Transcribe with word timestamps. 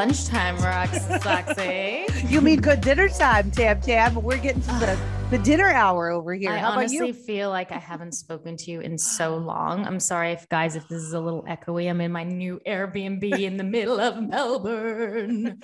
lunchtime, 0.00 0.56
Rox 0.56 0.92
Soxy. 1.20 2.06
You 2.30 2.40
mean 2.40 2.62
good 2.62 2.80
dinner 2.80 3.10
time, 3.10 3.50
Tab 3.50 3.82
Tab? 3.82 4.16
We're 4.16 4.38
getting 4.38 4.62
to 4.62 4.72
the, 4.78 4.98
the 5.30 5.36
dinner 5.36 5.68
hour 5.68 6.08
over 6.08 6.32
here. 6.32 6.52
I 6.52 6.56
How 6.56 6.68
about 6.68 6.78
honestly 6.78 7.08
you? 7.08 7.12
feel 7.12 7.50
like 7.50 7.70
I 7.70 7.76
haven't 7.76 8.12
spoken 8.12 8.56
to 8.56 8.70
you 8.70 8.80
in 8.80 8.96
so 8.96 9.36
long. 9.36 9.86
I'm 9.86 10.00
sorry 10.00 10.32
if 10.32 10.48
guys, 10.48 10.74
if 10.74 10.88
this 10.88 11.02
is 11.02 11.12
a 11.12 11.20
little 11.20 11.42
echoey. 11.42 11.90
I'm 11.90 12.00
in 12.00 12.12
my 12.12 12.24
new 12.24 12.58
Airbnb 12.66 13.42
in 13.42 13.58
the 13.58 13.64
middle 13.64 14.00
of 14.00 14.22
Melbourne. 14.22 15.60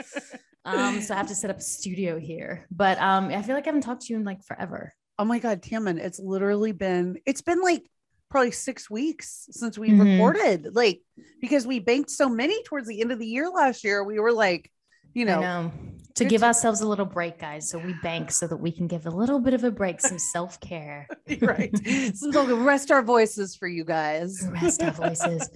Um, 0.66 1.00
so 1.00 1.14
I 1.14 1.16
have 1.16 1.29
to 1.29 1.34
set 1.34 1.48
up 1.48 1.57
a 1.57 1.62
studio 1.62 2.18
here. 2.18 2.66
But 2.71 3.00
um, 3.00 3.29
I 3.29 3.40
feel 3.40 3.54
like 3.54 3.64
I 3.64 3.68
haven't 3.68 3.82
talked 3.82 4.03
to 4.03 4.12
you 4.12 4.18
in 4.18 4.25
like 4.26 4.43
forever. 4.44 4.93
Oh 5.18 5.25
my 5.25 5.39
God, 5.39 5.62
Tammin, 5.62 5.98
it's 5.98 6.21
literally 6.21 6.72
been, 6.72 7.16
it's 7.25 7.40
been 7.40 7.62
like 7.62 7.89
probably 8.30 8.50
six 8.50 8.90
weeks 8.90 9.46
since 9.50 9.79
we 9.79 9.90
Mhm. 9.90 10.12
recorded. 10.12 10.75
Like, 10.75 11.03
because 11.40 11.66
we 11.66 11.79
banked 11.79 12.11
so 12.11 12.29
many 12.29 12.62
towards 12.64 12.89
the 12.89 13.00
end 13.00 13.12
of 13.12 13.18
the 13.18 13.26
year 13.26 13.49
last 13.49 13.85
year. 13.85 14.02
We 14.04 14.18
were 14.18 14.32
like, 14.32 14.71
you 15.14 15.25
know, 15.25 15.40
know. 15.40 15.72
To 16.16 16.25
give 16.25 16.40
to- 16.40 16.46
ourselves 16.46 16.80
a 16.80 16.89
little 16.89 17.04
break, 17.07 17.39
guys. 17.39 17.68
So 17.68 17.79
we 17.79 17.94
bank 18.02 18.30
so 18.30 18.46
that 18.46 18.57
we 18.57 18.72
can 18.72 18.86
give 18.86 19.07
a 19.07 19.11
little 19.11 19.39
bit 19.39 19.52
of 19.54 19.64
a 19.64 19.71
break, 19.71 20.00
some 20.00 20.18
self-care. 20.18 21.07
right. 21.43 21.71
So 22.16 22.30
we'll 22.30 22.57
rest 22.64 22.90
our 22.90 23.02
voices 23.02 23.54
for 23.54 23.68
you 23.68 23.85
guys. 23.85 24.43
rest 24.50 24.82
our 24.82 24.93
voices. 24.93 25.49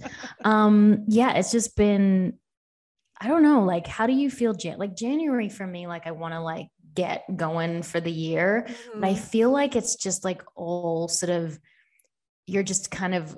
Um, 0.45 1.03
yeah, 1.07 1.33
it's 1.33 1.51
just 1.51 1.75
been, 1.75 2.33
I 3.19 3.27
don't 3.27 3.43
know, 3.43 3.63
like, 3.63 3.87
how 3.87 4.05
do 4.07 4.13
you 4.13 4.29
feel? 4.29 4.53
Jan- 4.53 4.77
like 4.79 4.95
January 4.95 5.49
for 5.49 5.65
me, 5.65 5.87
like 5.87 6.05
I 6.07 6.11
want 6.11 6.33
to 6.35 6.41
like 6.41 6.67
get 6.93 7.23
going 7.35 7.81
for 7.83 7.99
the 7.99 8.11
year, 8.11 8.67
but 8.95 9.03
I 9.09 9.15
feel 9.15 9.49
like 9.51 9.75
it's 9.75 9.95
just 9.95 10.23
like 10.23 10.41
all 10.55 11.07
sort 11.07 11.29
of, 11.31 11.59
you're 12.47 12.63
just 12.63 12.91
kind 12.91 13.15
of 13.15 13.37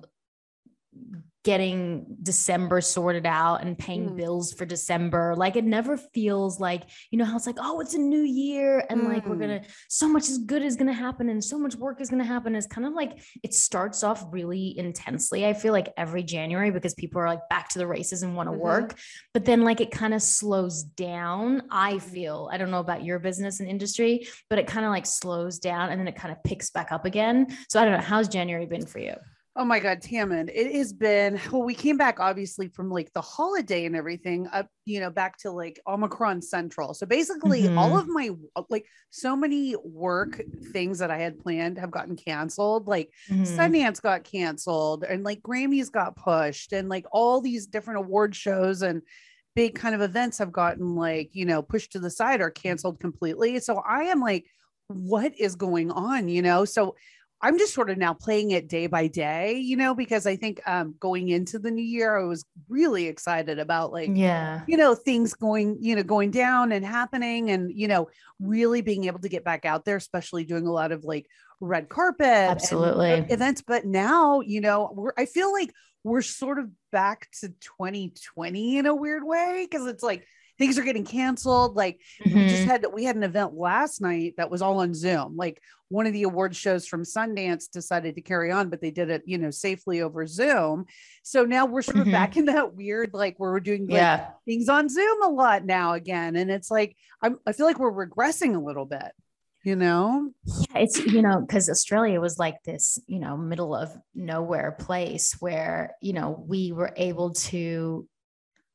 getting 1.44 2.06
December 2.24 2.80
sorted 2.80 3.26
out 3.26 3.62
and 3.62 3.78
paying 3.78 4.12
Mm. 4.12 4.16
bills 4.16 4.54
for 4.54 4.66
December. 4.66 5.36
Like 5.36 5.56
it 5.58 5.66
never 5.66 5.98
feels 5.98 6.60
like, 6.60 6.84
you 7.12 7.18
know, 7.18 7.26
how 7.26 7.36
it's 7.36 7.46
like, 7.46 7.58
oh, 7.60 7.82
it's 7.82 7.94
a 7.94 7.98
new 8.00 8.22
year 8.22 8.84
and 8.90 9.04
like 9.04 9.26
we're 9.28 9.36
Mm. 9.36 9.40
gonna 9.42 9.62
so 9.90 10.08
much 10.08 10.30
is 10.30 10.38
good 10.38 10.62
is 10.62 10.78
gonna 10.78 10.94
happen 10.94 11.28
and 11.28 11.44
so 11.44 11.60
much 11.60 11.76
work 11.76 12.00
is 12.00 12.10
gonna 12.10 12.24
happen. 12.24 12.56
It's 12.56 12.68
kind 12.68 12.88
of 12.88 12.94
like 12.94 13.22
it 13.44 13.54
starts 13.54 14.04
off 14.04 14.24
really 14.32 14.78
intensely. 14.78 15.46
I 15.46 15.54
feel 15.54 15.74
like 15.74 15.92
every 15.98 16.24
January 16.24 16.72
because 16.72 16.94
people 16.94 17.20
are 17.20 17.28
like 17.28 17.50
back 17.50 17.68
to 17.70 17.80
the 17.80 17.88
races 17.88 18.24
and 18.24 18.36
want 18.38 18.48
to 18.48 18.54
Mhm. 18.56 18.60
work, 18.60 18.98
but 19.34 19.44
then 19.44 19.64
like 19.64 19.82
it 19.82 19.92
kind 19.92 20.14
of 20.14 20.22
slows 20.22 20.82
down. 20.84 21.64
I 21.70 22.00
feel, 22.00 22.50
I 22.54 22.58
don't 22.58 22.72
know 22.72 22.80
about 22.80 23.04
your 23.04 23.20
business 23.20 23.60
and 23.60 23.68
industry, 23.70 24.28
but 24.50 24.60
it 24.60 24.68
kind 24.68 24.86
of 24.86 24.92
like 24.92 25.06
slows 25.06 25.60
down 25.60 25.90
and 25.90 26.00
then 26.00 26.08
it 26.08 26.16
kind 26.16 26.32
of 26.32 26.42
picks 26.44 26.70
back 26.70 26.92
up 26.94 27.06
again. 27.06 27.48
So 27.68 27.82
I 27.82 27.84
don't 27.86 27.94
know, 27.94 28.00
how's 28.00 28.30
January 28.30 28.66
been 28.66 28.86
for 28.86 29.00
you? 29.00 29.16
Oh 29.56 29.66
my 29.66 29.80
God, 29.80 30.02
Tammin, 30.02 30.50
it 30.50 30.74
has 30.76 30.94
been, 30.94 31.40
well, 31.52 31.62
we 31.62 31.76
came 31.76 31.96
back 31.96 32.20
obviously 32.20 32.70
from 32.70 32.90
like 32.90 33.14
the 33.14 33.22
holiday 33.22 33.86
and 33.86 33.96
everything 33.96 34.48
up, 34.48 34.68
you 34.86 35.00
know, 35.00 35.12
back 35.12 35.38
to 35.38 35.52
like 35.52 35.80
Omicron 35.86 36.42
Central. 36.42 36.96
So 36.96 37.06
basically, 37.06 37.68
all 37.78 37.96
Mhm. 37.96 38.00
of 38.00 38.08
my, 38.08 38.32
like, 38.70 38.88
so 39.12 39.36
many 39.36 39.76
work 39.76 40.42
things 40.72 40.98
that 40.98 41.12
I 41.12 41.20
had 41.20 41.38
planned 41.38 41.78
have 41.78 41.92
gotten 41.92 42.16
canceled. 42.16 42.88
Like, 42.88 43.12
Mhm. 43.30 43.44
Sundance 43.46 44.02
got 44.02 44.24
canceled 44.24 45.04
and 45.04 45.24
like 45.24 45.44
Grammys 45.44 45.92
got 45.92 46.16
pushed 46.16 46.74
and 46.74 46.90
like 46.90 47.06
all 47.12 47.40
these 47.40 47.68
different 47.68 48.00
award 48.00 48.36
shows 48.36 48.82
and 48.82 49.04
big 49.56 49.76
kind 49.76 49.94
of 49.94 50.02
events 50.02 50.40
have 50.40 50.52
gotten 50.52 50.96
like, 50.96 51.30
you 51.34 51.46
know, 51.46 51.62
pushed 51.62 51.92
to 51.92 52.00
the 52.00 52.10
side 52.10 52.42
or 52.42 52.50
canceled 52.50 53.00
completely. 53.00 53.60
So 53.60 53.78
I 53.88 54.06
am 54.06 54.20
like, 54.20 54.46
what 54.88 55.34
is 55.40 55.56
going 55.56 55.92
on? 55.92 56.28
You 56.28 56.42
know, 56.42 56.66
so 56.66 56.96
I'm 57.44 57.60
just 57.60 57.74
sort 57.74 57.90
of 57.92 57.98
now 57.98 58.14
playing 58.14 58.52
it 58.52 58.70
day 58.70 58.88
by 58.88 59.08
day, 59.08 59.58
you 59.60 59.76
know, 59.78 59.94
because 59.94 60.26
I 60.26 60.36
think 60.38 60.62
um 60.66 60.96
going 61.00 61.30
into 61.30 61.60
the 61.60 61.70
new 61.72 61.84
year, 61.84 62.18
I 62.18 62.24
was 62.24 62.46
really 62.70 63.08
excited 63.08 63.60
about 63.60 63.92
like 63.92 64.10
Yeah. 64.16 64.62
you 64.68 64.78
know 64.78 64.96
things 64.96 65.34
going 65.34 65.78
you 65.82 65.96
know 65.96 66.04
going 66.04 66.32
down 66.32 66.72
and 66.72 66.86
happening 66.86 67.52
and 67.52 67.72
you 67.76 67.88
know 67.88 68.08
really 68.40 68.82
being 68.82 69.04
able 69.06 69.20
to 69.20 69.30
get 69.30 69.44
back 69.44 69.66
out 69.66 69.86
there 69.86 69.98
especially 69.98 70.46
doing 70.46 70.66
a 70.68 70.72
lot 70.72 70.92
of 70.92 71.04
like 71.04 71.28
red 71.60 71.90
carpet 71.90 72.26
and, 72.28 72.50
uh, 72.50 72.52
Absolutely. 72.52 73.26
events 73.30 73.62
but 73.66 73.86
now 73.86 74.40
you 74.42 74.62
know 74.62 74.92
we're 74.96 75.14
i 75.18 75.26
feel 75.26 75.52
like 75.52 75.72
we're 76.04 76.22
sort 76.22 76.60
of 76.60 76.70
back 76.92 77.28
to 77.40 77.50
2020 77.80 78.78
in 78.78 78.86
a 78.86 78.96
weird 78.96 79.24
way 79.24 79.68
because 79.70 79.88
it's 79.88 80.04
like 80.04 80.26
things 80.60 80.78
are 80.78 80.84
getting 80.84 81.06
canceled 81.06 81.76
like 81.76 82.00
we 82.26 82.32
just 82.48 82.64
Mhm. 82.64 82.68
had 82.68 82.86
we 82.94 83.04
had 83.04 83.16
an 83.16 83.24
event 83.24 83.54
last 83.56 84.02
night 84.02 84.36
that 84.38 84.52
was 84.52 84.62
all 84.62 84.80
on 84.80 84.94
zoom 84.94 85.36
like 85.36 85.62
one 85.90 86.06
of 86.08 86.14
the 86.14 86.24
award 86.24 86.56
shows 86.56 86.88
from 86.88 87.04
sundance 87.04 87.70
decided 87.70 88.16
to 88.16 88.22
carry 88.22 88.52
on 88.52 88.70
but 88.70 88.82
they 88.82 88.92
did 88.92 89.10
it 89.10 89.24
you 89.26 89.38
know 89.38 89.50
safely 89.52 90.02
over 90.02 90.26
zoom 90.28 90.86
so 91.24 91.44
now 91.46 91.66
we're 91.66 91.82
sort 91.82 91.98
of 91.98 92.08
Mhm. 92.08 92.12
back 92.12 92.38
in 92.38 92.46
that 92.46 92.76
weird 92.76 93.14
like 93.14 93.36
where 93.40 93.52
we're 93.52 93.60
doing 93.60 93.88
like, 93.88 93.96
yeah. 93.98 94.30
things 94.46 94.70
on 94.70 94.90
zoom 94.90 95.24
a 95.24 95.30
lot 95.30 95.66
now 95.66 95.94
again 95.94 96.36
and 96.36 96.50
it's 96.52 96.70
like 96.72 96.96
I'm, 97.22 97.40
i 97.48 97.52
feel 97.52 97.66
like 97.66 97.80
we're 97.80 98.08
regressing 98.08 98.56
a 98.56 98.60
little 98.64 98.86
bit 98.86 99.12
you 99.64 99.76
know 99.76 100.32
Yeah, 100.46 100.80
it's 100.80 101.00
you 101.06 101.22
know 101.22 101.40
because 101.42 101.70
Australia 101.70 102.20
was 102.20 102.38
like 102.38 102.62
this 102.64 103.00
you 103.08 103.20
know 103.20 103.38
middle 103.38 103.74
of 103.76 103.90
nowhere 104.14 104.74
place 104.74 105.38
where 105.40 105.96
you 106.02 106.14
know 106.14 106.44
we 106.48 106.72
were 106.74 106.92
able 106.98 107.32
to 107.50 108.08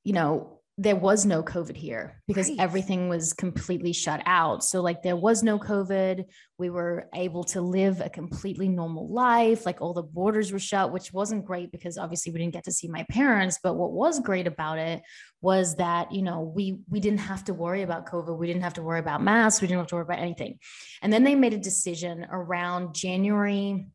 you 0.04 0.12
know 0.12 0.57
there 0.80 0.94
was 0.94 1.26
no 1.26 1.42
covid 1.42 1.74
here 1.76 2.22
because 2.28 2.48
Right. 2.48 2.60
everything 2.60 3.08
was 3.08 3.32
completely 3.32 3.92
shut 3.92 4.22
out. 4.26 4.62
So 4.62 4.80
like 4.80 5.02
there 5.02 5.16
was 5.16 5.42
no 5.42 5.58
covid. 5.58 6.24
We 6.56 6.70
were 6.70 7.08
able 7.14 7.42
to 7.44 7.60
live 7.60 8.00
a 8.00 8.08
completely 8.08 8.68
normal 8.68 9.08
life. 9.08 9.66
Like 9.66 9.80
all 9.80 9.92
the 9.92 10.04
borders 10.04 10.52
were 10.52 10.60
shut 10.60 10.92
which 10.92 11.12
wasn't 11.12 11.44
great 11.44 11.72
because 11.72 11.98
obviously 11.98 12.32
we 12.32 12.38
didn't 12.38 12.52
get 12.52 12.64
to 12.64 12.72
see 12.72 12.86
my 12.86 13.04
parents. 13.10 13.58
But 13.60 13.74
what 13.74 13.90
was 13.90 14.20
great 14.20 14.46
about 14.46 14.78
it 14.78 15.02
was 15.40 15.74
that 15.76 16.12
you 16.12 16.22
know 16.22 16.40
we 16.40 16.78
we 16.88 17.00
didn't 17.00 17.20
have 17.20 17.42
to 17.46 17.54
worry 17.54 17.82
about 17.82 18.06
covid. 18.06 18.38
We 18.38 18.46
didn't 18.46 18.62
have 18.62 18.74
to 18.74 18.82
worry 18.82 19.00
about 19.00 19.20
masks. 19.22 19.60
We 19.60 19.66
didn't 19.66 19.80
have 19.80 19.88
to 19.88 19.96
worry 19.96 20.02
about 20.02 20.20
anything. 20.20 20.58
And 21.02 21.12
then 21.12 21.24
they 21.24 21.34
made 21.34 21.54
a 21.54 21.58
decision 21.58 22.24
around 22.30 22.94
January, 22.94 23.88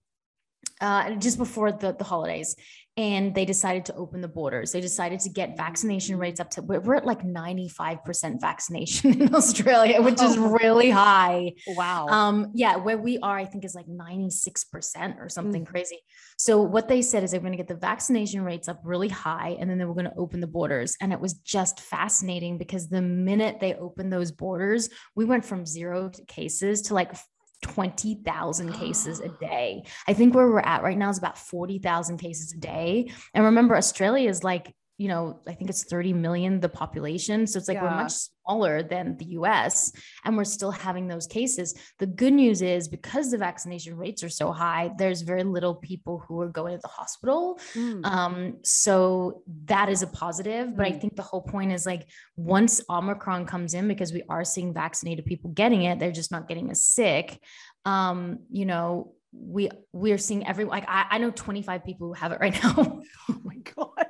uh, 0.81 1.16
just 1.16 1.38
before 1.38 1.72
the, 1.72 1.94
the 1.94 2.03
holidays, 2.03 2.56
and 2.96 3.34
they 3.34 3.44
decided 3.46 3.85
to 3.85 3.96
open 3.96 4.22
the 4.22 4.28
borders. 4.28 4.72
They 4.72 4.79
decided 4.81 5.19
to 5.22 5.29
get 5.29 5.57
vaccination 5.57 6.16
rates 6.19 6.40
up 6.40 6.51
to, 6.51 6.62
we're 6.62 6.79
we're 6.79 6.94
at 6.94 7.06
like 7.07 7.24
95% 7.24 8.40
vaccination 8.40 9.19
in 9.22 9.34
Australia, 9.34 10.00
which 10.01 10.22
is 10.22 10.38
Oh. 10.38 10.50
really 10.50 10.91
high. 10.91 11.53
wow 11.69 12.07
Um, 12.07 12.51
yeah, 12.53 12.75
where 12.75 13.00
we 13.00 13.18
are, 13.18 13.35
I 13.35 13.46
think 13.46 13.66
is 13.66 13.74
like 13.74 13.88
96% 13.88 15.19
or 15.19 15.28
something 15.29 15.66
crazy. 15.66 16.00
So 16.38 16.62
what 16.62 16.88
they 16.88 17.01
said 17.01 17.24
is 17.24 17.31
they're 17.31 17.40
going 17.40 17.53
to 17.53 17.57
get 17.57 17.68
the 17.68 17.75
vaccination 17.75 18.44
rates 18.44 18.68
up 18.68 18.80
really 18.84 19.09
high 19.09 19.57
and 19.59 19.68
then 19.69 19.78
they 19.80 19.85
were 19.85 19.94
going 19.95 20.06
to 20.06 20.16
open 20.18 20.40
the 20.40 20.47
borders. 20.47 20.95
And 21.01 21.12
it 21.12 21.19
was 21.19 21.34
just 21.34 21.80
fascinating 21.80 22.57
because 22.59 22.90
the 22.90 23.01
minute 23.01 23.57
they 23.59 23.74
opened 23.74 24.13
those 24.13 24.31
borders, 24.31 24.90
we 25.16 25.25
went 25.25 25.45
from 25.45 25.66
zero 25.66 26.12
cases 26.28 26.84
to 26.84 26.94
like 26.94 27.13
20,000 27.63 28.74
cases 28.74 29.19
a 29.19 29.29
day. 29.40 29.84
I 30.07 30.13
think 30.13 30.35
where 30.35 30.47
we're 30.47 30.59
at 30.59 30.84
right 30.84 30.97
now 30.97 31.09
is 31.09 31.18
about 31.18 31.38
40,000 31.38 32.18
cases 32.18 32.53
a 32.53 32.57
day. 32.57 33.12
And 33.34 33.46
remember, 33.46 33.75
Australia 33.75 34.29
is 34.29 34.44
like, 34.44 34.74
you 34.97 35.07
know, 35.07 35.40
I 35.47 35.53
think 35.53 35.72
it's 35.72 35.84
30 35.84 36.13
million, 36.13 36.59
the 36.59 36.69
population. 36.69 37.47
So 37.47 37.57
it's 37.57 37.68
like 37.68 37.81
we're 37.81 37.90
much 37.90 38.13
smaller 38.46 38.84
than 38.84 39.18
the 39.18 39.26
US 39.40 39.92
and 40.26 40.36
we're 40.38 40.44
still 40.44 40.72
having 40.72 41.08
those 41.08 41.28
cases. 41.28 41.74
The 42.00 42.06
good 42.06 42.34
news 42.34 42.62
is 42.62 42.88
because 42.88 43.31
the 43.31 43.38
vaccination 43.38 43.98
rates 43.98 44.24
are 44.24 44.30
so 44.30 44.52
high, 44.52 44.92
there's 44.98 45.22
very 45.22 45.44
little 45.44 45.76
people 45.76 46.24
who 46.28 46.40
are 46.42 46.50
going 46.50 46.76
to 46.76 46.81
the 46.81 46.88
hospital. 46.88 47.59
Mm. 47.74 48.06
Um, 48.06 48.58
so 48.64 49.42
that 49.66 49.90
is 49.90 50.02
a 50.02 50.08
positive. 50.08 50.76
But 50.76 50.86
I 50.88 50.92
Mm. 50.92 51.02
think 51.02 51.16
the 51.16 51.22
whole 51.24 51.42
point 51.42 51.72
is 51.72 51.86
like 51.86 52.08
once 52.36 52.81
Omicron 52.90 53.46
comes 53.46 53.74
in, 53.74 53.88
because 53.88 54.14
we 54.14 54.24
are 54.30 54.44
seeing 54.44 54.74
vaccinated 54.74 55.25
people 55.25 55.50
getting 55.52 55.84
it, 55.84 56.00
they're 56.00 56.12
just 56.12 56.31
not 56.31 56.48
getting 56.48 56.70
as 56.72 56.84
sick. 56.84 57.40
Um, 57.86 58.39
you 58.51 58.66
know, 58.66 59.13
we 59.36 59.69
we 59.92 60.12
are 60.12 60.18
seeing 60.18 60.46
every 60.46 60.66
like 60.66 60.86
I, 60.88 61.06
I 61.12 61.18
know 61.18 61.31
25 61.31 61.84
people 61.84 62.07
who 62.07 62.13
have 62.13 62.31
it 62.31 62.39
right 62.39 62.54
now. 62.63 63.01
oh 63.31 63.42
my 63.44 63.56
god 63.75 64.02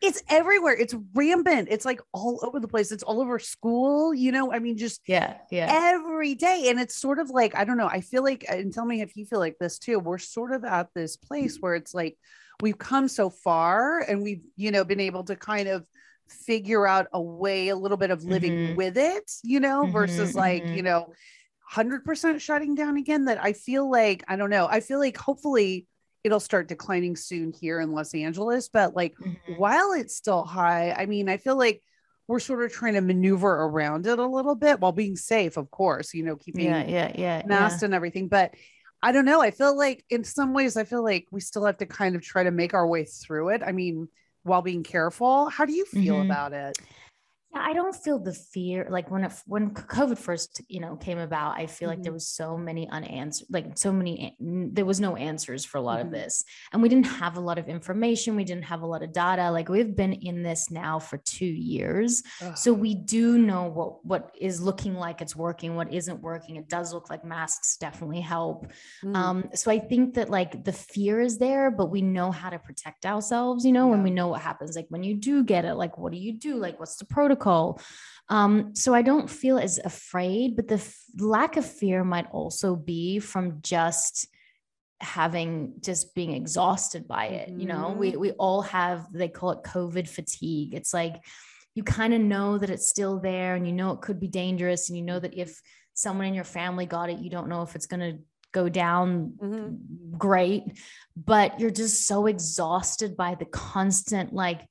it's 0.00 0.22
everywhere 0.28 0.74
it's 0.74 0.94
rampant 1.14 1.68
it's 1.70 1.84
like 1.84 2.00
all 2.12 2.40
over 2.42 2.60
the 2.60 2.68
place 2.68 2.92
it's 2.92 3.02
all 3.02 3.20
over 3.20 3.38
school 3.38 4.14
you 4.14 4.32
know 4.32 4.52
i 4.52 4.58
mean 4.58 4.76
just 4.76 5.00
yeah, 5.06 5.38
yeah. 5.50 5.66
every 5.70 6.34
day 6.34 6.66
and 6.68 6.78
it's 6.80 6.96
sort 6.96 7.18
of 7.18 7.30
like 7.30 7.54
i 7.54 7.64
don't 7.64 7.76
know 7.76 7.88
i 7.88 8.00
feel 8.00 8.22
like 8.22 8.44
and 8.48 8.72
tell 8.72 8.84
me 8.84 9.00
if 9.00 9.16
you 9.16 9.24
feel 9.26 9.38
like 9.38 9.56
this 9.58 9.78
too 9.78 9.98
we're 9.98 10.18
sort 10.18 10.52
of 10.52 10.64
at 10.64 10.88
this 10.94 11.16
place 11.16 11.58
where 11.60 11.74
it's 11.74 11.94
like 11.94 12.16
we've 12.62 12.78
come 12.78 13.08
so 13.08 13.30
far 13.30 14.00
and 14.00 14.22
we've 14.22 14.42
you 14.56 14.70
know 14.70 14.84
been 14.84 15.00
able 15.00 15.24
to 15.24 15.36
kind 15.36 15.68
of 15.68 15.84
figure 16.28 16.86
out 16.86 17.06
a 17.12 17.20
way 17.20 17.68
a 17.68 17.76
little 17.76 17.96
bit 17.96 18.10
of 18.10 18.24
living 18.24 18.52
Mhm. 18.52 18.76
with 18.76 18.96
it 18.96 19.30
you 19.44 19.60
know 19.60 19.86
versus 19.86 20.32
Mhm, 20.32 20.36
like 20.36 20.62
mhm. 20.64 20.76
you 20.76 20.82
know 20.82 21.12
100% 21.72 22.40
shutting 22.40 22.74
down 22.74 22.96
again 22.96 23.24
that 23.26 23.42
i 23.42 23.52
feel 23.52 23.90
like 23.90 24.22
i 24.28 24.36
don't 24.36 24.50
know 24.50 24.66
i 24.70 24.80
feel 24.80 24.98
like 24.98 25.16
hopefully 25.16 25.86
it'll 26.26 26.40
start 26.40 26.66
declining 26.66 27.14
soon 27.14 27.52
here 27.52 27.78
in 27.80 27.92
los 27.92 28.12
angeles 28.14 28.68
but 28.68 28.94
like 28.96 29.14
Mhm. 29.18 29.36
while 29.56 29.92
it's 29.92 30.16
still 30.16 30.42
high, 30.44 30.90
I 30.90 31.06
mean, 31.06 31.28
I 31.28 31.36
feel 31.36 31.56
like 31.56 31.80
we're 32.28 32.40
sort 32.40 32.64
of 32.64 32.72
trying 32.72 32.94
to 32.94 33.00
maneuver 33.00 33.48
around 33.48 34.06
it 34.06 34.18
a 34.18 34.26
little 34.26 34.56
bit 34.56 34.80
while 34.80 34.90
being 34.92 35.14
safe, 35.16 35.56
of 35.56 35.70
course, 35.70 36.12
you 36.12 36.24
know, 36.24 36.34
keeping 36.34 36.64
Yeah, 36.64 36.84
yeah, 36.84 37.12
yeah. 37.16 37.42
masked 37.46 37.84
and 37.84 37.94
everything. 37.94 38.26
But 38.26 38.54
I 39.02 39.12
don't 39.12 39.24
know. 39.24 39.40
I 39.40 39.52
feel 39.52 39.76
like 39.76 40.04
in 40.10 40.24
some 40.24 40.52
ways, 40.52 40.76
I 40.76 40.82
feel 40.82 41.04
like 41.04 41.28
we 41.30 41.40
still 41.40 41.64
have 41.64 41.76
to 41.78 41.86
kind 41.86 42.16
of 42.16 42.22
try 42.22 42.42
to 42.42 42.50
make 42.50 42.74
our 42.74 42.86
way 42.88 43.04
through 43.04 43.50
it. 43.50 43.62
I 43.64 43.70
mean, 43.70 44.08
while 44.42 44.62
being 44.62 44.82
careful. 44.82 45.48
How 45.48 45.64
do 45.64 45.72
you 45.72 45.84
feel 45.84 46.16
Mhm. 46.16 46.22
about 46.24 46.52
it? 46.52 46.78
I 47.60 47.72
don't 47.72 47.94
feel 47.94 48.18
the 48.18 48.32
fear 48.32 48.86
like 48.90 49.10
when 49.10 49.24
it, 49.24 49.32
when 49.46 49.70
COVID 49.70 50.18
first, 50.18 50.60
you 50.68 50.80
know, 50.80 50.96
came 50.96 51.18
about. 51.18 51.56
I 51.58 51.66
feel 51.66 51.88
like 51.88 51.98
Mhm. 52.00 52.04
there 52.04 52.12
was 52.12 52.28
so 52.28 52.56
many 52.56 52.88
unanswered, 52.88 53.48
like 53.50 53.76
so 53.78 53.92
many. 53.92 54.36
There 54.40 54.84
was 54.84 55.00
no 55.00 55.16
answers 55.16 55.64
for 55.64 55.78
a 55.78 55.80
lot 55.80 55.98
Mhm. 55.98 56.06
of 56.06 56.10
this, 56.10 56.44
and 56.72 56.82
we 56.82 56.88
didn't 56.88 57.06
have 57.06 57.36
a 57.36 57.40
lot 57.40 57.58
of 57.58 57.68
information. 57.68 58.36
We 58.36 58.44
didn't 58.44 58.64
have 58.64 58.82
a 58.82 58.86
lot 58.86 59.02
of 59.02 59.12
data. 59.12 59.50
Like 59.50 59.68
we've 59.68 59.94
been 59.96 60.12
in 60.12 60.42
this 60.42 60.70
now 60.70 60.98
for 60.98 61.16
two 61.18 61.46
years, 61.46 62.22
Ugh. 62.42 62.56
so 62.56 62.72
we 62.72 62.94
do 62.94 63.38
know 63.38 63.64
what 63.70 64.04
what 64.04 64.34
is 64.38 64.60
looking 64.60 64.94
like 64.94 65.20
it's 65.22 65.36
working, 65.36 65.76
what 65.76 65.92
isn't 65.92 66.20
working. 66.22 66.56
It 66.56 66.68
does 66.68 66.92
look 66.92 67.08
like 67.10 67.24
masks 67.24 67.76
definitely 67.78 68.20
help. 68.20 68.66
Mm. 69.04 69.16
Um, 69.16 69.50
so 69.54 69.70
I 69.70 69.78
think 69.78 70.14
that 70.14 70.28
like 70.30 70.64
the 70.64 70.72
fear 70.72 71.20
is 71.20 71.38
there, 71.38 71.70
but 71.70 71.86
we 71.90 72.02
know 72.02 72.30
how 72.30 72.50
to 72.50 72.58
protect 72.58 73.06
ourselves, 73.06 73.64
you 73.64 73.72
know, 73.72 73.86
when 73.88 74.00
Yeah. 74.00 74.04
we 74.04 74.10
know 74.10 74.28
what 74.28 74.40
happens. 74.42 74.76
Like 74.76 74.86
when 74.90 75.02
you 75.02 75.14
do 75.14 75.42
get 75.44 75.64
it, 75.64 75.74
like 75.74 75.96
what 75.98 76.12
do 76.12 76.18
you 76.18 76.32
do? 76.32 76.56
Like 76.56 76.78
what's 76.80 76.96
the 76.96 77.04
protocol? 77.06 77.45
Um, 78.28 78.74
so 78.74 78.92
I 78.94 79.02
don't 79.02 79.30
feel 79.30 79.58
as 79.58 79.78
afraid, 79.78 80.56
but 80.56 80.66
the 80.68 80.74
f- 80.76 80.96
lack 81.18 81.56
of 81.56 81.64
fear 81.64 82.02
might 82.04 82.26
also 82.32 82.74
be 82.74 83.20
from 83.20 83.60
just 83.62 84.26
having 85.00 85.74
just 85.80 86.14
being 86.14 86.32
exhausted 86.32 87.06
by 87.06 87.26
it. 87.26 87.48
You 87.50 87.66
know, 87.66 87.92
we 87.92 88.12
Mhm. 88.12 88.16
we 88.18 88.30
all 88.32 88.62
have 88.62 89.12
they 89.12 89.28
call 89.28 89.50
it 89.52 89.62
COVID 89.62 90.08
fatigue. 90.08 90.74
It's 90.74 90.92
like 90.94 91.16
you 91.74 91.82
kind 91.84 92.14
of 92.14 92.20
know 92.20 92.58
that 92.58 92.70
it's 92.70 92.86
still 92.88 93.20
there 93.20 93.54
and 93.54 93.66
you 93.66 93.72
know 93.72 93.92
it 93.92 94.00
could 94.00 94.18
be 94.18 94.28
dangerous 94.28 94.88
and 94.88 94.96
you 94.98 95.04
know 95.04 95.20
that 95.20 95.34
if 95.34 95.60
someone 95.94 96.26
in 96.26 96.34
your 96.34 96.44
family 96.44 96.86
got 96.86 97.10
it, 97.10 97.18
you 97.18 97.30
don't 97.30 97.48
know 97.48 97.62
if 97.62 97.74
it's 97.76 97.86
going 97.86 98.00
to 98.00 98.18
go 98.52 98.68
down 98.70 99.34
Mhm. 99.38 100.18
great, 100.18 100.62
but 101.14 101.60
you're 101.60 101.70
just 101.70 102.06
so 102.06 102.26
exhausted 102.26 103.16
by 103.16 103.34
the 103.34 103.44
constant 103.44 104.32
like 104.32 104.62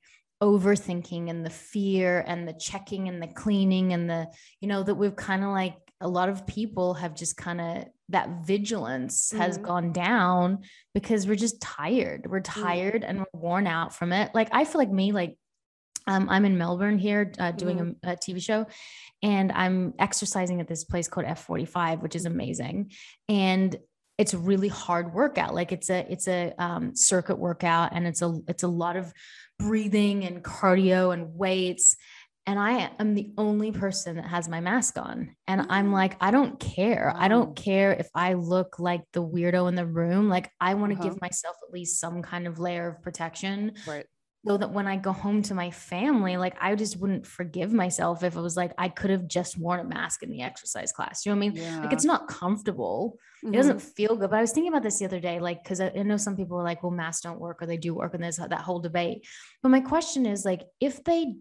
overthinking 0.42 1.30
and 1.30 1.44
the 1.44 1.50
fear 1.50 2.24
and 2.26 2.46
the 2.46 2.52
checking 2.52 3.08
and 3.08 3.22
the 3.22 3.26
cleaning 3.26 3.92
and 3.92 4.08
the, 4.08 4.26
you 4.60 4.68
know, 4.68 4.82
that 4.82 4.94
we've 4.94 5.16
kind 5.16 5.42
of 5.42 5.50
like 5.50 5.74
a 6.00 6.08
lot 6.08 6.28
of 6.28 6.46
people 6.46 6.94
have 6.94 7.14
just 7.14 7.36
kind 7.36 7.60
of 7.60 7.84
that 8.10 8.44
vigilance 8.46 9.32
has 9.32 9.58
Mhm. 9.58 9.62
gone 9.62 9.92
down 9.92 10.58
because 10.94 11.26
we're 11.26 11.36
just 11.36 11.60
tired. 11.60 12.26
We're 12.30 12.40
tired 12.40 13.02
and 13.02 13.20
we're 13.20 13.40
worn 13.40 13.66
out 13.66 13.94
from 13.94 14.12
it. 14.12 14.30
Like 14.34 14.48
I 14.52 14.64
feel 14.64 14.78
like 14.78 14.90
me, 14.90 15.12
like 15.12 15.38
um, 16.06 16.28
I'm 16.28 16.44
in 16.44 16.56
Melbourne 16.56 16.98
here 16.98 17.32
uh, 17.38 17.50
doing 17.50 17.96
a, 18.04 18.12
a 18.12 18.16
TV 18.16 18.40
show, 18.40 18.66
and 19.24 19.50
I'm 19.50 19.92
exercising 19.98 20.60
at 20.60 20.68
this 20.68 20.84
place 20.84 21.08
called 21.08 21.26
F45, 21.26 22.00
which 22.00 22.14
is 22.14 22.26
amazing. 22.26 22.92
And 23.28 23.76
it's 24.16 24.32
a 24.32 24.38
really 24.38 24.68
hard 24.68 25.12
workout. 25.12 25.52
Like 25.52 25.72
it's 25.72 25.90
a 25.90 26.06
it's 26.10 26.28
a 26.28 26.52
um, 26.58 26.94
circuit 26.94 27.38
workout, 27.38 27.90
and 27.92 28.06
it's 28.06 28.22
a 28.22 28.38
it's 28.46 28.62
a 28.62 28.68
lot 28.68 28.96
of 28.96 29.12
breathing 29.58 30.24
and 30.24 30.42
cardio 30.42 31.12
and 31.12 31.34
weights. 31.34 31.96
And 32.48 32.60
I 32.60 32.92
am 33.00 33.14
the 33.14 33.32
only 33.36 33.72
person 33.72 34.16
that 34.16 34.26
has 34.26 34.48
my 34.48 34.60
mask 34.60 34.98
on. 34.98 35.34
And 35.48 35.66
I'm 35.68 35.92
like, 35.92 36.16
I 36.20 36.30
don't 36.30 36.60
care. 36.60 37.12
I 37.16 37.26
don't 37.26 37.56
care 37.56 37.92
if 37.92 38.08
I 38.14 38.34
look 38.34 38.78
like 38.78 39.02
the 39.12 39.22
weirdo 39.22 39.68
in 39.68 39.74
the 39.74 39.86
room. 39.86 40.28
Like, 40.28 40.50
I 40.60 40.74
want 40.74 40.92
to 40.92 40.98
Uh-huh. 40.98 41.08
give 41.10 41.20
myself 41.20 41.56
at 41.66 41.72
least 41.74 41.98
some 41.98 42.22
kind 42.22 42.46
of 42.46 42.60
layer 42.60 42.88
of 42.88 43.02
protection 43.02 43.72
Right. 43.84 44.06
So 44.46 44.56
that 44.56 44.70
when 44.70 44.86
I 44.86 44.96
go 44.96 45.12
home 45.12 45.42
to 45.42 45.54
my 45.54 45.70
family, 45.70 46.36
like 46.36 46.54
I 46.60 46.74
just 46.76 46.96
wouldn't 46.98 47.26
forgive 47.26 47.72
myself 47.72 48.22
if 48.22 48.36
it 48.36 48.40
was 48.40 48.56
like 48.56 48.72
I 48.78 48.88
could 48.88 49.10
have 49.10 49.26
just 49.26 49.58
worn 49.58 49.80
a 49.80 49.84
mask 49.84 50.22
in 50.22 50.30
the 50.30 50.42
exercise 50.42 50.92
class. 50.92 51.26
You 51.26 51.32
know 51.32 51.38
what 51.38 51.46
I 51.46 51.48
mean? 51.48 51.56
Yeah. 51.62 51.80
Like 51.82 51.92
it's 51.92 52.04
not 52.04 52.28
comfortable. 52.28 53.18
Mhm. 53.44 53.54
It 53.54 53.56
doesn't 53.56 53.82
feel 53.82 54.14
good. 54.16 54.30
But 54.30 54.36
I 54.38 54.40
was 54.42 54.52
thinking 54.52 54.72
about 54.72 54.82
this 54.84 54.98
the 54.98 55.04
other 55.04 55.20
day, 55.20 55.40
like 55.40 55.62
because 55.64 55.80
I, 55.80 55.90
I 55.96 56.02
know 56.04 56.16
some 56.16 56.36
people 56.36 56.58
are 56.58 56.64
like, 56.64 56.82
well, 56.82 56.92
masks 56.92 57.22
don't 57.22 57.40
work 57.40 57.60
or 57.62 57.66
they 57.66 57.76
do 57.76 57.94
work, 57.94 58.14
and 58.14 58.22
there's 58.22 58.36
that 58.36 58.52
whole 58.60 58.78
debate. 58.80 59.26
But 59.62 59.70
my 59.70 59.80
question 59.80 60.26
is 60.26 60.44
like, 60.44 60.62
if 60.80 61.02
they 61.02 61.34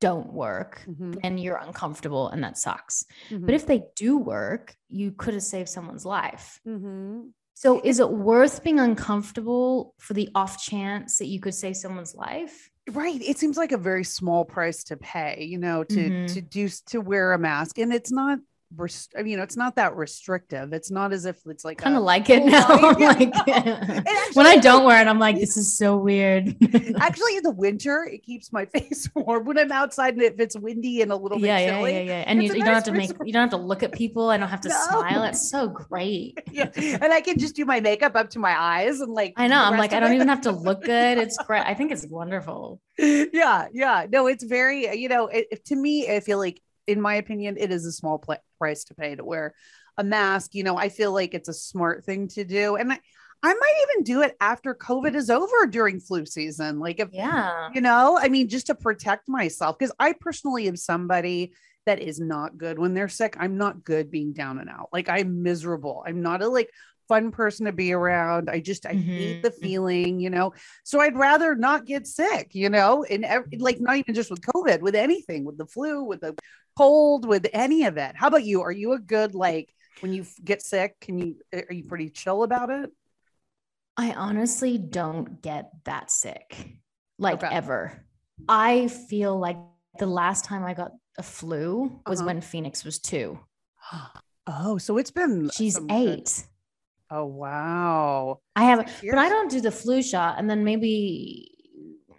don't 0.00 0.32
work, 0.32 0.82
Mhm. 0.88 1.20
then 1.22 1.36
you're 1.38 1.56
uncomfortable 1.58 2.28
and 2.28 2.42
that 2.42 2.56
sucks. 2.56 3.04
Mhm. 3.30 3.44
But 3.46 3.54
if 3.54 3.66
they 3.66 3.84
do 3.96 4.16
work, 4.16 4.74
you 4.88 5.12
could 5.12 5.34
have 5.34 5.42
saved 5.42 5.68
someone's 5.68 6.06
life. 6.06 6.58
Mhm. 6.66 7.32
So 7.60 7.78
is 7.84 8.00
it 8.00 8.10
worth 8.10 8.64
being 8.64 8.80
uncomfortable 8.80 9.94
for 9.98 10.14
the 10.14 10.30
off 10.34 10.62
chance 10.62 11.18
that 11.18 11.26
you 11.26 11.40
could 11.40 11.54
save 11.54 11.76
someone's 11.76 12.14
life? 12.14 12.70
right 12.92 13.20
it 13.22 13.36
seems 13.38 13.58
like 13.58 13.70
a 13.70 13.76
very 13.78 14.02
small 14.02 14.44
price 14.44 14.82
to 14.82 14.96
pay 14.96 15.44
you 15.44 15.58
know 15.58 15.84
to 15.84 16.10
Mhm. 16.10 16.32
to 16.32 16.40
do 16.40 16.68
to 16.86 17.00
wear 17.00 17.34
a 17.34 17.38
mask 17.38 17.78
and 17.78 17.92
it's 17.92 18.10
not 18.10 18.38
res- 18.76 19.08
I 19.16 19.22
mean, 19.22 19.32
you 19.32 19.36
know, 19.36 19.42
it's 19.42 19.56
not 19.56 19.76
that 19.76 19.96
restrictive. 19.96 20.72
It's 20.72 20.90
not 20.90 21.12
as 21.12 21.24
if 21.26 21.38
it's 21.46 21.64
like 21.64 21.78
Kind 21.78 21.96
of 21.96 22.02
like 22.02 22.30
it 22.30 22.44
now. 22.44 22.68
Yeah. 22.98 23.08
like, 23.08 23.36
actually 23.48 24.32
when 24.34 24.46
I 24.46 24.56
don't 24.56 24.84
wear 24.84 25.00
it, 25.00 25.08
I'm 25.08 25.18
like, 25.18 25.38
this 25.38 25.56
is 25.56 25.76
so 25.76 25.96
weird. 25.96 26.56
Actually, 26.98 27.36
in 27.36 27.42
the 27.42 27.54
winter, 27.56 28.04
it 28.10 28.22
keeps 28.22 28.52
my 28.52 28.64
face 28.74 29.08
warm 29.14 29.44
when 29.44 29.58
I'm 29.58 29.72
outside 29.72 30.14
and 30.14 30.22
if 30.22 30.38
it's 30.38 30.56
windy 30.56 31.02
and 31.02 31.12
a 31.12 31.16
little 31.16 31.38
yeah, 31.40 31.58
bit 31.58 31.64
yeah, 31.64 31.78
chilly. 31.78 31.92
yeah, 31.92 32.00
yeah. 32.00 32.24
And 32.26 32.42
you, 32.42 32.52
you 32.54 32.64
don't 32.64 32.74
have 32.74 32.84
to 32.84 32.92
make, 32.92 33.10
you 33.24 33.32
don't 33.32 33.42
have 33.42 33.50
to 33.50 33.56
look 33.56 33.82
at 33.82 33.92
people. 33.92 34.30
I 34.30 34.36
don't 34.36 34.48
have 34.48 34.60
to 34.62 34.68
No. 34.70 34.74
smile. 34.88 35.24
It's 35.24 35.50
so 35.50 35.68
great. 35.68 36.38
Yeah. 36.50 36.70
And 36.76 37.12
I 37.12 37.20
can 37.20 37.38
just 37.38 37.56
do 37.56 37.64
my 37.64 37.80
makeup 37.80 38.16
up 38.16 38.30
to 38.30 38.38
my 38.38 38.58
eyes 38.58 39.00
and 39.00 39.12
like 39.12 39.34
I 39.36 39.46
know. 39.48 39.62
I'm 39.62 39.78
like, 39.78 39.92
I 39.92 40.00
don't 40.00 40.12
it- 40.12 40.16
even 40.16 40.28
have 40.28 40.42
to 40.42 40.52
look 40.52 40.82
good. 40.84 41.18
It's 41.18 41.36
great. 41.38 41.64
I 41.66 41.74
think 41.74 41.92
it's 41.92 42.06
wonderful. 42.06 42.80
yeah, 42.98 43.66
yeah. 43.72 44.06
No, 44.10 44.26
it's 44.26 44.44
very, 44.44 44.96
you 44.96 45.08
know, 45.08 45.26
it- 45.28 45.64
to 45.66 45.76
me, 45.76 46.08
I 46.14 46.20
feel 46.20 46.38
like, 46.38 46.60
in 46.90 47.00
my 47.00 47.14
opinion, 47.14 47.56
it 47.58 47.70
is 47.70 47.86
a 47.86 47.92
small 47.92 48.18
pl- 48.18 48.42
price 48.58 48.84
to 48.84 48.94
pay 48.94 49.14
to 49.14 49.24
wear 49.24 49.54
a 49.96 50.04
mask. 50.04 50.54
You 50.54 50.64
know, 50.64 50.76
I 50.76 50.88
feel 50.88 51.12
like 51.12 51.34
it's 51.34 51.48
a 51.48 51.54
smart 51.54 52.04
thing 52.04 52.28
to 52.28 52.44
do. 52.44 52.76
And 52.76 52.92
I, 52.92 52.98
I 53.42 53.54
might 53.54 53.84
even 53.90 54.04
do 54.04 54.22
it 54.22 54.36
after 54.40 54.74
COVID 54.74 55.14
is 55.14 55.30
over 55.30 55.66
during 55.66 56.00
flu 56.00 56.26
season. 56.26 56.78
Like, 56.78 57.00
if, 57.00 57.08
Yeah. 57.12 57.70
you 57.72 57.80
know, 57.80 58.18
I 58.20 58.28
mean, 58.28 58.48
just 58.48 58.66
to 58.66 58.74
protect 58.74 59.28
myself, 59.28 59.78
because 59.78 59.94
I 59.98 60.14
personally 60.20 60.68
am 60.68 60.76
somebody 60.76 61.54
that 61.86 62.00
is 62.00 62.20
not 62.20 62.58
good 62.58 62.78
when 62.78 62.92
they're 62.92 63.08
sick. 63.08 63.36
I'm 63.40 63.56
not 63.56 63.82
good 63.82 64.10
being 64.10 64.34
down 64.34 64.58
and 64.58 64.68
out. 64.68 64.90
Like, 64.92 65.08
I'm 65.08 65.42
miserable. 65.42 66.04
I'm 66.06 66.20
not 66.20 66.42
a 66.42 66.48
like, 66.48 66.70
fun 67.10 67.32
person 67.32 67.66
to 67.66 67.72
be 67.72 67.92
around. 67.92 68.48
I 68.48 68.60
just 68.60 68.86
I 68.86 68.94
hate 68.94 69.42
the 69.42 69.50
Mhm. 69.50 69.60
feeling, 69.60 70.20
you 70.20 70.30
know. 70.30 70.52
So 70.84 71.00
I'd 71.00 71.16
rather 71.16 71.56
not 71.56 71.84
get 71.86 72.06
sick, 72.06 72.54
you 72.54 72.70
know, 72.70 73.02
and 73.04 73.26
like 73.58 73.80
not 73.80 73.96
even 73.96 74.14
just 74.14 74.30
with 74.30 74.40
COVID, 74.42 74.80
with 74.80 74.94
anything, 74.94 75.44
with 75.44 75.58
the 75.58 75.66
flu, 75.66 76.04
with 76.04 76.20
the 76.20 76.36
cold, 76.78 77.26
with 77.26 77.46
any 77.52 77.84
of 77.84 77.96
it. 77.96 78.12
How 78.14 78.28
about 78.28 78.44
you? 78.44 78.62
Are 78.62 78.70
you 78.82 78.92
a 78.92 78.98
good 79.00 79.34
like 79.34 79.74
when 80.00 80.12
you 80.12 80.24
get 80.44 80.62
sick? 80.62 80.90
Can 81.00 81.18
you 81.18 81.36
are 81.52 81.72
you 81.74 81.84
pretty 81.84 82.10
chill 82.10 82.44
about 82.44 82.70
it? 82.70 82.90
I 83.96 84.12
honestly 84.12 84.78
don't 84.78 85.42
get 85.42 85.64
that 85.84 86.10
sick, 86.12 86.78
like 87.18 87.42
Okay. 87.42 87.54
ever. 87.54 88.06
I 88.48 88.86
feel 88.86 89.36
like 89.38 89.58
the 89.98 90.06
last 90.06 90.44
time 90.44 90.64
I 90.64 90.74
got 90.74 90.92
a 91.18 91.22
flu 91.24 92.00
was 92.06 92.20
Uh-huh. 92.20 92.26
when 92.28 92.40
Phoenix 92.40 92.84
was 92.84 92.98
two. 93.00 93.40
Oh, 94.52 94.78
so 94.78 94.96
it's 94.96 95.12
been 95.12 95.48
She's 95.50 95.74
some 95.74 95.86
good- 95.86 95.94
eight. 95.94 96.46
Oh 97.10 97.24
wow. 97.26 98.40
I 98.54 98.64
have, 98.64 98.88
Six 98.88 99.00
but 99.10 99.18
I 99.18 99.28
don't 99.28 99.50
do 99.50 99.60
the 99.60 99.70
flu 99.72 100.02
shot. 100.02 100.36
And 100.38 100.48
then 100.48 100.62
maybe, 100.64 101.50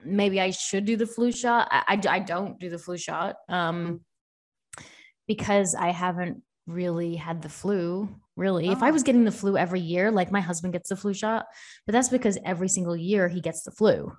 maybe 0.03 0.41
I 0.41 0.51
should 0.51 0.85
do 0.85 0.97
the 0.97 1.05
flu 1.07 1.31
shot. 1.31 1.67
I, 1.71 1.83
I, 1.87 2.15
I 2.15 2.19
don't 2.19 2.59
do 2.59 2.69
the 2.69 2.77
flu 2.77 2.97
shot 2.97 3.37
um, 3.47 4.01
because 5.27 5.75
I 5.75 5.91
haven't 5.91 6.41
really 6.67 7.15
had 7.15 7.41
the 7.41 7.49
flu. 7.49 8.09
Really, 8.37 8.69
if 8.69 8.81
I 8.81 8.89
Oh. 8.89 8.93
was 8.93 9.03
getting 9.03 9.25
the 9.25 9.31
flu 9.31 9.57
every 9.57 9.81
year, 9.81 10.09
like 10.09 10.31
my 10.31 10.39
husband 10.39 10.73
gets 10.73 10.89
the 10.89 10.95
flu 10.95 11.13
shot, 11.13 11.45
but 11.85 11.91
that's 11.91 12.09
because 12.09 12.37
every 12.45 12.69
single 12.69 12.95
year 12.95 13.27
he 13.27 13.41
gets 13.41 13.63
the 13.63 13.71
flu. 13.71 14.11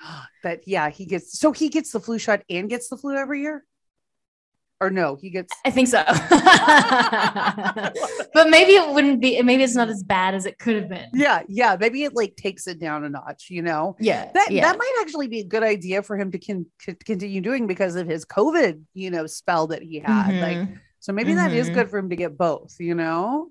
But 0.42 0.66
yeah, 0.66 0.90
he 0.90 1.06
gets 1.06 1.38
so 1.38 1.52
he 1.52 1.68
gets 1.68 1.92
the 1.92 2.00
flu 2.00 2.18
shot 2.18 2.42
and 2.50 2.68
gets 2.68 2.88
the 2.88 2.96
flu 2.96 3.14
every 3.16 3.42
year. 3.42 3.64
Or 4.82 4.88
no, 4.90 5.16
he 5.16 5.28
gets 5.30 5.52
I 5.64 5.70
think 5.70 5.88
so. 5.88 6.02
but 8.34 8.48
maybe 8.48 8.72
it 8.72 8.94
wouldn't 8.94 9.20
be, 9.20 9.40
maybe 9.42 9.62
it's 9.62 9.74
not 9.74 9.88
as 9.90 10.02
bad 10.02 10.34
as 10.34 10.46
it 10.46 10.58
could 10.58 10.76
have 10.76 10.88
been. 10.88 11.08
yeah, 11.12 11.42
yeah. 11.48 11.76
Maybe 11.78 12.04
it 12.04 12.14
like 12.14 12.36
takes 12.36 12.66
it 12.66 12.78
down 12.80 13.04
a 13.04 13.10
notch, 13.10 13.48
you 13.50 13.60
know. 13.62 13.96
Yeah. 14.00 14.30
That 14.32 14.50
yeah. 14.50 14.62
that 14.62 14.78
might 14.78 14.98
actually 15.02 15.28
be 15.28 15.40
a 15.40 15.44
good 15.44 15.62
idea 15.62 16.02
for 16.02 16.16
him 16.16 16.30
to 16.32 16.38
con- 16.38 16.66
continue 17.04 17.40
doing 17.40 17.66
because 17.66 17.94
of 17.96 18.06
his 18.08 18.24
COVID, 18.24 18.80
you 18.94 19.10
know, 19.10 19.26
spell 19.26 19.66
that 19.68 19.82
he 19.82 19.98
had. 20.00 20.40
Like, 20.40 20.56
Mhm. 20.58 20.78
so 20.98 21.12
maybe 21.12 21.34
that 21.34 21.52
is 21.52 21.68
Mhm. 21.68 21.74
good 21.74 21.90
for 21.90 21.98
him 21.98 22.08
to 22.10 22.16
get 22.16 22.38
both, 22.38 22.76
you 22.78 22.94
know. 22.94 23.50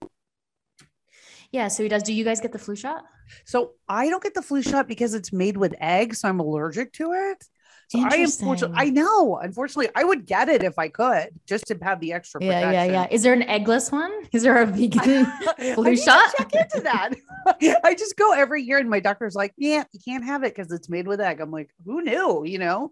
yeah. 1.51 1.67
So 1.67 1.83
he 1.83 1.89
does. 1.89 2.03
Do 2.03 2.13
you 2.13 2.24
guys 2.24 2.39
get 2.41 2.51
the 2.53 2.59
flu 2.59 2.75
shot? 2.75 3.03
So 3.45 3.74
I 3.88 4.09
don't 4.09 4.24
get 4.24 4.33
the 4.33 4.41
flu 4.41 4.62
shot 4.63 4.88
because 4.88 5.13
it's 5.13 5.31
made 5.31 5.57
with 5.57 5.75
eggs, 5.79 6.21
so 6.21 6.29
I'm 6.29 6.39
allergic 6.39 6.93
to 6.93 7.12
it. 7.13 7.45
So 7.89 8.00
I 8.00 8.17
unfortunately, 8.17 8.77
I 8.79 8.89
know. 8.91 9.38
Unfortunately, 9.38 9.89
I 9.96 10.03
would 10.03 10.25
get 10.27 10.48
it 10.48 10.63
if 10.63 10.77
I 10.77 10.89
could, 10.89 11.29
just 11.48 11.65
to 11.67 11.77
have 11.81 12.00
the 12.00 12.13
extra. 12.13 12.43
Yeah, 12.43 12.51
yeah, 12.51 12.65
protection. 12.67 12.93
yeah. 12.93 13.08
Is 13.10 13.24
there 13.24 13.34
an 13.34 13.41
eggless 13.41 13.91
one? 13.91 14.12
Is 14.31 14.43
there 14.43 14.62
a 14.62 14.65
vegan? 14.67 15.25
I 15.58 15.72
Flu 15.75 15.84
need 15.86 15.96
to 15.98 16.01
shot? 16.03 16.31
Check 16.38 16.53
into 16.53 16.81
that. 16.81 17.13
I 17.84 17.96
just 17.96 18.15
go 18.15 18.31
every 18.34 18.62
year, 18.62 18.77
and 18.77 18.89
my 18.89 19.00
doctor's 19.00 19.34
like, 19.34 19.53
"Yeah, 19.58 19.84
you 19.91 20.00
can't 20.05 20.24
have 20.24 20.43
it 20.43 20.55
because 20.55 20.72
it's 20.72 20.88
made 20.88 21.08
with 21.08 21.19
egg." 21.19 21.41
I'm 21.41 21.50
like, 21.51 21.72
"Who 21.86 22.01
knew?" 22.03 22.43
You 22.46 22.60
know. 22.60 22.91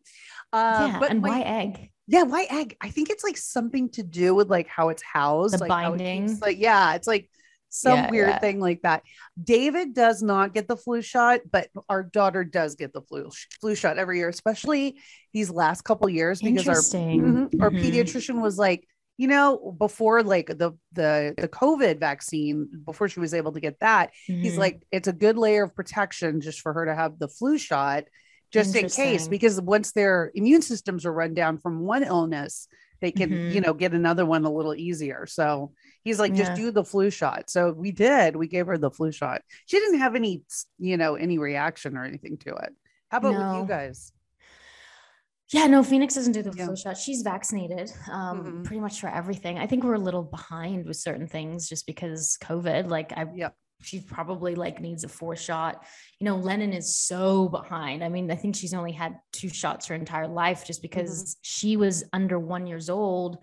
Uh, 0.52 0.90
yeah. 0.94 1.00
but 1.00 1.12
and 1.12 1.22
my- 1.22 1.30
why 1.30 1.42
egg? 1.42 1.92
Yeah, 2.08 2.24
why 2.24 2.48
egg? 2.50 2.76
I 2.82 2.90
think 2.90 3.10
it's 3.10 3.24
like 3.24 3.38
something 3.38 3.90
to 3.90 4.02
do 4.02 4.34
with 4.34 4.50
like 4.50 4.68
how 4.68 4.90
it's 4.90 5.04
housed, 5.04 5.56
The 5.56 5.60
like 5.60 5.70
how 5.72 5.94
it 5.94 5.98
binding. 5.98 6.28
keeps- 6.30 6.42
like 6.42 6.58
yeah, 6.58 6.96
it's 6.96 7.06
like 7.08 7.30
some 7.82 7.94
Yeah, 8.00 8.12
weird 8.12 8.30
yeah. 8.30 8.40
thing 8.40 8.60
like 8.60 8.82
that. 8.82 9.04
David 9.42 9.94
does 9.94 10.22
not 10.22 10.54
get 10.54 10.68
the 10.68 10.78
flu 10.78 11.02
shot, 11.02 11.42
but 11.52 11.70
our 11.90 12.04
daughter 12.04 12.44
does 12.44 12.76
get 12.76 12.94
the 12.94 13.02
flu 13.02 13.30
flu 13.62 13.76
shot 13.76 13.98
every 13.98 14.18
year, 14.20 14.30
especially 14.30 15.00
these 15.34 15.50
last 15.50 15.82
couple 15.84 16.10
years 16.10 16.42
because 16.42 16.68
our. 16.68 16.76
Mhm. 16.76 17.62
our 17.62 17.72
Mhm. 17.72 17.82
pediatrician 17.82 18.42
was 18.42 18.58
like, 18.58 18.88
you 19.18 19.28
know, 19.28 19.76
before 19.80 20.22
like 20.24 20.48
the 20.48 20.72
the 20.94 21.34
the 21.38 21.48
COVID 21.48 22.00
vaccine, 22.00 22.68
before 22.86 23.08
she 23.10 23.20
was 23.20 23.34
able 23.34 23.52
to 23.54 23.60
get 23.60 23.80
that, 23.80 24.12
he's 24.26 24.56
Mhm. 24.56 24.58
like, 24.60 24.84
it's 24.92 25.08
a 25.08 25.14
good 25.14 25.38
layer 25.38 25.64
of 25.64 25.76
protection 25.76 26.42
just 26.42 26.62
for 26.62 26.74
her 26.74 26.86
to 26.86 26.94
have 26.96 27.18
the 27.20 27.28
flu 27.28 27.58
shot, 27.58 28.04
just 28.52 28.76
in 28.76 28.90
case, 28.90 29.28
because 29.28 29.60
once 29.62 29.92
their 29.92 30.32
immune 30.36 30.62
systems 30.62 31.06
are 31.06 31.14
run 31.14 31.34
down 31.34 31.58
from 31.58 31.82
one 31.82 32.04
illness, 32.04 32.68
they 33.02 33.12
can, 33.12 33.30
Mhm. 33.30 33.54
you 33.54 33.62
know, 33.62 33.74
get 33.74 33.94
another 33.94 34.26
one 34.26 34.46
a 34.46 34.52
little 34.52 34.76
easier. 34.76 35.26
So 35.26 35.74
he's 36.04 36.20
like, 36.20 36.34
just 36.34 36.52
Yeah. 36.52 36.56
do 36.56 36.72
the 36.72 36.84
flu 36.84 37.10
shot. 37.10 37.50
So 37.50 37.72
we 37.72 37.92
did. 37.92 38.36
We 38.36 38.48
gave 38.48 38.68
her 38.68 38.78
the 38.78 38.92
flu 38.92 39.12
shot. 39.12 39.42
She 39.66 39.80
didn't 39.80 40.00
have 40.00 40.16
any, 40.16 40.44
you 40.80 40.98
know, 40.98 41.16
any 41.16 41.38
reaction 41.38 41.98
or 41.98 42.04
anything 42.06 42.38
to 42.40 42.56
it. 42.56 42.76
How 43.10 43.18
about 43.20 43.34
with 43.34 43.62
you 43.62 43.68
guys? 43.68 44.12
Yeah, 45.50 45.68
no, 45.68 45.82
Phoenix 45.82 46.14
doesn't 46.16 46.34
do 46.34 46.44
the 46.44 46.52
Yeah. 46.56 46.66
flu 46.66 46.76
shot. 46.76 46.98
She's 46.98 47.22
vaccinated 47.22 47.92
um, 48.12 48.44
Mhm. 48.44 48.66
pretty 48.66 48.82
much 48.82 49.00
for 49.00 49.08
everything. 49.08 49.58
I 49.58 49.66
think 49.66 49.84
we're 49.84 49.94
a 49.94 50.00
little 50.00 50.24
behind 50.24 50.86
with 50.86 50.98
certain 50.98 51.28
things 51.28 51.70
just 51.70 51.86
because 51.88 52.38
COVID. 52.42 52.90
Like 52.90 53.14
I, 53.16 53.28
Yep. 53.34 53.56
She 53.82 54.00
probably 54.00 54.56
like 54.56 54.82
needs 54.82 55.04
a 55.04 55.08
fourth 55.08 55.40
shot. 55.40 55.86
You 56.20 56.26
know, 56.26 56.38
Lennon 56.38 56.74
is 56.74 56.96
so 56.96 57.48
behind. 57.50 58.04
I 58.04 58.10
mean, 58.10 58.30
I 58.32 58.36
think 58.36 58.56
she's 58.56 58.74
only 58.74 58.92
had 58.92 59.20
two 59.32 59.50
shots 59.50 59.88
her 59.88 59.96
entire 59.96 60.28
life 60.28 60.66
just 60.66 60.82
because 60.82 61.24
mm-hmm. 61.24 61.40
she 61.42 61.78
was 61.78 62.04
under 62.14 62.40
one 62.40 62.66
years 62.66 62.90
old 62.90 63.38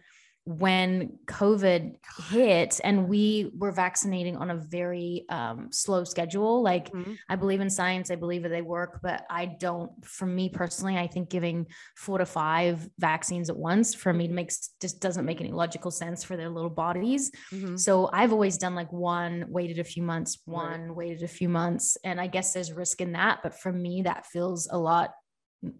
when 0.46 1.18
COVID 1.26 1.96
hit, 2.28 2.80
and 2.84 3.08
we 3.08 3.50
were 3.56 3.72
vaccinating 3.72 4.36
on 4.36 4.50
a 4.50 4.56
very 4.56 5.24
um, 5.30 5.72
slow 5.72 6.04
schedule. 6.04 6.62
Like 6.62 6.92
Mhm. 6.92 7.18
I 7.28 7.36
believe 7.36 7.60
in 7.60 7.70
science, 7.70 8.10
I 8.10 8.16
believe 8.16 8.42
that 8.42 8.50
they 8.50 8.60
work, 8.62 9.00
but 9.02 9.24
I 9.30 9.46
don't, 9.46 10.04
for 10.04 10.26
me 10.26 10.50
personally, 10.50 10.98
I 10.98 11.06
think 11.06 11.30
giving 11.30 11.66
four 11.96 12.18
to 12.18 12.26
five 12.26 12.88
vaccines 12.98 13.48
at 13.48 13.56
once 13.56 13.94
for 13.94 14.12
me 14.12 14.28
makes 14.28 14.68
just 14.80 15.00
doesn't 15.00 15.24
make 15.24 15.40
any 15.40 15.52
logical 15.52 15.90
sense 15.90 16.22
for 16.22 16.36
their 16.36 16.50
little 16.50 16.70
bodies. 16.70 17.30
Mhm. 17.52 17.78
So 17.78 18.10
I've 18.12 18.32
always 18.32 18.58
done 18.58 18.74
like 18.74 18.92
one, 18.92 19.46
waited 19.48 19.78
a 19.78 19.84
few 19.84 20.02
months, 20.02 20.38
Right. 20.46 20.78
one, 20.78 20.94
waited 20.94 21.22
a 21.22 21.28
few 21.28 21.48
months. 21.48 21.96
And 22.04 22.20
I 22.20 22.26
guess 22.26 22.52
there's 22.52 22.72
risk 22.72 23.00
in 23.00 23.12
that. 23.12 23.40
But 23.42 23.58
for 23.58 23.72
me, 23.72 24.02
that 24.02 24.26
feels 24.26 24.68
a 24.70 24.76
lot, 24.78 25.10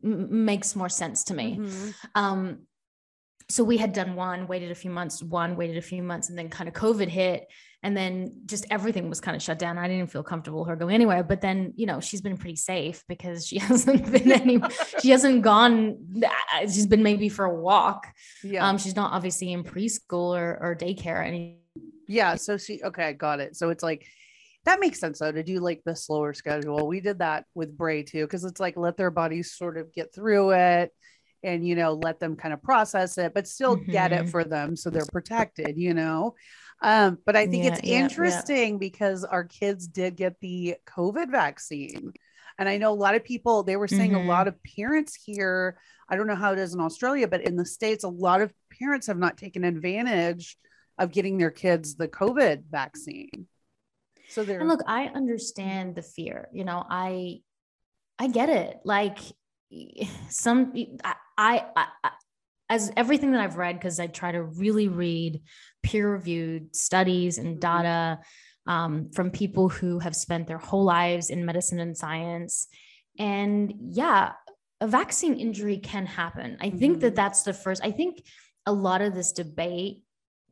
makes 0.03 0.75
more 0.75 0.89
sense 0.89 1.25
to 1.25 1.35
me. 1.35 1.59
Mhm. 1.59 1.95
Um, 2.15 2.67
so 3.49 3.63
we 3.63 3.77
had 3.77 3.93
done 3.93 4.15
one, 4.15 4.47
waited 4.47 4.71
a 4.71 4.75
few 4.75 4.91
months, 4.91 5.23
one, 5.23 5.57
waited 5.57 5.77
a 5.77 5.83
few 5.83 6.03
months, 6.03 6.29
and 6.29 6.39
then 6.39 6.49
kind 6.49 6.69
of 6.69 6.75
COVID 6.75 7.09
hit. 7.09 7.47
And 7.83 7.95
then 7.95 8.41
just 8.47 8.65
everything 8.71 9.11
was 9.11 9.21
kind 9.21 9.37
of 9.37 9.43
shut 9.43 9.59
down. 9.59 9.77
I 9.77 9.89
didn't 9.89 10.11
feel 10.11 10.23
comfortable 10.23 10.65
her 10.65 10.77
going 10.77 10.95
anywhere. 10.95 11.23
But 11.23 11.43
then, 11.43 11.75
you 11.77 11.85
know, 11.85 12.01
she's 12.01 12.23
been 12.23 12.39
pretty 12.39 12.57
safe 12.57 13.05
because 13.09 13.47
she 13.47 13.59
hasn't 13.61 14.11
been 14.11 14.33
any, 14.33 14.63
she 15.03 15.11
hasn't 15.11 15.43
gone, 15.43 15.99
she's 16.63 16.87
been 16.87 17.03
maybe 17.03 17.29
for 17.29 17.45
a 17.45 17.55
walk. 17.55 18.07
Yeah. 18.43 18.67
Um, 18.67 18.79
she's 18.79 18.97
not 18.97 19.13
obviously 19.13 19.53
in 19.53 19.65
preschool 19.65 20.35
or, 20.35 20.59
or 20.61 20.75
daycare 20.75 21.19
or 21.19 21.23
any. 21.23 21.59
Yeah. 22.09 22.37
So 22.37 22.57
she, 22.57 22.83
okay, 22.83 23.13
got 23.13 23.41
it. 23.41 23.57
So 23.57 23.69
it's 23.69 23.83
like, 23.83 24.07
that 24.65 24.81
makes 24.81 24.99
sense 24.99 25.19
though 25.19 25.31
to 25.31 25.43
do 25.43 25.61
like 25.61 25.83
the 25.85 25.95
slower 25.95 26.33
schedule. 26.33 26.87
We 26.87 27.01
did 27.01 27.19
that 27.19 27.45
with 27.55 27.77
Bray 27.77 28.03
too, 28.03 28.25
because 28.25 28.45
it's 28.45 28.61
like 28.61 28.79
let 28.79 28.97
their 28.97 29.11
bodies 29.11 29.53
sort 29.53 29.77
of 29.77 29.93
get 29.93 30.15
through 30.15 30.53
it 30.53 30.91
and, 31.45 31.67
you 31.67 31.77
know, 31.77 31.93
let 31.95 32.19
them 32.21 32.37
kind 32.37 32.55
of 32.55 32.63
process 32.63 33.19
it, 33.19 33.35
but 33.35 33.47
still 33.49 33.77
get 33.77 34.13
it 34.13 34.27
Mhm. 34.27 34.31
for 34.31 34.45
them 34.45 34.77
so 34.77 34.91
they're 34.91 35.07
protected, 35.07 35.77
you 35.79 35.95
know. 35.95 36.35
Um, 36.83 37.19
but 37.27 37.37
I 37.37 37.47
think 37.47 37.65
Yeah, 37.65 37.69
it's 37.69 37.81
yeah, 37.85 37.91
yeah. 37.93 38.01
interesting 38.01 38.79
because 38.79 39.25
our 39.25 39.45
kids 39.45 39.87
did 39.87 40.17
get 40.17 40.41
the 40.41 40.77
COVID 40.87 41.31
vaccine. 41.31 42.13
And 42.59 42.69
I 42.69 42.77
know 42.79 42.93
a 42.93 42.95
lot 42.95 43.15
of 43.15 43.25
people, 43.25 43.63
they 43.63 43.77
were 43.77 43.89
saying 43.89 44.13
Mhm. 44.13 44.17
a 44.17 44.23
lot 44.23 44.49
of 44.49 44.57
parents 44.77 45.15
here, 45.15 45.79
I 46.09 46.17
don't 46.17 46.27
know 46.27 46.35
how 46.37 46.53
it 46.53 46.59
is 46.59 46.75
in 46.75 46.81
Australia, 46.81 47.29
but 47.29 47.43
in 47.43 47.57
the 47.57 47.65
States, 47.67 48.05
a 48.05 48.09
lot 48.09 48.41
of 48.41 48.53
parents 48.79 49.07
have 49.09 49.19
not 49.19 49.37
taken 49.39 49.65
advantage 49.65 50.57
of 50.99 51.11
getting 51.11 51.39
their 51.39 51.51
kids 51.51 51.97
the 51.97 52.09
COVID 52.09 52.65
vaccine. 52.71 53.49
So 54.29 54.45
they're 54.45 54.61
And 54.61 54.69
look, 54.69 54.81
I 54.87 55.07
understand 55.07 55.95
the 55.97 56.03
fear. 56.03 56.49
You 56.53 56.65
know, 56.65 56.85
I, 56.89 57.41
I 58.19 58.29
get 58.29 58.49
it. 58.49 58.79
Like 58.85 59.19
some, 60.29 60.73
I, 61.03 61.15
I, 61.37 61.65
I 61.77 61.87
as 62.71 62.91
everything 62.97 63.33
that 63.33 63.41
I've 63.43 63.57
read, 63.59 63.77
because 63.79 64.01
I 64.01 64.07
try 64.07 64.33
to 64.33 64.43
really 64.43 64.89
read 64.89 65.43
peer-reviewed 65.83 66.75
studies 66.75 67.37
and 67.39 67.57
Mhm. 67.57 67.61
data 67.61 68.21
um, 68.67 69.11
from 69.13 69.31
people 69.31 69.69
who 69.69 69.99
have 69.99 70.17
spent 70.17 70.47
their 70.47 70.59
whole 70.59 70.85
lives 70.85 71.29
in 71.29 71.45
medicine 71.45 71.79
and 71.79 71.95
science. 71.97 72.67
And 73.19 73.75
yeah, 73.91 74.33
a 74.81 74.87
vaccine 74.89 75.35
injury 75.35 75.77
can 75.79 76.07
happen. 76.07 76.57
I 76.61 76.71
think 76.71 76.97
Mhm. 76.97 77.01
that 77.01 77.15
that's 77.17 77.43
the 77.43 77.53
first. 77.53 77.85
I 77.85 77.91
think 77.91 78.25
a 78.65 78.73
lot 78.73 79.03
of 79.03 79.15
this 79.15 79.33
debate 79.33 80.03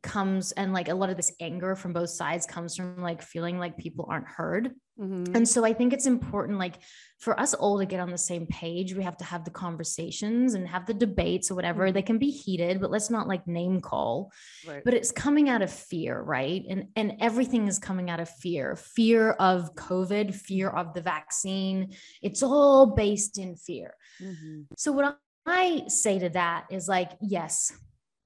comes 0.03 0.51
and 0.51 0.73
like 0.73 0.89
a 0.89 0.93
lot 0.95 1.09
of 1.09 1.17
this 1.17 1.33
anger 1.39 1.75
from 1.75 1.93
both 1.93 2.11
sides 2.11 2.45
comes 2.45 2.75
from 2.75 3.01
like 3.01 3.21
feeling 3.23 3.57
like 3.57 3.77
people 3.77 4.05
aren't 4.09 4.27
heard. 4.27 4.75
Mhm. 4.99 5.35
And 5.35 5.47
so 5.49 5.65
I 5.65 5.73
think 5.73 5.91
it's 5.91 6.05
important, 6.05 6.59
like 6.59 6.75
for 7.19 7.39
us 7.39 7.53
all 7.53 7.79
to 7.79 7.85
get 7.85 7.99
on 7.99 8.11
the 8.11 8.17
same 8.17 8.45
page, 8.45 8.93
we 8.93 9.03
have 9.03 9.17
to 9.17 9.23
have 9.23 9.43
the 9.43 9.51
conversations 9.51 10.53
and 10.53 10.67
have 10.67 10.85
the 10.85 10.93
debates 10.93 11.49
or 11.49 11.55
whatever. 11.55 11.89
Mhm. 11.89 11.93
They 11.93 12.01
can 12.03 12.17
be 12.19 12.29
heated, 12.29 12.79
but 12.79 12.91
let's 12.91 13.09
not 13.09 13.27
like 13.27 13.47
name 13.47 13.81
call. 13.81 14.31
right. 14.67 14.83
But 14.83 14.93
it's 14.93 15.11
coming 15.11 15.49
out 15.49 15.61
of 15.63 15.71
fear, 15.71 16.21
right? 16.21 16.63
And 16.69 16.89
and 16.95 17.17
everything 17.19 17.67
is 17.67 17.79
coming 17.79 18.09
out 18.09 18.19
of 18.19 18.29
fear. 18.29 18.75
Fear 18.75 19.31
of 19.31 19.73
COVID, 19.75 20.33
fear 20.35 20.69
of 20.69 20.93
the 20.93 21.01
vaccine. 21.01 21.95
It's 22.21 22.43
all 22.43 22.85
based 22.87 23.37
in 23.39 23.55
fear. 23.55 23.95
Mhm. 24.21 24.67
So 24.77 24.91
what 24.91 25.17
I 25.45 25.85
say 25.87 26.19
to 26.19 26.29
that 26.29 26.67
is 26.69 26.87
like, 26.87 27.11
yes, 27.19 27.71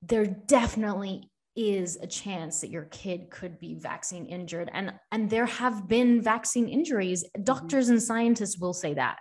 there 0.01 0.25
definitely 0.25 1.31
is 1.57 1.97
a 2.01 2.07
chance 2.07 2.61
that 2.61 2.69
your 2.69 2.85
kid 2.85 3.29
could 3.31 3.59
be 3.59 3.75
vaccine 3.75 4.27
injured. 4.27 4.69
And 4.71 4.93
and 5.11 5.29
there 5.29 5.47
have 5.47 5.87
been 5.87 6.21
vaccine 6.21 6.69
injuries. 6.69 7.25
Doctors 7.43 7.89
and 7.89 8.01
scientists 8.01 8.59
will 8.59 8.73
say 8.73 8.93
that. 8.93 9.17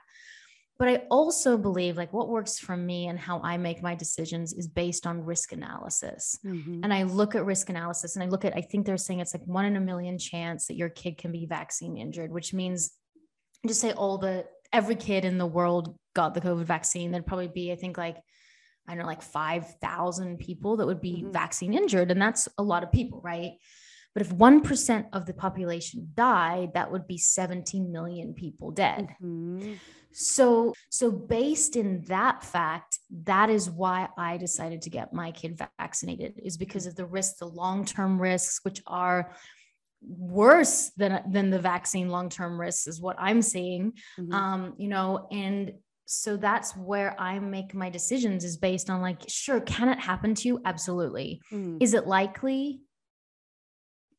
But 0.79 0.89
i 0.89 0.97
also 1.11 1.57
believe 1.57 1.97
like 1.97 2.13
what 2.13 2.29
works 2.29 2.59
for 2.59 2.77
me 2.77 3.07
and 3.07 3.19
how 3.19 3.41
i 3.43 3.57
make 3.57 3.83
my 3.83 3.95
decisions 3.95 4.53
is 4.53 4.69
based 4.69 5.07
on 5.07 5.25
risk 5.25 5.53
analysis. 5.53 6.39
Mhm. 6.45 6.81
and 6.85 6.93
I 6.93 7.05
look 7.05 7.35
at 7.35 7.47
risk 7.47 7.71
analysis 7.71 8.15
and 8.15 8.23
I 8.23 8.29
look 8.29 8.45
at, 8.45 8.55
I 8.55 8.61
think 8.61 8.85
they're 8.85 8.99
saying 8.99 9.21
it's 9.21 9.33
like 9.33 9.47
one 9.47 9.65
in 9.65 9.77
a 9.77 9.81
million 9.81 10.19
chance 10.19 10.67
that 10.67 10.77
your 10.77 10.91
kid 10.91 11.17
can 11.17 11.33
be 11.33 11.47
vaccine 11.47 11.97
injured, 11.97 12.31
which 12.31 12.53
means 12.53 12.91
just 13.67 13.81
say 13.81 13.93
all 13.93 14.19
the, 14.19 14.45
every 14.73 14.97
kid 14.97 15.25
in 15.25 15.39
the 15.39 15.47
world 15.47 15.97
got 16.15 16.35
the 16.35 16.41
COVID 16.43 16.65
vaccine. 16.65 17.11
There'd 17.11 17.27
probably 17.27 17.49
be, 17.49 17.73
I 17.73 17.77
think 17.77 17.97
like, 17.97 18.19
I 18.89 18.93
don't 18.95 19.03
know, 19.03 19.07
like 19.07 19.23
5,000 19.23 20.39
people 20.39 20.77
that 20.77 20.87
would 20.87 21.01
be 21.01 21.23
Mhm. 21.23 21.33
vaccine 21.33 21.75
injured. 21.75 22.11
And 22.11 22.21
that's 22.21 22.49
a 22.59 22.63
lot 22.63 22.83
of 22.83 22.93
people, 22.93 23.21
right? 23.21 23.53
But 24.15 24.23
if 24.23 24.33
1% 24.33 25.09
of 25.13 25.27
the 25.27 25.35
population 25.35 26.11
died, 26.15 26.73
that 26.75 26.91
would 26.91 27.07
be 27.07 27.19
17 27.19 27.93
million 27.93 28.33
people 28.33 28.71
dead. 28.71 29.15
Mhm. 29.23 29.79
So, 30.13 30.73
so 30.89 31.11
based 31.11 31.77
in 31.77 32.01
that 32.07 32.43
fact, 32.43 32.99
that 33.25 33.51
is 33.51 33.69
why 33.69 34.09
I 34.17 34.39
decided 34.39 34.81
to 34.83 34.91
get 34.91 35.13
my 35.13 35.33
kid 35.33 35.61
vaccinated 35.79 36.41
is 36.43 36.57
because 36.57 36.87
of 36.87 36.95
the 36.97 37.05
risks, 37.05 37.39
the 37.39 37.47
long-term 37.47 38.19
risks, 38.19 38.61
which 38.65 38.83
are 38.87 39.37
worse 40.01 40.91
than 40.97 41.23
than 41.31 41.51
the 41.51 41.59
vaccine 41.59 42.09
long-term 42.09 42.59
risks, 42.61 42.87
is 42.87 43.01
what 43.01 43.17
I'm 43.19 43.43
seeing. 43.43 43.93
Mhm. 44.19 44.33
Um, 44.33 44.75
you 44.79 44.89
know, 44.89 45.27
and 45.31 45.75
so 46.09 46.37
that's 46.37 46.77
where 46.77 47.15
I 47.21 47.39
make 47.41 47.75
my 47.75 47.91
decisions 47.91 48.45
is 48.45 48.57
based 48.57 48.89
on 48.89 49.01
like, 49.03 49.23
sure, 49.29 49.61
can 49.61 49.89
it 49.89 49.99
happen 49.99 50.35
to 50.37 50.49
you? 50.49 50.61
Absolutely. 50.65 51.41
Mhm. 51.53 51.79
Is 51.83 51.95
it 51.95 52.07
likely? 52.07 52.81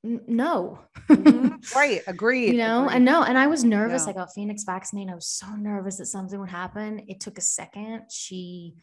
N- 0.05 0.21
no. 0.27 0.79
Mhm. 1.09 1.57
right. 1.75 2.01
Agreed. 2.07 2.51
you 2.51 2.57
know 2.57 2.83
agreed. 2.83 2.95
and 2.97 3.05
no 3.05 3.23
and 3.23 3.37
i 3.37 3.47
was 3.47 3.63
nervous 3.63 4.03
Yeah. 4.05 4.11
i 4.11 4.13
got 4.13 4.33
phoenix 4.33 4.63
vaccinated 4.63 5.11
i 5.11 5.15
was 5.15 5.27
so 5.27 5.47
nervous 5.55 5.97
that 5.97 6.05
something 6.05 6.39
would 6.39 6.49
happen 6.49 7.01
it 7.07 7.19
took 7.19 7.37
a 7.37 7.41
second 7.41 8.03
she 8.11 8.75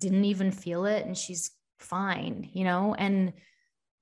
didn't 0.00 0.24
even 0.24 0.50
feel 0.50 0.86
it 0.86 1.06
and 1.06 1.16
she's 1.16 1.52
fine 1.78 2.50
you 2.52 2.64
know 2.64 2.94
and 2.94 3.32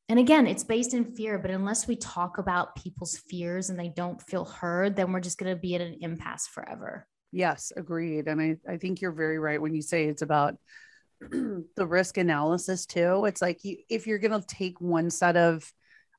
and 0.09 0.19
again 0.19 0.47
it's 0.47 0.65
based 0.65 0.95
in 0.95 1.15
fear 1.15 1.39
but 1.39 1.51
unless 1.51 1.87
we 1.87 1.97
talk 1.97 2.39
about 2.39 2.75
people's 2.77 3.19
fears 3.29 3.69
and 3.69 3.79
they 3.79 3.89
don't 3.91 4.23
feel 4.23 4.45
heard 4.47 4.97
then 4.97 5.13
we're 5.13 5.21
just 5.21 5.39
going 5.39 5.55
to 5.55 5.61
be 5.61 5.75
at 5.75 5.81
an 5.83 5.99
impasse 6.01 6.47
forever 6.47 7.07
Yes, 7.31 7.73
agreed. 7.77 8.27
And 8.29 8.41
I, 8.41 8.57
I 8.69 8.77
think 8.79 9.01
you're 9.01 9.13
very 9.13 9.39
right 9.39 9.61
when 9.61 9.75
you 9.75 9.83
say 9.83 10.05
it's 10.05 10.23
about 10.23 10.57
the 11.21 11.87
risk 11.87 12.17
analysis 12.17 12.87
too. 12.87 13.25
It's 13.27 13.43
like 13.43 13.65
you, 13.65 13.79
if 13.89 14.07
you're 14.07 14.19
going 14.19 14.41
to 14.41 14.47
take 14.47 14.81
one 14.81 15.11
set 15.11 15.37
of 15.37 15.71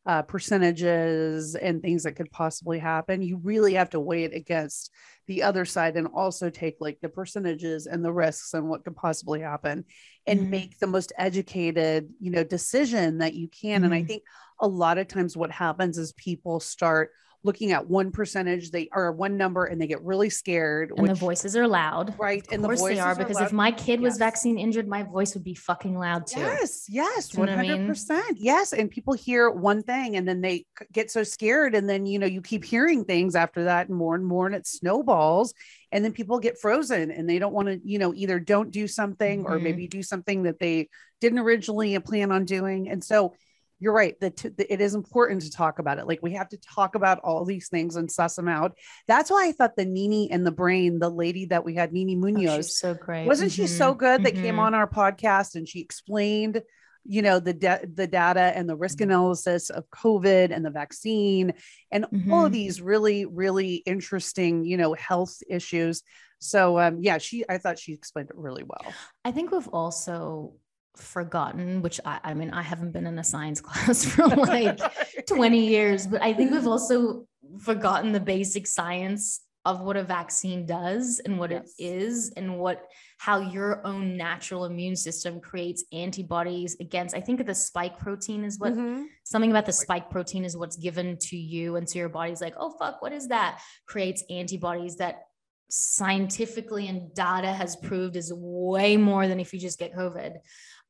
uh, 0.05 0.21
percentages 0.23 1.55
and 1.55 1.81
things 1.81 2.03
that 2.03 2.15
could 2.15 2.31
possibly 2.31 2.79
happen, 2.79 3.21
you 3.21 3.37
really 3.43 3.73
have 3.73 3.89
to 3.91 3.99
weigh 3.99 4.23
it 4.23 4.33
against 4.33 4.91
the 5.27 5.43
other 5.43 5.65
side 5.65 5.95
and 5.97 6.07
also 6.13 6.49
take 6.49 6.77
like 6.79 6.99
the 7.01 7.09
percentages 7.09 7.85
and 7.85 8.03
the 8.03 8.11
risks 8.11 8.53
and 8.53 8.67
what 8.69 8.83
could 8.83 8.95
possibly 8.95 9.41
happen 9.41 9.85
and 10.25 10.41
Mhm. 10.41 10.49
make 10.49 10.79
the 10.79 10.87
most 10.87 11.11
educated, 11.17 12.09
you 12.19 12.31
know, 12.31 12.43
decision 12.43 13.19
that 13.19 13.33
you 13.33 13.47
can. 13.49 13.83
And 13.83 13.93
I 13.93 14.01
Mhm. 14.01 14.07
think 14.07 14.23
a 14.59 14.67
lot 14.67 14.97
of 14.97 15.07
times 15.07 15.35
what 15.37 15.51
happens 15.51 15.97
is 15.97 16.13
people 16.13 16.59
start 16.59 17.11
looking 17.43 17.71
at 17.71 17.87
one 17.87 18.11
percentage 18.11 18.71
they 18.71 18.89
are 18.91 19.11
one 19.11 19.37
number 19.37 19.65
and 19.65 19.81
they 19.81 19.87
get 19.87 20.03
really 20.03 20.29
scared 20.29 20.91
and 20.91 21.01
which, 21.01 21.09
the 21.09 21.15
voices 21.15 21.55
are 21.55 21.67
loud 21.67 22.13
right 22.19 22.45
of 22.47 22.53
and 22.53 22.63
course 22.63 22.81
the 22.81 22.89
they 22.89 22.99
are 22.99 23.15
because 23.15 23.37
are 23.37 23.45
if 23.45 23.53
my 23.53 23.71
kid 23.71 24.01
was 24.01 24.13
yes. 24.13 24.19
vaccine 24.19 24.57
injured 24.57 24.87
my 24.87 25.03
voice 25.03 25.33
would 25.33 25.43
be 25.43 25.55
fucking 25.55 25.97
loud 25.97 26.27
too 26.27 26.39
yes 26.39 26.85
yes 26.89 27.31
100% 27.31 27.49
I 27.49 27.61
mean? 27.61 28.35
yes 28.35 28.73
and 28.73 28.91
people 28.91 29.13
hear 29.13 29.49
one 29.49 29.83
thing 29.83 30.17
and 30.17 30.27
then 30.27 30.41
they 30.41 30.65
get 30.91 31.09
so 31.11 31.23
scared 31.23 31.75
and 31.75 31.89
then 31.89 32.05
you 32.05 32.19
know 32.19 32.27
you 32.27 32.41
keep 32.41 32.65
hearing 32.65 33.05
things 33.05 33.35
after 33.35 33.65
that 33.65 33.87
and 33.87 33.97
more 33.97 34.15
and 34.15 34.25
more 34.25 34.45
and 34.45 34.55
it 34.55 34.67
snowballs 34.67 35.53
and 35.91 36.03
then 36.03 36.11
people 36.11 36.39
get 36.39 36.59
frozen 36.59 37.09
and 37.11 37.29
they 37.29 37.39
don't 37.39 37.53
want 37.53 37.67
to 37.67 37.79
you 37.83 37.99
know 37.99 38.13
either 38.13 38.39
don't 38.39 38.71
do 38.71 38.87
something 38.87 39.43
mm-hmm. 39.43 39.53
or 39.53 39.59
maybe 39.59 39.87
do 39.87 40.03
something 40.03 40.43
that 40.43 40.59
they 40.59 40.89
didn't 41.21 41.39
originally 41.39 41.97
plan 41.99 42.31
on 42.31 42.45
doing 42.45 42.89
and 42.89 43.03
so 43.03 43.33
you're 43.79 43.93
right 43.93 44.19
that 44.19 44.43
it 44.45 44.81
is 44.81 44.93
important 44.93 45.41
to 45.41 45.51
talk 45.51 45.79
about 45.79 45.97
it 45.97 46.07
like 46.07 46.19
we 46.21 46.33
have 46.33 46.49
to 46.49 46.57
talk 46.57 46.95
about 46.95 47.19
all 47.19 47.45
these 47.45 47.69
things 47.69 47.95
and 47.95 48.11
suss 48.11 48.35
them 48.35 48.47
out 48.47 48.77
that's 49.07 49.31
why 49.31 49.47
i 49.47 49.51
thought 49.51 49.75
the 49.75 49.85
nini 49.85 50.29
and 50.31 50.45
the 50.45 50.51
brain 50.51 50.99
the 50.99 51.09
lady 51.09 51.45
that 51.45 51.63
we 51.63 51.75
had 51.75 51.93
nini 51.93 52.15
oh, 52.15 52.19
munoz 52.19 52.49
oh, 52.49 52.61
so 52.61 52.93
great 52.93 53.25
wasn't 53.25 53.51
mm-hmm. 53.51 53.63
she 53.63 53.67
so 53.67 53.91
mm-hmm. 53.91 53.99
good 53.99 54.23
that 54.23 54.33
mm-hmm. 54.33 54.43
came 54.43 54.59
on 54.59 54.73
our 54.73 54.87
podcast 54.87 55.55
and 55.55 55.67
she 55.67 55.79
explained 55.79 56.61
you 57.05 57.21
know 57.21 57.39
the 57.39 57.53
de- 57.53 57.87
the 57.93 58.07
data 58.07 58.51
and 58.55 58.69
the 58.69 58.75
risk 58.75 58.97
mm-hmm. 58.97 59.11
analysis 59.11 59.69
of 59.69 59.89
covid 59.89 60.53
and 60.53 60.65
the 60.65 60.69
vaccine 60.69 61.53
and 61.91 62.05
mm-hmm. 62.05 62.31
all 62.31 62.45
of 62.45 62.51
these 62.51 62.81
really 62.81 63.25
really 63.25 63.75
interesting 63.75 64.65
you 64.65 64.77
know 64.77 64.93
health 64.93 65.41
issues 65.49 66.03
so 66.39 66.79
um 66.79 66.99
yeah 67.01 67.17
she 67.17 67.43
i 67.49 67.57
thought 67.57 67.79
she 67.79 67.93
explained 67.93 68.29
it 68.29 68.35
really 68.35 68.63
well 68.63 68.93
i 69.23 69.31
think 69.31 69.51
we've 69.51 69.67
also 69.69 70.53
forgotten, 71.01 71.81
which 71.81 71.99
I, 72.05 72.19
I 72.23 72.33
mean, 72.33 72.51
I 72.51 72.61
haven't 72.61 72.91
been 72.91 73.07
in 73.07 73.17
a 73.19 73.23
science 73.23 73.61
class 73.67 74.05
for 74.05 74.27
like 74.27 74.79
20 75.25 75.65
years, 75.65 76.07
but 76.07 76.21
I 76.21 76.33
think 76.33 76.51
we've 76.51 76.67
also 76.75 77.27
forgotten 77.59 78.11
the 78.11 78.19
basic 78.19 78.67
science 78.67 79.41
of 79.65 79.81
what 79.81 79.97
a 79.97 80.03
vaccine 80.03 80.65
does 80.65 81.19
and 81.25 81.37
what 81.37 81.51
yes. 81.51 81.73
it 81.77 81.83
is 81.83 82.33
and 82.37 82.57
what 82.57 82.87
how 83.17 83.39
your 83.39 83.85
own 83.85 84.15
natural 84.15 84.65
immune 84.65 84.95
system 84.95 85.39
creates 85.41 85.83
antibodies 85.91 86.77
against 86.79 87.15
i 87.15 87.19
think 87.19 87.45
the 87.45 87.53
spike 87.53 87.99
protein 87.99 88.43
is 88.45 88.57
what 88.57 88.73
mm-hmm. 88.73 89.03
something 89.23 89.51
about 89.51 89.65
the 89.65 89.73
spike 89.73 90.09
protein 90.09 90.45
is 90.45 90.55
what's 90.55 90.77
given 90.77 91.17
to 91.17 91.35
you 91.35 91.75
and 91.75 91.89
so 91.89 91.99
your 91.99 92.09
body's 92.09 92.41
like 92.41 92.55
oh 92.57 92.73
fuck 92.79 93.01
what 93.01 93.11
is 93.11 93.27
that 93.27 93.59
creates 93.85 94.23
antibodies 94.29 94.95
that 94.95 95.23
scientifically 95.69 96.87
and 96.87 97.13
data 97.13 97.51
has 97.51 97.75
proved 97.75 98.15
is 98.15 98.33
way 98.33 98.97
more 98.97 99.27
than 99.27 99.39
if 99.39 99.53
you 99.53 99.59
just 99.59 99.77
get 99.77 99.93
covid 99.93 100.35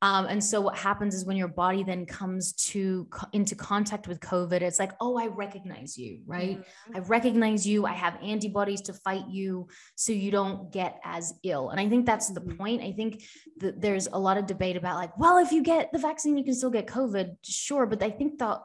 um, 0.02 0.26
and 0.26 0.42
so 0.42 0.60
what 0.62 0.78
happens 0.78 1.14
is 1.14 1.26
when 1.26 1.36
your 1.36 1.48
body 1.48 1.82
then 1.82 2.06
comes 2.06 2.52
to 2.70 3.06
into 3.32 3.54
contact 3.54 4.08
with 4.08 4.18
COVID, 4.20 4.62
it's 4.62 4.78
like, 4.78 4.92
oh, 5.00 5.18
I 5.18 5.26
recognize 5.26 5.98
you, 5.98 6.20
right? 6.26 6.58
Mm-hmm. 6.58 6.96
I 6.96 6.98
recognize 7.00 7.66
you. 7.66 7.84
I 7.84 7.92
have 7.92 8.16
antibodies 8.22 8.80
to 8.82 8.94
fight 8.94 9.28
you, 9.28 9.68
so 9.96 10.12
you 10.12 10.30
don't 10.30 10.72
get 10.72 11.00
as 11.04 11.34
ill. 11.42 11.68
And 11.68 11.78
I 11.78 11.88
think 11.88 12.06
that's 12.06 12.30
the 12.30 12.40
mm-hmm. 12.40 12.56
point. 12.56 12.82
I 12.82 12.92
think 12.92 13.22
that 13.58 13.80
there's 13.80 14.06
a 14.06 14.18
lot 14.18 14.38
of 14.38 14.46
debate 14.46 14.76
about 14.76 14.96
like, 14.96 15.16
well, 15.18 15.36
if 15.36 15.52
you 15.52 15.62
get 15.62 15.92
the 15.92 15.98
vaccine, 15.98 16.38
you 16.38 16.44
can 16.44 16.54
still 16.54 16.70
get 16.70 16.86
COVID, 16.86 17.36
sure. 17.42 17.84
But 17.84 18.02
I 18.02 18.10
think 18.10 18.38
the 18.38 18.58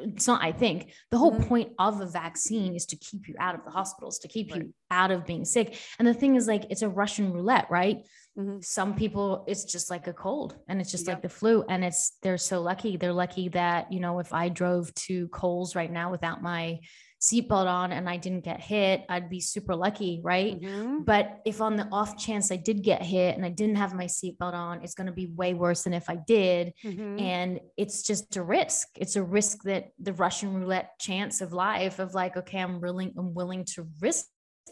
it's 0.00 0.26
not. 0.26 0.42
I 0.42 0.52
think 0.52 0.92
the 1.10 1.18
whole 1.18 1.32
mm-hmm. 1.32 1.48
point 1.48 1.72
of 1.78 2.00
a 2.00 2.06
vaccine 2.06 2.74
is 2.74 2.84
to 2.86 2.96
keep 2.96 3.28
you 3.28 3.36
out 3.38 3.54
of 3.54 3.64
the 3.64 3.70
hospitals, 3.70 4.18
to 4.20 4.28
keep 4.28 4.52
right. 4.52 4.62
you 4.62 4.74
out 4.90 5.10
of 5.10 5.24
being 5.24 5.44
sick. 5.44 5.78
And 5.98 6.06
the 6.06 6.14
thing 6.14 6.36
is, 6.36 6.46
like, 6.46 6.66
it's 6.70 6.82
a 6.82 6.88
Russian 6.88 7.32
roulette, 7.32 7.68
right? 7.70 8.04
Mm-hmm. 8.38 8.60
Some 8.60 8.94
people, 8.94 9.44
it's 9.46 9.64
just 9.64 9.90
like 9.90 10.06
a 10.06 10.12
cold 10.12 10.56
and 10.68 10.80
it's 10.80 10.90
just 10.90 11.06
like 11.06 11.22
the 11.22 11.28
flu. 11.28 11.64
And 11.68 11.84
it's, 11.84 12.16
they're 12.22 12.38
so 12.38 12.60
lucky. 12.60 12.96
They're 12.96 13.12
lucky 13.12 13.48
that, 13.50 13.92
you 13.92 14.00
know, 14.00 14.18
if 14.18 14.32
I 14.32 14.48
drove 14.48 14.92
to 14.94 15.28
Coles 15.28 15.76
right 15.76 15.90
now 15.90 16.10
without 16.10 16.42
my 16.42 16.80
seatbelt 17.20 17.66
on 17.66 17.92
and 17.92 18.08
I 18.08 18.16
didn't 18.18 18.44
get 18.44 18.60
hit, 18.60 19.04
I'd 19.08 19.30
be 19.30 19.40
super 19.40 19.74
lucky. 19.74 20.20
Right. 20.22 20.60
Mm-hmm. 20.60 21.04
But 21.04 21.40
if 21.46 21.60
on 21.60 21.76
the 21.76 21.88
off 21.90 22.18
chance 22.18 22.50
I 22.50 22.56
did 22.56 22.82
get 22.82 23.02
hit 23.02 23.36
and 23.36 23.46
I 23.46 23.50
didn't 23.50 23.76
have 23.76 23.94
my 23.94 24.06
seatbelt 24.06 24.52
on, 24.52 24.82
it's 24.82 24.94
going 24.94 25.06
to 25.06 25.12
be 25.12 25.28
way 25.28 25.54
worse 25.54 25.84
than 25.84 25.94
if 25.94 26.10
I 26.10 26.16
did. 26.16 26.74
Mm-hmm. 26.84 27.18
And 27.20 27.60
it's 27.76 28.02
just 28.02 28.36
a 28.36 28.42
risk. 28.42 28.88
It's 28.96 29.16
a 29.16 29.22
risk 29.22 29.62
that 29.62 29.90
the 29.98 30.12
Russian 30.12 30.54
roulette 30.54 30.98
chance 30.98 31.40
of 31.40 31.52
life 31.52 31.98
of 31.98 32.14
like, 32.14 32.36
okay, 32.36 32.58
I'm 32.58 32.80
willing, 32.80 33.14
I'm 33.16 33.32
willing 33.32 33.64
to 33.76 33.86
risk 34.00 34.26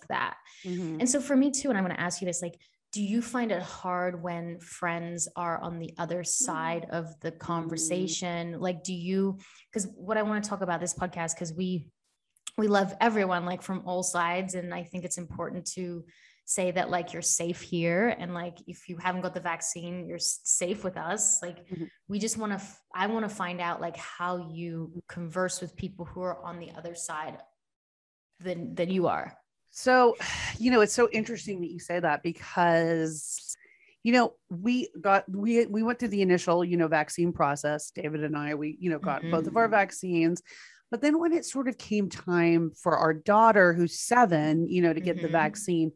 that. 0.09 0.37
Mm-hmm. 0.65 0.99
And 1.01 1.09
so 1.09 1.21
for 1.21 1.37
me 1.37 1.53
too, 1.53 1.69
and 1.69 1.79
I'm 1.79 1.85
going 1.85 1.97
to 1.97 2.03
ask 2.03 2.21
you 2.21 2.27
this, 2.27 2.43
like, 2.43 2.59
do 2.93 3.03
you 3.03 3.23
find 3.23 3.51
it 3.51 3.63
hard 3.63 4.23
when 4.23 4.61
friends 4.61 5.27
are 5.35 5.59
on 5.59 5.79
the 5.79 5.93
other 5.99 6.23
side 6.23 6.87
of 6.91 7.19
the 7.21 7.33
mm. 7.33 7.39
conversation 7.39 8.61
like 8.61 8.85
do 8.85 8.95
you 8.95 9.39
because 9.71 9.89
what 9.97 10.17
i 10.17 10.23
want 10.23 10.43
to 10.43 10.49
talk 10.49 10.61
about 10.61 10.81
this 10.81 10.95
podcast 10.95 11.35
because 11.35 11.53
we 11.53 11.87
we 12.59 12.69
love 12.69 12.95
everyone 13.01 13.47
like 13.47 13.63
from 13.63 13.83
all 13.87 14.03
sides 14.03 14.55
and 14.55 14.73
i 14.73 14.83
think 14.83 15.05
it's 15.05 15.19
important 15.19 15.67
to 15.67 16.05
say 16.45 16.71
that 16.73 16.91
like 16.91 17.13
you're 17.13 17.23
safe 17.23 17.61
here 17.61 18.15
and 18.19 18.35
like 18.35 18.59
if 18.67 18.89
you 18.89 18.97
haven't 18.97 19.23
got 19.23 19.33
the 19.33 19.41
vaccine 19.41 20.07
you're 20.07 20.19
safe 20.19 20.85
with 20.85 20.97
us 20.97 21.41
like 21.41 21.67
mm-hmm. 21.69 21.85
we 22.09 22.19
just 22.19 22.37
want 22.37 22.53
to 22.53 22.57
f- 22.57 22.81
i 22.95 23.07
want 23.07 23.25
to 23.25 23.35
find 23.35 23.61
out 23.61 23.81
like 23.81 23.97
how 23.97 24.49
you 24.53 25.03
converse 25.09 25.61
with 25.61 25.77
people 25.77 26.05
who 26.05 26.21
are 26.21 26.45
on 26.45 26.59
the 26.59 26.71
other 26.77 26.95
side 26.95 27.39
than 28.41 28.75
than 28.75 28.91
you 28.91 29.07
are 29.07 29.39
so, 29.73 30.17
you 30.59 30.71
know, 30.71 30.81
it's 30.81 30.95
so 30.95 31.09
interesting 31.11 31.61
that 31.63 31.71
you 31.71 31.81
say 31.81 31.99
that 31.99 32.23
because, 32.23 33.57
you 34.05 34.13
know, 34.13 34.35
we 34.49 34.89
got 35.01 35.25
we 35.29 35.67
we 35.67 35.83
went 35.83 35.99
through 35.99 36.09
the 36.09 36.23
initial, 36.23 36.65
you 36.65 36.77
know, 36.77 36.89
vaccine 36.89 37.33
process. 37.33 37.91
David 37.91 38.23
and 38.23 38.37
I, 38.37 38.55
we, 38.55 38.77
you 38.81 38.91
know, 38.91 38.99
got 38.99 39.23
mm-hmm. 39.23 39.33
both 39.33 39.47
of 39.47 39.57
our 39.57 39.65
mm-hmm. 39.65 39.73
vaccines. 39.73 40.43
But 40.91 41.01
then 41.01 41.19
when 41.19 41.33
it 41.33 41.47
sort 41.47 41.69
of 41.69 41.79
came 41.79 42.11
time 42.11 42.71
for 42.71 42.99
our 42.99 43.15
daughter, 43.15 43.73
who's 43.73 43.99
seven, 43.99 44.69
you 44.69 44.83
know, 44.83 44.93
to 44.93 45.01
get 45.01 45.17
mm-hmm. 45.17 45.27
the 45.27 45.33
vaccine, 45.33 45.93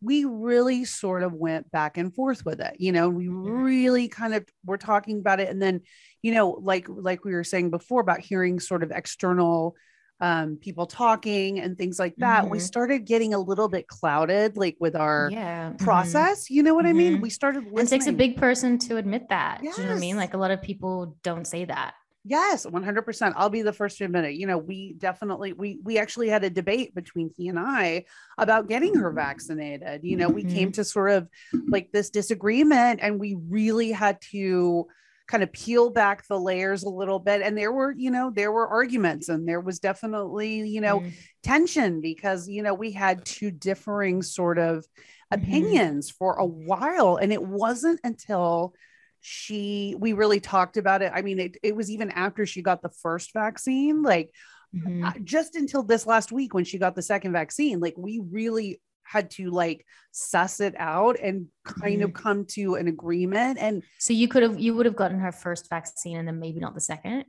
we 0.00 0.24
really 0.24 0.84
sort 0.84 1.22
of 1.22 1.32
went 1.34 1.70
back 1.70 1.98
and 1.98 2.12
forth 2.12 2.44
with 2.44 2.60
it. 2.60 2.74
You 2.78 2.90
know, 2.90 3.08
we 3.08 3.26
mm-hmm. 3.26 3.48
really 3.48 4.08
kind 4.08 4.34
of 4.34 4.44
were 4.64 4.78
talking 4.78 5.20
about 5.20 5.38
it. 5.38 5.50
And 5.50 5.62
then, 5.62 5.82
you 6.22 6.32
know, 6.34 6.58
like 6.62 6.86
like 6.88 7.24
we 7.24 7.32
were 7.32 7.44
saying 7.44 7.70
before 7.70 8.00
about 8.00 8.20
hearing 8.20 8.58
sort 8.58 8.82
of 8.82 8.90
external 8.90 9.76
um, 10.20 10.56
people 10.56 10.86
talking 10.86 11.60
and 11.60 11.78
things 11.78 11.98
like 11.98 12.14
that, 12.16 12.42
mm-hmm. 12.42 12.52
we 12.52 12.58
started 12.58 13.06
getting 13.06 13.34
a 13.34 13.38
little 13.38 13.68
bit 13.68 13.88
clouded, 13.88 14.56
like 14.56 14.76
with 14.78 14.94
our 14.94 15.30
yeah. 15.32 15.70
Mm-hmm. 15.70 15.84
process. 15.84 16.44
Mm-hmm. 16.44 16.54
You 16.54 16.62
know 16.62 16.74
what 16.74 16.84
mm-hmm. 16.84 16.96
I 16.96 16.98
mean? 16.98 17.12
Mm-hmm. 17.14 17.22
We 17.22 17.30
started 17.30 17.64
listening. 17.64 17.86
It 17.86 17.88
takes 17.88 18.06
a 18.06 18.12
big 18.12 18.36
person 18.36 18.78
to 18.78 18.96
admit 18.96 19.28
that. 19.30 19.60
Yes. 19.62 19.76
Do 19.76 19.82
you 19.82 19.88
know 19.88 19.94
what 19.94 19.98
I 19.98 20.00
mean? 20.00 20.16
Like 20.16 20.34
a 20.34 20.38
lot 20.38 20.50
of 20.50 20.60
people 20.62 21.16
don't 21.22 21.46
say 21.46 21.64
that. 21.64 21.94
Yes, 22.22 22.66
100%. 22.66 23.32
I'll 23.34 23.48
be 23.48 23.62
the 23.62 23.72
first 23.72 23.96
to 23.98 24.04
admit 24.04 24.26
it. 24.26 24.34
You 24.34 24.46
know, 24.46 24.58
we 24.58 24.92
definitely 24.98 25.54
we 25.54 25.78
we 25.82 25.96
actually 25.96 26.28
had 26.28 26.44
a 26.44 26.50
debate 26.50 26.94
between 26.94 27.30
he 27.34 27.48
and 27.48 27.58
I 27.58 28.04
about 28.36 28.68
getting 28.68 28.94
her 28.96 29.10
vaccinated. 29.10 30.02
You 30.04 30.18
know, 30.18 30.28
we 30.28 30.44
came 30.44 30.68
mm-hmm. 30.68 30.72
to 30.72 30.84
sort 30.84 31.12
of 31.12 31.28
like 31.68 31.92
this 31.92 32.10
disagreement 32.10 33.00
and 33.02 33.18
we 33.18 33.38
really 33.48 33.90
had 33.90 34.20
to 34.32 34.86
kind 35.30 35.44
of 35.44 35.52
peel 35.52 35.90
back 35.90 36.26
the 36.26 36.38
layers 36.38 36.82
a 36.82 36.88
little 36.88 37.20
bit 37.20 37.40
and 37.40 37.56
there 37.56 37.70
were 37.70 37.94
you 37.96 38.10
know 38.10 38.32
there 38.34 38.50
were 38.50 38.66
arguments 38.66 39.28
and 39.28 39.48
there 39.48 39.60
was 39.60 39.78
definitely 39.78 40.66
you 40.66 40.80
know 40.80 40.98
mm. 41.00 41.12
tension 41.44 42.00
because 42.00 42.48
you 42.48 42.62
know 42.64 42.74
we 42.74 42.90
had 42.90 43.24
two 43.24 43.52
differing 43.52 44.22
sort 44.22 44.58
of 44.58 44.78
mm-hmm. 44.78 45.40
opinions 45.40 46.10
for 46.10 46.34
a 46.34 46.44
while 46.44 47.16
and 47.16 47.32
it 47.32 47.42
wasn't 47.42 48.00
until 48.02 48.74
she 49.20 49.94
we 50.00 50.14
really 50.14 50.40
talked 50.40 50.76
about 50.76 51.00
it 51.00 51.12
i 51.14 51.22
mean 51.22 51.38
it, 51.38 51.56
it 51.62 51.76
was 51.76 51.90
even 51.90 52.10
after 52.10 52.44
she 52.44 52.60
got 52.60 52.82
the 52.82 52.90
first 53.00 53.32
vaccine 53.32 54.02
like 54.02 54.34
mm-hmm. 54.74 55.04
Uh, 55.04 55.12
just 55.22 55.54
until 55.54 55.84
this 55.84 56.06
last 56.06 56.32
week 56.32 56.54
when 56.54 56.64
she 56.64 56.76
got 56.76 56.96
the 56.96 57.02
second 57.02 57.32
vaccine 57.32 57.78
like 57.78 57.94
we 57.96 58.20
really 58.32 58.80
had 59.10 59.28
to 59.28 59.50
like 59.50 59.84
suss 60.12 60.60
it 60.60 60.74
out 60.78 61.18
and 61.20 61.48
kind 61.64 61.96
mm-hmm. 61.96 62.04
of 62.04 62.12
come 62.14 62.44
to 62.44 62.76
an 62.76 62.86
agreement. 62.86 63.58
And 63.60 63.82
so 63.98 64.12
you 64.12 64.28
could 64.28 64.44
have, 64.44 64.60
you 64.60 64.74
would 64.76 64.86
have 64.86 64.94
gotten 64.94 65.18
her 65.18 65.32
first 65.32 65.68
vaccine 65.68 66.16
and 66.16 66.28
then 66.28 66.38
maybe 66.38 66.60
not 66.60 66.74
the 66.74 66.80
second. 66.80 67.24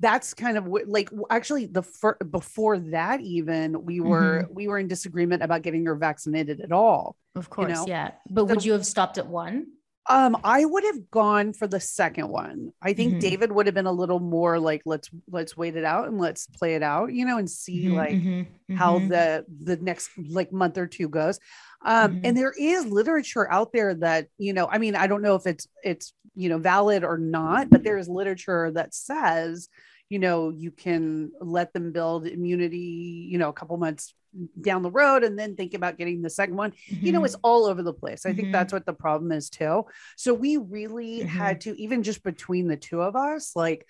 That's 0.00 0.32
kind 0.32 0.56
of 0.56 0.64
what, 0.64 0.88
like 0.88 1.10
actually 1.28 1.66
the 1.66 1.82
first 1.82 2.30
before 2.30 2.78
that 2.78 3.20
even 3.20 3.84
we 3.84 4.00
were 4.00 4.44
mm-hmm. 4.44 4.54
we 4.54 4.68
were 4.68 4.78
in 4.78 4.86
disagreement 4.86 5.42
about 5.42 5.62
getting 5.62 5.84
her 5.86 5.96
vaccinated 5.96 6.60
at 6.60 6.72
all. 6.72 7.16
Of 7.34 7.50
course, 7.50 7.68
you 7.68 7.74
know? 7.74 7.86
yeah. 7.86 8.12
But 8.30 8.42
so, 8.42 8.54
would 8.54 8.64
you 8.64 8.72
have 8.72 8.86
stopped 8.86 9.18
at 9.18 9.26
one? 9.26 9.66
Um, 10.10 10.38
I 10.42 10.64
would 10.64 10.84
have 10.84 11.10
gone 11.10 11.52
for 11.52 11.66
the 11.66 11.80
second 11.80 12.28
one. 12.28 12.72
I 12.80 12.94
think 12.94 13.12
mm-hmm. 13.12 13.20
David 13.20 13.52
would 13.52 13.66
have 13.66 13.74
been 13.74 13.86
a 13.86 13.92
little 13.92 14.20
more 14.20 14.58
like, 14.58 14.82
let's 14.86 15.10
let's 15.30 15.54
wait 15.54 15.76
it 15.76 15.84
out 15.84 16.08
and 16.08 16.18
let's 16.18 16.46
play 16.46 16.74
it 16.76 16.82
out, 16.82 17.12
you 17.12 17.26
know, 17.26 17.36
and 17.36 17.48
see 17.48 17.84
mm-hmm, 17.84 17.94
like 17.94 18.14
mm-hmm, 18.14 18.74
how 18.74 18.98
mm-hmm. 18.98 19.08
the 19.08 19.44
the 19.62 19.76
next 19.76 20.10
like 20.16 20.50
month 20.50 20.78
or 20.78 20.86
two 20.86 21.08
goes. 21.08 21.38
Um, 21.84 22.12
and 22.12 22.22
mm-hmm. 22.22 22.36
there 22.36 22.54
is 22.58 22.86
literature 22.86 23.50
out 23.52 23.72
there 23.72 23.94
that, 23.96 24.28
you 24.38 24.54
know, 24.54 24.66
I 24.70 24.78
mean, 24.78 24.96
I 24.96 25.06
don't 25.06 25.22
know 25.22 25.34
if 25.34 25.46
it's 25.46 25.68
it's 25.84 26.14
you 26.34 26.48
know 26.48 26.58
valid 26.58 27.04
or 27.04 27.18
not, 27.18 27.68
but 27.68 27.84
there 27.84 27.98
is 27.98 28.08
literature 28.08 28.70
that 28.70 28.94
says, 28.94 29.68
you 30.08 30.18
know, 30.18 30.50
you 30.50 30.70
can 30.70 31.32
let 31.40 31.72
them 31.72 31.92
build 31.92 32.26
immunity, 32.26 33.28
you 33.30 33.38
know, 33.38 33.48
a 33.48 33.52
couple 33.52 33.76
months 33.76 34.14
down 34.60 34.82
the 34.82 34.90
road 34.90 35.24
and 35.24 35.38
then 35.38 35.56
think 35.56 35.72
about 35.72 35.96
getting 35.96 36.20
the 36.20 36.28
second 36.28 36.54
one 36.54 36.70
mm-hmm. 36.70 37.04
you 37.04 37.12
know 37.12 37.24
it's 37.24 37.34
mm-hmm. 37.34 37.40
all 37.44 37.64
over 37.64 37.82
the 37.82 37.94
place 37.94 38.26
i 38.26 38.28
mm-hmm. 38.28 38.36
think 38.36 38.52
that's 38.52 38.74
what 38.74 38.84
the 38.84 38.92
problem 38.92 39.32
is 39.32 39.48
too 39.48 39.82
so 40.16 40.34
we 40.34 40.58
really 40.58 41.20
mm-hmm. 41.20 41.28
had 41.28 41.62
to 41.62 41.74
even 41.80 42.02
just 42.02 42.22
between 42.22 42.68
the 42.68 42.76
two 42.76 43.00
of 43.00 43.16
us 43.16 43.56
like 43.56 43.86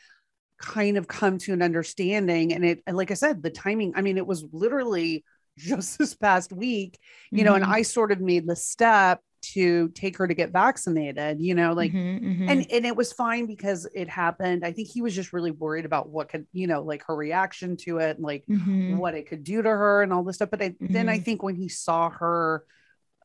kind 0.59 0.97
of 0.97 1.09
come 1.09 1.39
to 1.39 1.53
an 1.53 1.63
understanding. 1.63 2.53
And 2.53 2.65
it, 2.65 2.83
like 2.91 3.11
I 3.11 3.15
said, 3.15 3.43
the 3.43 3.51
timing, 3.51 3.93
I 3.97 4.03
mean, 4.03 4.19
it 4.19 4.27
was 4.27 4.45
literally 4.53 5.25
just 5.59 5.99
this 5.99 6.15
past 6.15 6.53
week, 6.53 6.99
you 7.31 7.39
mm-hmm. 7.39 7.47
know, 7.47 7.55
and 7.55 7.65
mm-hmm. 7.65 7.73
I 7.73 7.83
sort 7.83 8.13
of 8.13 8.21
made 8.21 8.47
the 8.47 8.57
step 8.57 9.21
to 9.41 9.89
take 9.91 10.17
her 10.19 10.27
to 10.27 10.35
get 10.35 10.51
vaccinated, 10.51 11.41
you 11.41 11.55
know, 11.55 11.73
like, 11.73 11.93
mm-hmm, 11.93 12.27
mm-hmm. 12.27 12.49
and, 12.49 12.67
and 12.71 12.85
it 12.85 12.97
was 12.97 13.13
fine 13.13 13.47
because 13.47 13.89
it 13.95 14.09
happened. 14.09 14.65
I 14.65 14.73
think 14.73 14.89
he 14.89 15.01
was 15.01 15.15
just 15.15 15.33
really 15.33 15.51
worried 15.51 15.85
about 15.85 16.09
what 16.09 16.29
could, 16.29 16.47
you 16.53 16.67
know, 16.67 16.83
like 16.83 17.05
her 17.07 17.15
reaction 17.15 17.77
to 17.79 17.99
it, 17.99 18.21
like 18.21 18.45
mm-hmm. 18.49 18.99
what 18.99 19.15
it 19.15 19.29
could 19.29 19.45
do 19.45 19.63
to 19.63 19.69
her 19.69 20.03
and 20.03 20.13
all 20.13 20.25
this 20.25 20.37
stuff. 20.37 20.51
But 20.51 20.63
I, 20.63 20.75
then 20.81 21.09
I 21.09 21.17
mm-hmm. 21.17 21.25
think 21.25 21.43
when 21.43 21.55
he 21.55 21.69
saw 21.69 22.11
her, 22.11 22.65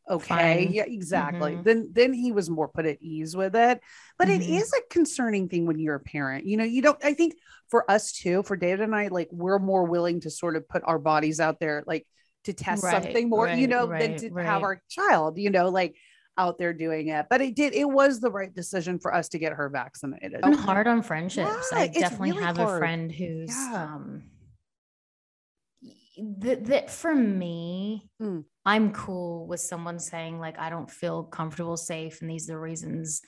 okay, 0.10 0.66
fine. 0.66 0.74
yeah, 0.74 0.86
exactly. 0.86 1.54
Mm-hmm. 1.54 1.64
Then, 1.64 1.90
then 1.94 2.14
he 2.14 2.32
was 2.32 2.50
more 2.50 2.68
put 2.68 2.86
at 2.86 3.02
ease 3.02 3.36
with 3.36 3.56
it. 3.56 3.82
But 4.18 4.30
it 4.30 4.42
is 4.42 4.72
a 4.72 4.94
concerning 4.94 5.50
thing 5.50 5.66
when 5.66 5.80
you're 5.80 5.96
a 5.96 6.00
parent, 6.00 6.46
you 6.46 6.58
know, 6.58 6.64
you 6.64 6.82
don't, 6.82 7.04
I 7.04 7.14
think 7.14 7.36
for 7.70 7.90
us 7.90 8.12
too, 8.12 8.44
for 8.44 8.56
David 8.56 8.82
and 8.82 8.96
I, 8.96 9.08
like, 9.08 9.30
we're 9.32 9.60
more 9.60 9.86
willing 9.86 10.22
to 10.22 10.30
sort 10.30 10.56
of 10.56 10.70
put 10.70 10.84
our 10.86 11.00
bodies 11.00 11.40
out 11.40 11.60
there, 11.60 11.84
like, 11.88 12.06
to 12.44 12.54
test 12.54 12.84
right, 12.84 13.04
something 13.04 13.30
more, 13.30 13.46
right, 13.46 13.58
you 13.58 13.68
know, 13.68 13.88
right, 13.88 14.18
than 14.20 14.32
to 14.32 14.42
have 14.42 14.64
our 14.64 14.82
child, 14.90 15.38
you 15.38 15.50
know, 15.50 15.70
like 15.70 15.96
out 16.38 16.58
there 16.58 16.74
doing 16.74 17.10
it. 17.10 17.26
But 17.30 17.42
it 17.42 17.56
did, 17.56 17.74
it 17.74 17.88
was 17.88 18.20
the 18.20 18.32
right 18.32 18.54
decision 18.54 19.00
for 19.00 19.14
us 19.14 19.30
to 19.30 19.40
get 19.40 19.54
her 19.54 19.70
vaccinated. 19.70 20.40
I'm 20.44 20.54
hard 20.54 20.88
on 20.88 21.02
friendships. 21.02 21.70
Yeah, 21.72 21.78
I 21.78 21.88
definitely 21.88 22.32
really 22.32 22.44
have 22.44 22.58
hard. 22.58 22.76
a 22.76 22.80
friend 22.80 23.12
who's 23.12 23.50
yeah. 23.50 23.94
um 23.94 24.24
that, 26.40 26.66
that 26.66 26.92
for 26.92 27.14
me, 27.14 28.10
mm. 28.22 28.44
I'm 28.66 28.92
cool 28.92 29.48
with 29.48 29.60
someone 29.60 30.00
saying, 30.00 30.40
like, 30.40 30.60
I 30.60 30.70
don't 30.70 30.90
feel 30.90 31.24
comfortable, 31.24 31.78
safe, 31.78 32.22
and 32.22 32.30
these 32.30 32.50
are 32.50 32.54
the 32.54 32.60
reasons, 32.60 33.22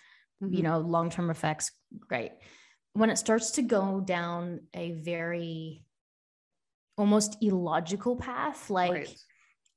mm-hmm. 0.43 0.53
you 0.53 0.63
know, 0.63 0.79
long 0.79 1.09
term 1.09 1.29
effects, 1.29 1.71
great. 2.07 2.31
When 2.93 3.09
it 3.09 3.17
starts 3.17 3.51
to 3.51 3.61
go 3.61 3.99
down 3.99 4.61
a 4.73 4.91
very 4.91 5.84
almost 6.97 7.37
illogical 7.41 8.15
path, 8.15 8.69
like 8.69 8.91
right. 8.91 9.15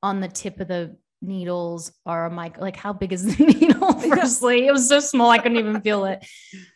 on 0.03 0.21
the 0.21 0.29
tip 0.29 0.61
of 0.61 0.69
the 0.69 0.97
needles 1.21 1.91
are 2.07 2.27
a 2.27 2.31
mic 2.31 2.59
like 2.59 2.77
how 2.77 2.93
big 2.93 3.13
is 3.13 3.37
the 3.37 3.45
needle 3.61 3.93
firstly 4.15 4.69
it 4.69 4.71
was 4.71 4.89
so 4.89 5.01
small 5.01 5.31
i 5.31 5.39
couldn't 5.39 5.59
even 5.59 5.81
feel 5.81 6.05
it 6.05 6.25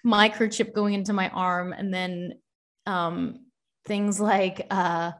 microchip 0.05 0.75
going 0.75 0.95
into 0.95 1.13
my 1.13 1.29
arm 1.29 1.73
and 1.73 1.95
then 1.95 2.33
um 2.87 3.39
things 3.87 4.19
like 4.19 4.67
uh 4.69 5.13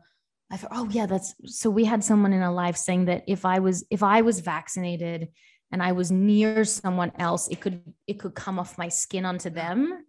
I 0.53 0.59
thought, 0.59 0.73
oh 0.75 0.89
yeah, 0.91 1.07
that's 1.07 1.35
so 1.47 1.71
we 1.71 1.87
had 1.87 2.05
someone 2.05 2.35
in 2.35 2.43
a 2.43 2.53
live 2.53 2.77
saying 2.77 3.07
that 3.07 3.25
if 3.27 3.47
I 3.47 3.61
was 3.61 3.87
if 3.91 4.03
I 4.03 4.21
was 4.21 4.41
vaccinated 4.41 5.29
and 5.73 5.83
I 5.83 5.93
was 5.93 6.13
near 6.13 6.67
someone 6.67 7.11
else, 7.19 7.49
it 7.49 7.59
could 7.59 7.83
it 8.07 8.21
could 8.21 8.35
come 8.35 8.59
off 8.59 8.77
my 8.77 8.89
skin 8.89 9.25
onto 9.25 9.49
them. 9.49 10.05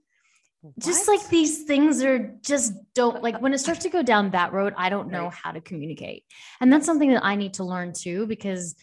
What? 0.63 0.79
Just 0.79 1.09
like 1.09 1.27
these 1.27 1.63
things 1.63 2.01
are 2.03 2.33
just 2.41 2.73
don't 2.95 3.21
like 3.21 3.41
when 3.41 3.53
it 3.53 3.57
starts 3.57 3.81
to 3.81 3.89
go 3.89 4.01
down 4.01 4.31
that 4.31 4.53
road, 4.53 4.73
I 4.77 4.89
don't 4.89 5.11
know 5.11 5.25
right. 5.25 5.33
how 5.33 5.51
to 5.51 5.59
communicate. 5.59 6.23
And 6.61 6.71
that's 6.71 6.85
something 6.85 7.11
that 7.11 7.25
I 7.25 7.35
need 7.35 7.55
to 7.55 7.65
learn 7.65 7.91
too, 7.91 8.25
because 8.27 8.73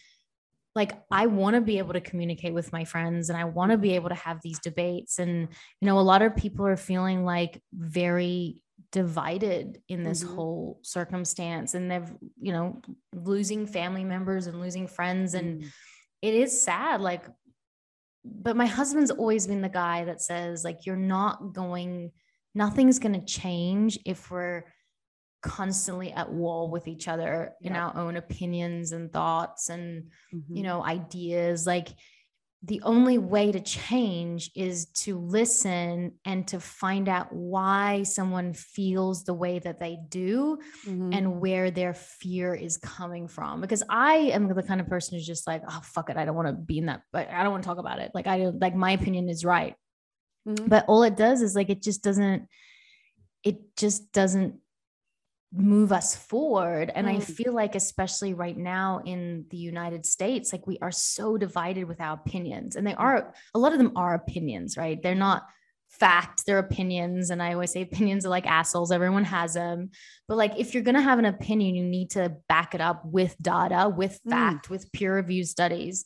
like 0.75 0.93
I 1.11 1.25
want 1.27 1.55
to 1.55 1.63
be 1.63 1.79
able 1.79 1.95
to 1.95 2.01
communicate 2.03 2.53
with 2.53 2.71
my 2.71 2.85
friends 2.85 3.31
and 3.31 3.39
I 3.39 3.45
want 3.45 3.73
to 3.73 3.79
be 3.79 3.95
able 3.95 4.11
to 4.11 4.15
have 4.15 4.43
these 4.43 4.59
debates. 4.59 5.19
And, 5.19 5.49
you 5.81 5.87
know, 5.87 5.99
a 5.99 6.01
lot 6.01 6.21
of 6.21 6.37
people 6.37 6.67
are 6.67 6.77
feeling 6.77 7.25
like 7.25 7.63
very 7.73 8.63
divided 8.93 9.81
in 9.89 10.03
this 10.05 10.23
mm-hmm. 10.23 10.35
whole 10.35 10.81
circumstance 10.83 11.73
and 11.73 11.91
they've, 11.91 12.13
you 12.39 12.53
know, 12.53 12.83
losing 13.15 13.67
family 13.67 14.05
members 14.05 14.47
and 14.47 14.61
losing 14.61 14.87
friends. 14.87 15.33
And 15.33 15.63
mm. 15.63 15.69
it 16.21 16.35
is 16.35 16.63
sad. 16.63 17.01
Like 17.01 17.25
but 18.25 18.57
my 18.57 18.67
husband's 18.67 19.11
always 19.11 19.47
been 19.47 19.63
the 19.63 19.69
guy 19.69 20.05
that 20.05 20.21
says 20.21 20.65
like 20.65 20.87
you're 20.87 20.97
not 20.97 21.53
going 21.53 22.11
nothing's 22.55 22.99
going 22.99 23.19
to 23.19 23.25
change 23.25 23.99
if 24.05 24.31
we're 24.31 24.65
constantly 25.43 26.13
at 26.13 26.31
war 26.31 26.69
with 26.69 26.87
each 26.87 27.09
other 27.09 27.53
in 27.63 27.75
our 27.75 27.97
own 27.97 28.17
opinions 28.17 28.93
and 28.93 29.11
thoughts 29.11 29.71
and 29.71 30.05
mm-hmm. 30.35 30.57
you 30.57 30.63
know 30.63 30.85
ideas 30.85 31.67
like 31.67 31.89
the 32.63 32.83
only 32.83 33.17
way 33.17 33.51
to 33.51 33.61
change 33.61 34.51
is 34.55 34.87
to 34.87 35.19
listen 35.19 36.13
and 36.27 36.47
to 36.49 36.61
find 36.61 37.09
out 37.09 37.33
why 37.33 38.03
someone 38.03 38.53
feels 38.53 39.25
the 39.25 39.33
way 39.33 39.59
that 39.59 39.81
they 39.81 39.99
do 40.11 40.59
mm-hmm. 40.87 41.11
and 41.13 41.41
where 41.41 41.71
their 41.71 41.95
fear 41.95 42.55
is 42.55 42.77
coming 42.77 43.29
from 43.29 43.61
because 43.63 43.83
i 43.89 44.15
am 44.15 44.47
the 44.47 44.63
kind 44.63 44.81
of 44.81 44.87
person 44.89 45.17
who's 45.17 45.27
just 45.27 45.47
like 45.47 45.63
oh 45.69 45.81
fuck 45.83 46.11
it 46.11 46.19
i 46.19 46.25
don't 46.25 46.37
want 46.37 46.49
to 46.49 46.53
be 46.53 46.79
in 46.79 46.87
that 46.87 47.03
but 47.13 47.29
i 47.31 47.43
don't 47.43 47.53
want 47.53 47.63
to 47.63 47.67
talk 47.67 47.79
about 47.79 47.99
it 47.99 48.11
like 48.15 48.27
i 48.27 48.37
don't 48.37 48.61
like 48.61 48.75
my 48.75 48.91
opinion 48.91 49.29
is 49.31 49.45
right 49.45 49.75
mm-hmm. 50.47 50.67
but 50.67 50.85
all 50.87 51.03
it 51.03 51.17
does 51.17 51.41
is 51.41 51.55
like 51.55 51.71
it 51.71 51.83
just 51.83 52.03
doesn't 52.03 52.47
it 53.43 53.75
just 53.77 54.13
doesn't 54.13 54.57
move 55.53 55.91
us 55.91 56.15
forward 56.15 56.93
and 56.95 57.09
mm. 57.09 57.17
i 57.17 57.19
feel 57.19 57.53
like 57.53 57.75
especially 57.75 58.35
right 58.35 58.57
now 58.57 59.01
in 59.05 59.45
the 59.51 59.57
united 59.57 60.07
states 60.07 60.53
like 60.53 60.65
we 60.67 60.79
are 60.81 60.93
so 60.93 61.37
divided 61.37 61.85
with 61.85 62.01
our 62.01 62.15
opinions 62.15 62.77
and 62.77 62.87
they 62.87 62.93
mm. 62.93 63.01
are 63.01 63.35
a 63.55 63.59
lot 63.59 63.73
of 63.73 63.79
them 63.79 63.93
are 63.97 64.15
opinions 64.15 64.77
right 64.77 65.03
they're 65.03 65.15
not 65.15 65.43
fact 65.89 66.47
they're 66.47 66.59
opinions 66.61 67.31
and 67.31 67.43
i 67.43 67.53
always 67.53 67.73
say 67.73 67.83
opinions 67.83 68.25
are 68.25 68.29
like 68.29 68.47
assholes 68.47 68.93
everyone 68.93 69.25
has 69.25 69.55
them 69.55 69.91
but 70.29 70.37
like 70.37 70.57
if 70.57 70.73
you're 70.73 70.85
going 70.85 70.95
to 70.95 71.03
have 71.03 71.19
an 71.19 71.25
opinion 71.25 71.75
you 71.75 71.83
need 71.83 72.11
to 72.11 72.33
back 72.49 72.73
it 72.77 72.81
up 72.81 73.03
with 73.05 73.37
data 73.43 73.89
with 73.89 74.21
mm. 74.25 74.31
fact 74.31 74.69
mm. 74.69 74.71
with 74.71 74.91
peer 74.93 75.17
reviewed 75.17 75.49
studies 75.49 76.05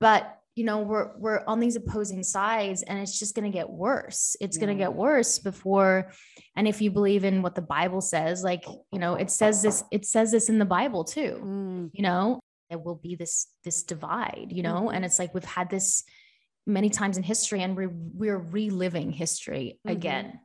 but 0.00 0.38
you 0.54 0.64
know 0.64 0.80
we're 0.80 1.16
we're 1.16 1.42
on 1.46 1.60
these 1.60 1.76
opposing 1.76 2.22
sides 2.22 2.82
and 2.82 2.98
it's 2.98 3.18
just 3.18 3.34
going 3.34 3.50
to 3.50 3.56
get 3.56 3.68
worse 3.70 4.36
it's 4.40 4.56
yeah. 4.56 4.64
going 4.64 4.76
to 4.76 4.82
get 4.82 4.92
worse 4.92 5.38
before 5.38 6.12
and 6.56 6.68
if 6.68 6.80
you 6.80 6.90
believe 6.90 7.24
in 7.24 7.42
what 7.42 7.54
the 7.54 7.62
bible 7.62 8.00
says 8.00 8.42
like 8.44 8.64
you 8.92 8.98
know 8.98 9.14
it 9.14 9.30
says 9.30 9.62
this 9.62 9.82
it 9.90 10.04
says 10.04 10.30
this 10.30 10.48
in 10.48 10.58
the 10.58 10.64
bible 10.64 11.04
too 11.04 11.40
mm. 11.42 11.90
you 11.92 12.02
know 12.02 12.38
there 12.68 12.78
will 12.78 12.96
be 12.96 13.14
this 13.14 13.48
this 13.64 13.82
divide 13.82 14.48
you 14.50 14.62
know 14.62 14.88
mm. 14.90 14.94
and 14.94 15.04
it's 15.04 15.18
like 15.18 15.32
we've 15.32 15.44
had 15.44 15.70
this 15.70 16.04
many 16.66 16.90
times 16.90 17.16
in 17.16 17.22
history 17.22 17.62
and 17.62 17.76
we're 17.76 17.92
we're 17.92 18.38
reliving 18.38 19.10
history 19.10 19.78
mm-hmm. 19.86 19.96
again 19.96 20.38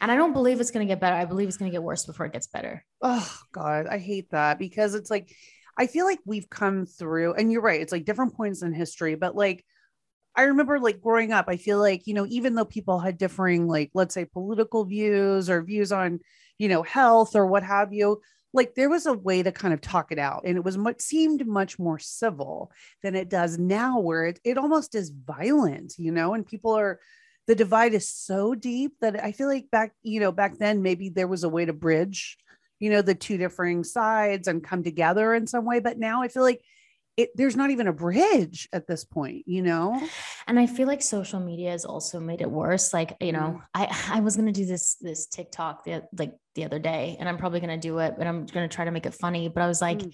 and 0.00 0.10
i 0.10 0.16
don't 0.16 0.32
believe 0.32 0.60
it's 0.60 0.72
going 0.72 0.86
to 0.86 0.90
get 0.90 1.00
better 1.00 1.16
i 1.16 1.24
believe 1.24 1.46
it's 1.48 1.56
going 1.56 1.70
to 1.70 1.74
get 1.74 1.82
worse 1.82 2.04
before 2.06 2.26
it 2.26 2.32
gets 2.32 2.48
better 2.48 2.84
oh 3.02 3.38
god 3.52 3.86
i 3.86 3.98
hate 3.98 4.30
that 4.30 4.58
because 4.58 4.94
it's 4.94 5.10
like 5.10 5.34
I 5.76 5.86
feel 5.86 6.04
like 6.04 6.20
we've 6.24 6.48
come 6.48 6.86
through, 6.86 7.34
and 7.34 7.50
you're 7.50 7.62
right, 7.62 7.80
it's 7.80 7.92
like 7.92 8.04
different 8.04 8.34
points 8.34 8.62
in 8.62 8.72
history, 8.72 9.14
but 9.14 9.34
like 9.34 9.64
I 10.36 10.42
remember 10.42 10.80
like 10.80 11.00
growing 11.00 11.32
up, 11.32 11.46
I 11.48 11.56
feel 11.56 11.78
like, 11.78 12.06
you 12.06 12.14
know, 12.14 12.26
even 12.28 12.54
though 12.54 12.64
people 12.64 12.98
had 12.98 13.18
differing, 13.18 13.68
like, 13.68 13.90
let's 13.94 14.14
say 14.14 14.24
political 14.24 14.84
views 14.84 15.48
or 15.48 15.62
views 15.62 15.92
on, 15.92 16.20
you 16.58 16.68
know, 16.68 16.82
health 16.82 17.36
or 17.36 17.46
what 17.46 17.62
have 17.62 17.92
you, 17.92 18.20
like 18.52 18.74
there 18.74 18.90
was 18.90 19.06
a 19.06 19.12
way 19.12 19.42
to 19.42 19.52
kind 19.52 19.72
of 19.72 19.80
talk 19.80 20.10
it 20.10 20.18
out. 20.18 20.42
And 20.44 20.56
it 20.56 20.64
was 20.64 20.76
much 20.76 21.00
seemed 21.00 21.46
much 21.46 21.78
more 21.78 21.98
civil 21.98 22.72
than 23.02 23.14
it 23.14 23.28
does 23.28 23.58
now, 23.58 24.00
where 24.00 24.26
it, 24.26 24.40
it 24.44 24.58
almost 24.58 24.94
is 24.94 25.10
violent, 25.10 25.94
you 25.98 26.10
know, 26.10 26.34
and 26.34 26.46
people 26.46 26.72
are, 26.72 26.98
the 27.46 27.54
divide 27.54 27.94
is 27.94 28.08
so 28.08 28.54
deep 28.54 28.94
that 29.00 29.22
I 29.22 29.30
feel 29.30 29.48
like 29.48 29.70
back, 29.70 29.92
you 30.02 30.18
know, 30.18 30.32
back 30.32 30.58
then 30.58 30.82
maybe 30.82 31.10
there 31.10 31.28
was 31.28 31.44
a 31.44 31.48
way 31.48 31.64
to 31.64 31.72
bridge 31.72 32.38
you 32.84 32.90
know 32.90 33.02
the 33.02 33.14
two 33.14 33.38
differing 33.38 33.82
sides 33.82 34.46
and 34.46 34.62
come 34.62 34.82
together 34.82 35.34
in 35.34 35.46
some 35.46 35.64
way 35.64 35.80
but 35.80 35.98
now 35.98 36.22
i 36.22 36.28
feel 36.28 36.42
like 36.42 36.60
it, 37.16 37.30
there's 37.36 37.56
not 37.56 37.70
even 37.70 37.86
a 37.86 37.92
bridge 37.92 38.68
at 38.72 38.86
this 38.86 39.04
point, 39.04 39.44
you 39.46 39.62
know? 39.62 40.00
And 40.46 40.58
I 40.58 40.66
feel 40.66 40.88
like 40.88 41.00
social 41.00 41.38
media 41.38 41.70
has 41.70 41.84
also 41.84 42.18
made 42.18 42.40
it 42.40 42.50
worse. 42.50 42.92
Like, 42.92 43.16
you 43.20 43.32
know, 43.32 43.60
mm. 43.60 43.62
I, 43.72 44.16
I 44.16 44.20
was 44.20 44.36
going 44.36 44.46
to 44.46 44.52
do 44.52 44.66
this, 44.66 44.96
this 45.00 45.26
TikTok 45.26 45.84
the, 45.84 46.02
like 46.18 46.34
the 46.54 46.64
other 46.64 46.78
day, 46.78 47.16
and 47.18 47.28
I'm 47.28 47.38
probably 47.38 47.60
going 47.60 47.80
to 47.80 47.88
do 47.88 47.98
it, 47.98 48.14
but 48.18 48.26
I'm 48.26 48.46
going 48.46 48.68
to 48.68 48.74
try 48.74 48.84
to 48.84 48.90
make 48.90 49.06
it 49.06 49.14
funny. 49.14 49.48
But 49.48 49.62
I 49.62 49.68
was 49.68 49.80
like, 49.80 49.98
mm. 49.98 50.12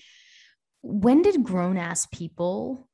when 0.83 1.23
did 1.23 1.43
grown 1.43 1.79
ass 1.79 2.07
people 2.07 2.90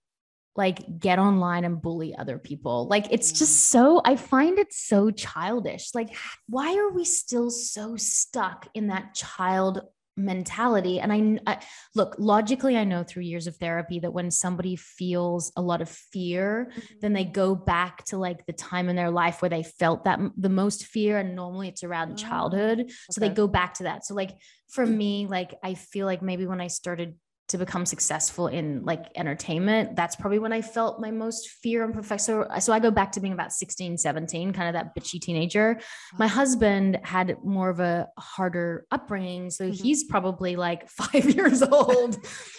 like 0.56 0.98
get 0.98 1.18
online 1.18 1.64
and 1.64 1.80
bully 1.80 2.14
other 2.16 2.38
people. 2.38 2.86
Like 2.88 3.06
it's 3.10 3.32
just 3.32 3.70
so 3.70 4.00
I 4.04 4.16
find 4.16 4.58
it 4.58 4.72
so 4.72 5.10
childish. 5.10 5.94
Like 5.94 6.14
why 6.48 6.76
are 6.76 6.90
we 6.90 7.04
still 7.04 7.50
so 7.50 7.96
stuck 7.96 8.68
in 8.74 8.88
that 8.88 9.14
child 9.14 9.82
mentality 10.16 10.98
and 10.98 11.12
I, 11.12 11.38
I, 11.46 11.58
look 11.94 12.16
logically 12.18 12.76
i 12.76 12.84
know 12.84 13.02
through 13.02 13.24
years 13.24 13.46
of 13.46 13.56
therapy 13.56 13.98
that 14.00 14.12
when 14.12 14.30
somebody 14.30 14.74
feels 14.74 15.52
a 15.56 15.62
lot 15.62 15.82
of 15.82 15.90
fear 15.90 16.70
mm-hmm. 16.70 16.94
then 17.02 17.12
they 17.12 17.24
go 17.24 17.54
back 17.54 18.02
to 18.06 18.16
like 18.16 18.46
the 18.46 18.54
time 18.54 18.88
in 18.88 18.96
their 18.96 19.10
life 19.10 19.42
where 19.42 19.50
they 19.50 19.62
felt 19.62 20.04
that 20.04 20.18
the 20.38 20.48
most 20.48 20.86
fear 20.86 21.18
and 21.18 21.36
normally 21.36 21.68
it's 21.68 21.84
around 21.84 22.12
oh, 22.12 22.16
childhood 22.16 22.80
okay. 22.80 22.92
so 23.10 23.20
they 23.20 23.28
go 23.28 23.46
back 23.46 23.74
to 23.74 23.82
that 23.82 24.06
so 24.06 24.14
like 24.14 24.30
for 24.70 24.86
me 24.86 25.26
like 25.26 25.54
i 25.62 25.74
feel 25.74 26.06
like 26.06 26.22
maybe 26.22 26.46
when 26.46 26.62
i 26.62 26.66
started 26.66 27.14
to 27.48 27.58
become 27.58 27.86
successful 27.86 28.48
in 28.48 28.84
like 28.84 29.06
entertainment 29.16 29.94
that's 29.96 30.16
probably 30.16 30.38
when 30.38 30.52
i 30.52 30.60
felt 30.60 31.00
my 31.00 31.10
most 31.10 31.48
fear 31.62 31.84
and 31.84 31.94
professor 31.94 32.46
so 32.60 32.72
i 32.72 32.78
go 32.78 32.90
back 32.90 33.12
to 33.12 33.20
being 33.20 33.32
about 33.32 33.52
16 33.52 33.96
17 33.98 34.52
kind 34.52 34.68
of 34.68 34.74
that 34.74 34.94
bitchy 34.94 35.20
teenager. 35.20 35.78
My 36.18 36.26
husband 36.26 37.00
had 37.02 37.36
more 37.44 37.70
of 37.70 37.80
a 37.80 38.08
harder 38.18 38.86
upbringing 38.90 39.50
so 39.50 39.64
mm-hmm. 39.64 39.82
he's 39.82 40.04
probably 40.04 40.56
like 40.56 40.88
five 41.02 41.28
years 41.30 41.62
old. 41.62 42.16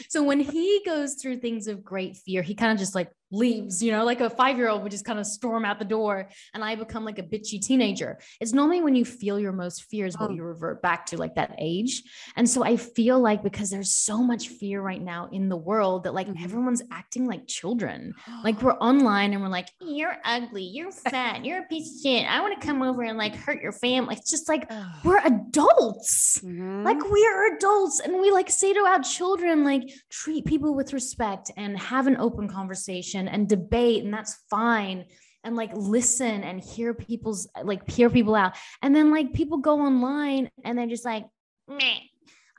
So 0.09 0.23
when 0.23 0.39
he 0.39 0.81
goes 0.85 1.15
through 1.15 1.37
things 1.37 1.67
of 1.67 1.83
great 1.83 2.17
fear 2.17 2.41
he 2.41 2.55
kind 2.55 2.71
of 2.71 2.77
just 2.77 2.95
like 2.95 3.09
leaves, 3.31 3.83
you 3.83 3.91
know, 3.91 4.05
like 4.05 4.21
a 4.21 4.29
five 4.29 4.57
year 4.57 4.69
old 4.69 4.83
would 4.83 4.91
just 4.91 5.05
kind 5.05 5.19
of 5.19 5.25
storm 5.25 5.65
out 5.65 5.79
the 5.79 5.85
door 5.85 6.29
and 6.53 6.63
I 6.63 6.75
become 6.75 7.03
like 7.05 7.19
a 7.19 7.23
bitchy 7.23 7.61
teenager. 7.61 8.19
It's 8.39 8.53
normally 8.53 8.81
when 8.81 8.95
you 8.95 9.03
feel 9.05 9.39
your 9.39 9.51
most 9.51 9.83
fears 9.83 10.15
what 10.17 10.29
Oh. 10.31 10.33
you 10.33 10.43
revert 10.43 10.81
back 10.81 11.05
to 11.07 11.17
like 11.17 11.35
that 11.35 11.55
age. 11.57 12.03
And 12.35 12.49
so 12.49 12.63
I 12.63 12.77
feel 12.77 13.19
like 13.19 13.43
because 13.43 13.69
there's 13.69 13.91
so 13.91 14.19
much 14.23 14.49
fear 14.49 14.81
right 14.81 15.01
now 15.01 15.29
in 15.31 15.49
the 15.49 15.57
world 15.57 16.03
that 16.05 16.13
like 16.13 16.27
Mhm. 16.27 16.43
everyone's 16.43 16.81
acting 16.91 17.25
like 17.25 17.47
children. 17.47 18.13
Like 18.43 18.61
we're 18.61 18.77
online 18.79 19.33
and 19.33 19.41
we're 19.41 19.49
like, 19.49 19.69
you're 19.81 20.17
ugly, 20.23 20.63
you're 20.63 20.91
fat, 20.91 21.43
you're 21.43 21.59
a 21.63 21.67
piece 21.67 21.95
of 21.95 22.01
shit. 22.01 22.25
I 22.31 22.39
want 22.41 22.59
to 22.59 22.65
come 22.65 22.81
over 22.81 23.03
and 23.03 23.17
like 23.17 23.35
hurt 23.35 23.61
your 23.61 23.71
family. 23.73 24.15
It's 24.15 24.29
just 24.31 24.47
like 24.47 24.71
we're 25.03 25.19
adults. 25.25 26.39
Mhm. 26.43 26.85
Like 26.85 27.03
we 27.09 27.25
are 27.27 27.55
adults 27.55 27.99
and 27.99 28.19
we 28.19 28.31
like 28.31 28.49
say 28.49 28.73
to 28.73 28.79
our 28.81 29.01
children, 29.01 29.63
like 29.63 29.83
treat 30.09 30.45
people 30.45 30.73
with 30.75 30.93
respect 30.93 31.51
and 31.57 31.77
have 31.77 32.07
an 32.07 32.17
open 32.17 32.47
conversation 32.47 33.16
and 33.25 33.47
debate, 33.47 34.03
and 34.03 34.13
that's 34.13 34.35
fine. 34.49 35.05
And 35.45 35.55
like 35.55 35.71
listen 35.73 36.43
and 36.43 36.59
hear 36.59 36.93
people's 36.93 37.47
like 37.63 37.89
hear 37.89 38.09
people 38.09 38.35
out. 38.35 38.55
And 38.81 38.93
then 38.93 39.11
like 39.11 39.31
people 39.31 39.59
go 39.59 39.79
online 39.79 40.51
and 40.65 40.77
they're 40.77 40.87
just 40.87 41.05
like, 41.05 41.25
meh, 41.69 41.99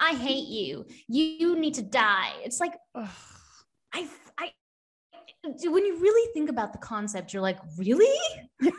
I 0.01 0.15
hate 0.15 0.49
you. 0.49 0.87
You, 1.07 1.25
you 1.25 1.57
need 1.59 1.75
to 1.75 1.83
die. 1.83 2.33
It's 2.45 2.61
like 2.61 2.73
Ugh. 2.95 3.09
I 3.93 4.09
I 4.39 4.53
when 5.45 5.85
you 5.85 5.99
really 6.01 6.33
think 6.33 6.49
about 6.49 6.73
the 6.73 6.79
concept, 6.79 7.35
you're 7.35 7.43
like, 7.43 7.59
really? 7.77 8.17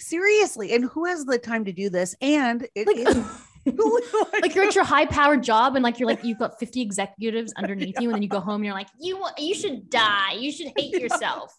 seriously 0.00 0.72
and 0.74 0.84
who 0.86 1.04
has 1.04 1.24
the 1.24 1.38
time 1.38 1.64
to 1.64 1.72
do 1.72 1.90
this 1.90 2.14
and 2.20 2.66
it 2.74 2.86
Like 2.86 2.96
is- 2.96 3.16
like 4.42 4.54
you're 4.54 4.64
at 4.64 4.74
your 4.74 4.84
high 4.84 5.06
powered 5.06 5.42
job 5.42 5.74
and 5.74 5.82
like 5.82 5.98
you're 5.98 6.08
like 6.08 6.22
you've 6.24 6.38
got 6.38 6.58
50 6.60 6.80
executives 6.80 7.52
underneath 7.56 8.00
you 8.00 8.08
and 8.08 8.16
then 8.16 8.22
you 8.22 8.28
go 8.28 8.40
home 8.40 8.56
and 8.56 8.64
you're 8.64 8.74
like 8.74 8.88
you 9.00 9.18
wa- 9.18 9.32
you 9.38 9.54
should 9.54 9.90
die. 9.90 10.32
You 10.32 10.52
should 10.52 10.72
hate 10.76 10.92
yourself. 11.00 11.54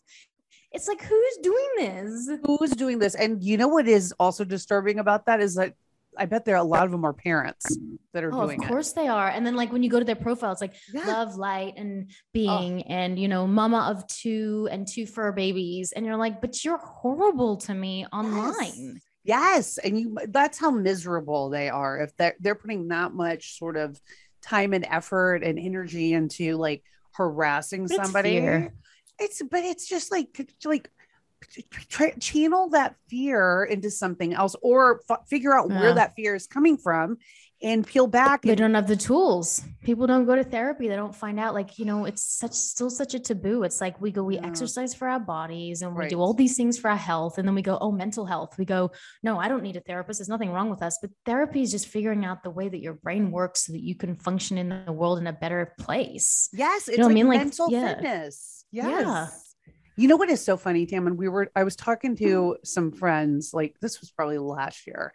It's 0.72 0.88
like 0.88 1.02
who's 1.02 1.38
doing 1.42 1.70
this? 1.78 2.30
Who's 2.46 2.72
doing 2.72 3.00
this? 3.00 3.16
And 3.16 3.42
you 3.44 3.58
know 3.58 3.70
what 3.70 3.88
is 3.88 4.14
also 4.20 4.44
disturbing 4.44 5.00
about 5.00 5.26
that 5.26 5.40
is 5.40 5.56
that 5.56 5.74
i 6.18 6.26
bet 6.26 6.46
there 6.46 6.56
are 6.56 6.60
a 6.62 6.64
lot 6.64 6.86
of 6.86 6.92
them 6.92 7.04
are 7.04 7.12
parents 7.12 7.78
that 8.14 8.24
are 8.24 8.34
oh 8.34 8.42
of 8.42 8.48
doing 8.48 8.62
course 8.62 8.94
they 8.94 9.08
are. 9.08 9.28
And 9.28 9.46
then 9.46 9.56
like 9.56 9.72
when 9.72 9.84
you 9.84 9.90
go 9.90 10.00
to 10.00 10.06
their 10.06 10.16
profile 10.16 10.52
it's 10.52 10.62
like 10.62 10.76
yeah. 10.94 11.06
love 11.06 11.36
light 11.36 11.74
and 11.78 12.12
being 12.34 12.84
and 12.84 13.20
you 13.20 13.28
know 13.28 13.46
mama 13.48 13.90
of 13.92 14.08
two 14.08 14.68
and 14.72 14.88
two 14.88 15.06
fur 15.06 15.32
babies. 15.32 15.92
And 15.92 16.06
you're 16.06 16.18
like 16.18 16.42
but 16.42 16.64
you're 16.64 16.78
horrible 16.78 17.58
to 17.58 17.74
me 17.74 18.06
online. 18.14 18.54
Yes, 18.94 19.04
and 19.84 20.00
you 20.00 20.18
that's 20.30 20.58
how 20.60 20.70
miserable 20.72 21.50
they 21.50 21.68
are 21.70 22.00
if 22.00 22.16
they're 22.18 22.36
they're 22.40 22.56
putting 22.56 22.88
that 22.90 23.14
much 23.14 23.58
sort 23.58 23.76
of 23.78 24.00
time 24.42 24.74
and 24.74 24.86
effort 24.90 25.44
and 25.44 25.58
energy 25.58 26.14
into 26.14 26.56
like 26.56 26.84
harassing 27.14 27.86
It's 27.86 27.96
somebody. 27.96 28.40
fear. 28.40 28.74
It's 29.20 29.42
but 29.50 29.64
it's 29.64 29.88
just 29.88 30.12
like 30.12 30.28
like 30.66 30.92
tra- 31.90 32.18
channel 32.20 32.70
that 32.70 32.96
fear 33.10 33.64
into 33.64 33.90
something 33.90 34.34
else 34.34 34.56
or 34.62 35.02
f- 35.10 35.28
figure 35.28 35.58
out 35.58 35.70
Yeah. 35.70 35.80
where 35.80 35.94
that 35.96 36.14
fear 36.16 36.36
is 36.36 36.48
coming 36.48 36.78
from 36.78 37.18
and 37.64 37.88
peel 37.88 38.06
back 38.06 38.42
they 38.42 38.50
and 38.50 38.58
don't 38.58 38.74
have 38.74 38.88
the 38.88 38.96
tools 38.96 39.62
people 39.82 40.06
don't 40.06 40.26
go 40.26 40.36
to 40.36 40.44
therapy 40.44 40.88
they 40.88 40.96
don't 40.96 41.16
find 41.16 41.40
out 41.40 41.54
like 41.54 41.80
you 41.80 41.86
know 41.86 42.06
it's 42.06 42.22
such 42.22 42.52
still 42.52 42.90
such 42.90 43.14
a 43.14 43.20
taboo 43.20 43.64
it's 43.64 43.80
like 43.80 44.00
we 44.02 44.12
go 44.12 44.24
we 44.24 44.36
Yeah. 44.36 44.46
exercise 44.48 44.94
for 44.94 45.08
our 45.08 45.20
bodies 45.20 45.82
and 45.82 45.96
we 45.96 46.08
do 46.08 46.20
all 46.20 46.34
these 46.34 46.58
things 46.58 46.78
for 46.78 46.90
our 46.90 46.98
health 46.98 47.38
and 47.38 47.48
then 47.48 47.56
we 47.56 47.62
go 47.62 47.78
oh 47.80 47.92
mental 47.92 48.26
health 48.26 48.58
we 48.58 48.66
go 48.66 48.92
no 49.24 49.40
i 49.40 49.48
don't 49.48 49.64
need 49.64 49.78
a 49.78 49.82
therapist 49.82 50.20
there's 50.20 50.30
nothing 50.30 50.52
wrong 50.52 50.70
with 50.70 50.82
us 50.82 50.98
but 51.02 51.10
therapy 51.26 51.62
is 51.62 51.72
just 51.72 51.88
figuring 51.88 52.26
out 52.26 52.44
the 52.44 52.50
way 52.50 52.68
that 52.68 52.82
your 52.82 52.94
brain 52.94 53.32
works 53.32 53.66
so 53.66 53.72
that 53.72 53.82
you 53.82 53.96
can 53.96 54.16
function 54.16 54.58
in 54.58 54.70
the 54.86 54.92
world 54.92 55.18
in 55.18 55.28
a 55.28 55.34
better 55.34 55.74
place 55.80 56.50
Yes, 56.54 56.88
it's 56.90 56.98
know 56.98 57.06
what 57.06 57.12
I 57.12 57.14
like 57.14 57.16
mean? 57.16 57.28
Like, 57.28 57.40
mental 57.40 57.70
yeah. 57.72 57.94
fitness. 57.96 58.66
Yes. 58.72 58.86
Yeah. 59.02 59.28
You 59.96 60.08
know 60.08 60.18
what 60.18 60.30
is 60.30 60.44
so 60.44 60.58
funny, 60.58 60.86
Tam? 60.86 61.08
And 61.08 61.18
we 61.18 61.30
were, 61.30 61.52
I 61.56 61.64
was 61.64 61.76
talking 61.76 62.16
Mm-hmm. 62.22 62.40
to 62.42 62.58
some 62.64 62.92
friends, 62.92 63.52
like 63.54 63.76
this 63.82 64.02
was 64.02 64.12
probably 64.12 64.38
last 64.38 64.88
year. 64.88 65.14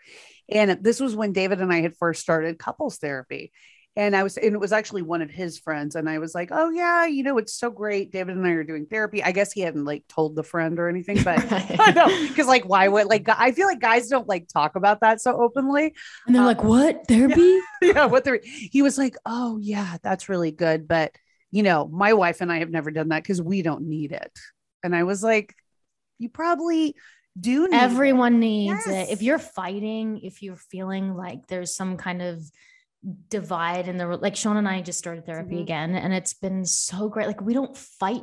And 0.49 0.83
this 0.83 1.01
was 1.01 1.15
when 1.15 1.33
David 1.33 1.61
and 1.61 1.73
I 1.73 1.81
had 1.83 1.97
first 1.97 2.23
started 2.23 2.59
couples 2.59 2.97
therapy. 2.99 3.53
And 3.97 4.15
I 4.15 4.23
was, 4.23 4.37
and 4.37 4.55
it 4.55 4.61
was 4.61 4.73
actually 4.73 5.03
one 5.03 5.21
of 5.21 5.31
his 5.31 5.59
friends. 5.59 5.97
And 5.97 6.09
I 6.09 6.19
was 6.19 6.35
like, 6.35 6.51
oh, 6.53 6.71
yeah, 6.71 7.07
you 7.07 7.25
know, 7.25 7.39
it's 7.39 7.53
so 7.53 7.71
great. 7.71 8.13
David 8.13 8.37
and 8.37 8.47
I 8.47 8.51
are 8.53 8.63
doing 8.65 8.87
therapy. 8.87 9.23
I 9.23 9.33
guess 9.33 9.53
he 9.53 9.63
hadn't 9.63 9.85
like 9.85 10.07
told 10.09 10.37
the 10.37 10.45
friend 10.45 10.79
or 10.79 10.89
anything, 10.89 11.23
but 11.25 11.39
I 11.51 11.93
know. 11.95 12.35
Cause 12.37 12.47
like, 12.47 12.65
why 12.65 12.87
would 12.89 13.07
like, 13.09 13.29
I 13.29 13.53
feel 13.53 13.67
like 13.67 13.81
guys 13.81 14.09
don't 14.09 14.29
like 14.29 14.47
talk 14.49 14.77
about 14.77 15.01
that 15.01 15.21
so 15.21 15.41
openly. 15.43 15.95
and 16.27 16.35
they're 16.35 16.43
Um, 16.43 16.47
like 16.47 16.63
what 16.63 17.07
therapy 17.09 17.59
yeah, 17.83 18.07
what 18.07 18.25
the 18.25 18.41
he 18.45 18.83
was 18.83 18.97
like, 18.97 19.17
oh 19.27 19.59
yeah, 19.61 19.97
that's 20.03 20.29
really 20.29 20.53
good, 20.53 20.87
but 20.89 21.13
you 21.51 21.63
know, 21.65 21.89
my 21.89 22.13
wife 22.13 22.41
and 22.41 22.53
I 22.53 22.61
have 22.61 22.71
never 22.71 22.91
done 22.93 23.09
that 23.09 23.23
because 23.25 23.43
we 23.43 23.63
don't 23.63 23.83
need 23.89 24.13
it. 24.13 24.39
And 24.83 24.95
I 24.95 25.03
was 25.05 25.23
like, 25.23 25.55
you 26.19 26.29
probably 26.29 26.95
do 27.39 27.69
need 27.69 27.77
it. 27.77 27.81
Everyone 27.81 28.41
needs 28.41 28.87
it. 28.87 29.09
If 29.11 29.23
you're 29.23 29.39
fighting, 29.39 30.21
if 30.23 30.43
you're 30.43 30.57
feeling 30.57 31.15
like 31.15 31.47
there's 31.47 31.75
some 31.75 31.97
kind 31.97 32.23
of 32.23 32.43
divide 33.29 33.89
in 33.89 33.97
the 33.97 34.07
like 34.07 34.37
Sean 34.37 34.59
and 34.59 34.69
I 34.69 34.83
just 34.83 34.99
started 34.99 35.25
therapy 35.25 35.57
Mhm. 35.57 35.63
again 35.63 35.95
and 35.95 36.13
it's 36.13 36.35
been 36.35 36.67
so 36.67 37.09
great. 37.09 37.27
Like 37.27 37.41
we 37.41 37.55
don't 37.55 37.75
fight 37.77 38.23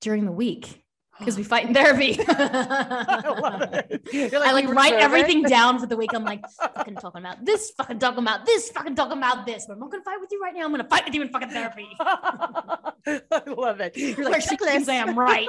during 0.00 0.24
the 0.24 0.32
week 0.32 0.79
because 1.20 1.36
we 1.36 1.44
fight 1.44 1.66
in 1.68 1.74
therapy. 1.74 2.18
I 2.28 3.22
love 3.40 3.62
it. 3.62 4.02
You're 4.12 4.42
I 4.42 4.52
like 4.52 4.68
write 4.68 4.94
everything 4.94 5.44
it." 5.44 5.48
down 5.56 5.78
for 5.78 5.86
the 5.86 5.96
week. 5.96 6.10
I'm 6.12 6.24
like 6.24 6.42
fucking 6.50 6.96
talking 6.96 7.20
about 7.20 7.44
this, 7.44 7.70
fucking 7.76 8.00
talking 8.00 8.24
about 8.24 8.44
this, 8.46 8.70
fucking 8.70 8.96
talking 8.96 9.18
about 9.18 9.46
this. 9.46 9.66
But 9.66 9.74
I'm 9.74 9.80
not 9.80 9.92
gonna 9.92 10.02
fight 10.02 10.20
with 10.20 10.32
you 10.32 10.40
right 10.42 10.54
now. 10.54 10.64
I'm 10.64 10.72
gonna 10.72 10.88
fight 10.88 11.04
with 11.04 11.14
you 11.14 11.22
in 11.22 11.28
fucking 11.28 11.50
therapy. 11.50 11.86
I 12.00 13.42
love 13.46 13.80
it. 13.80 13.96
You're 13.96 14.28
like, 14.30 14.42
she 14.42 14.56
can 14.56 14.88
I'm 14.90 15.18
right. 15.18 15.48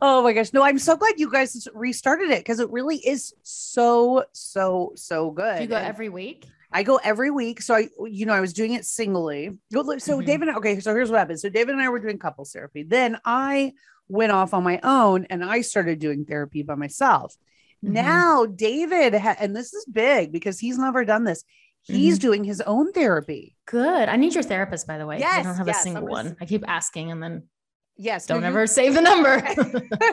oh 0.00 0.22
my 0.22 0.32
gosh. 0.32 0.52
No, 0.52 0.62
I'm 0.62 0.78
so 0.78 0.96
glad 0.96 1.14
you 1.18 1.30
guys 1.30 1.66
restarted 1.74 2.30
it 2.30 2.40
because 2.40 2.60
it 2.60 2.70
really 2.70 2.96
is 2.98 3.34
so, 3.42 4.24
so, 4.32 4.92
so 4.94 5.30
good. 5.30 5.56
Do 5.56 5.62
you 5.62 5.68
go 5.68 5.76
And- 5.76 5.86
every 5.86 6.08
week? 6.08 6.46
I 6.72 6.82
go 6.82 6.96
every 7.02 7.30
week. 7.30 7.62
So 7.62 7.74
I, 7.74 7.88
you 8.06 8.26
know, 8.26 8.32
I 8.34 8.40
was 8.40 8.52
doing 8.52 8.72
it 8.72 8.84
singly. 8.84 9.50
So 9.72 9.82
Mhm. 9.84 10.26
David, 10.26 10.48
okay, 10.56 10.80
so 10.80 10.94
here's 10.94 11.10
what 11.10 11.18
happened. 11.18 11.40
So 11.40 11.48
David 11.48 11.72
and 11.74 11.82
I 11.82 11.88
were 11.88 11.98
doing 12.00 12.18
couples 12.18 12.52
therapy. 12.52 12.82
Then 12.82 13.18
I 13.24 13.72
went 14.08 14.32
off 14.32 14.54
on 14.54 14.62
my 14.64 14.80
own 14.82 15.26
and 15.30 15.44
I 15.44 15.60
started 15.62 15.98
doing 15.98 16.24
therapy 16.24 16.62
by 16.62 16.74
myself. 16.74 17.34
Mhm. 17.84 17.90
Now 17.90 18.46
David, 18.46 19.14
ha- 19.14 19.36
and 19.38 19.54
this 19.54 19.72
is 19.74 19.84
big 19.86 20.32
because 20.32 20.58
he's 20.58 20.78
never 20.78 21.04
done 21.04 21.24
this. 21.24 21.44
He's 21.82 22.18
doing 22.18 22.42
his 22.42 22.60
own 22.62 22.90
therapy. 22.92 23.54
Good. 23.64 24.08
I 24.08 24.16
need 24.16 24.34
your 24.34 24.42
therapist, 24.42 24.88
by 24.88 24.98
the 24.98 25.06
way. 25.06 25.20
'cause 25.20 25.32
I 25.32 25.42
don't 25.42 25.54
have 25.56 25.68
yes, 25.68 25.78
a 25.80 25.82
single 25.82 26.06
one. 26.08 26.36
I 26.40 26.44
keep 26.44 26.64
asking 26.66 27.12
and 27.12 27.22
then 27.22 27.44
Yes, 27.98 28.26
don't 28.26 28.42
you- 28.42 28.46
ever 28.48 28.66
save 28.66 28.94
the 28.94 29.00
number. 29.00 29.42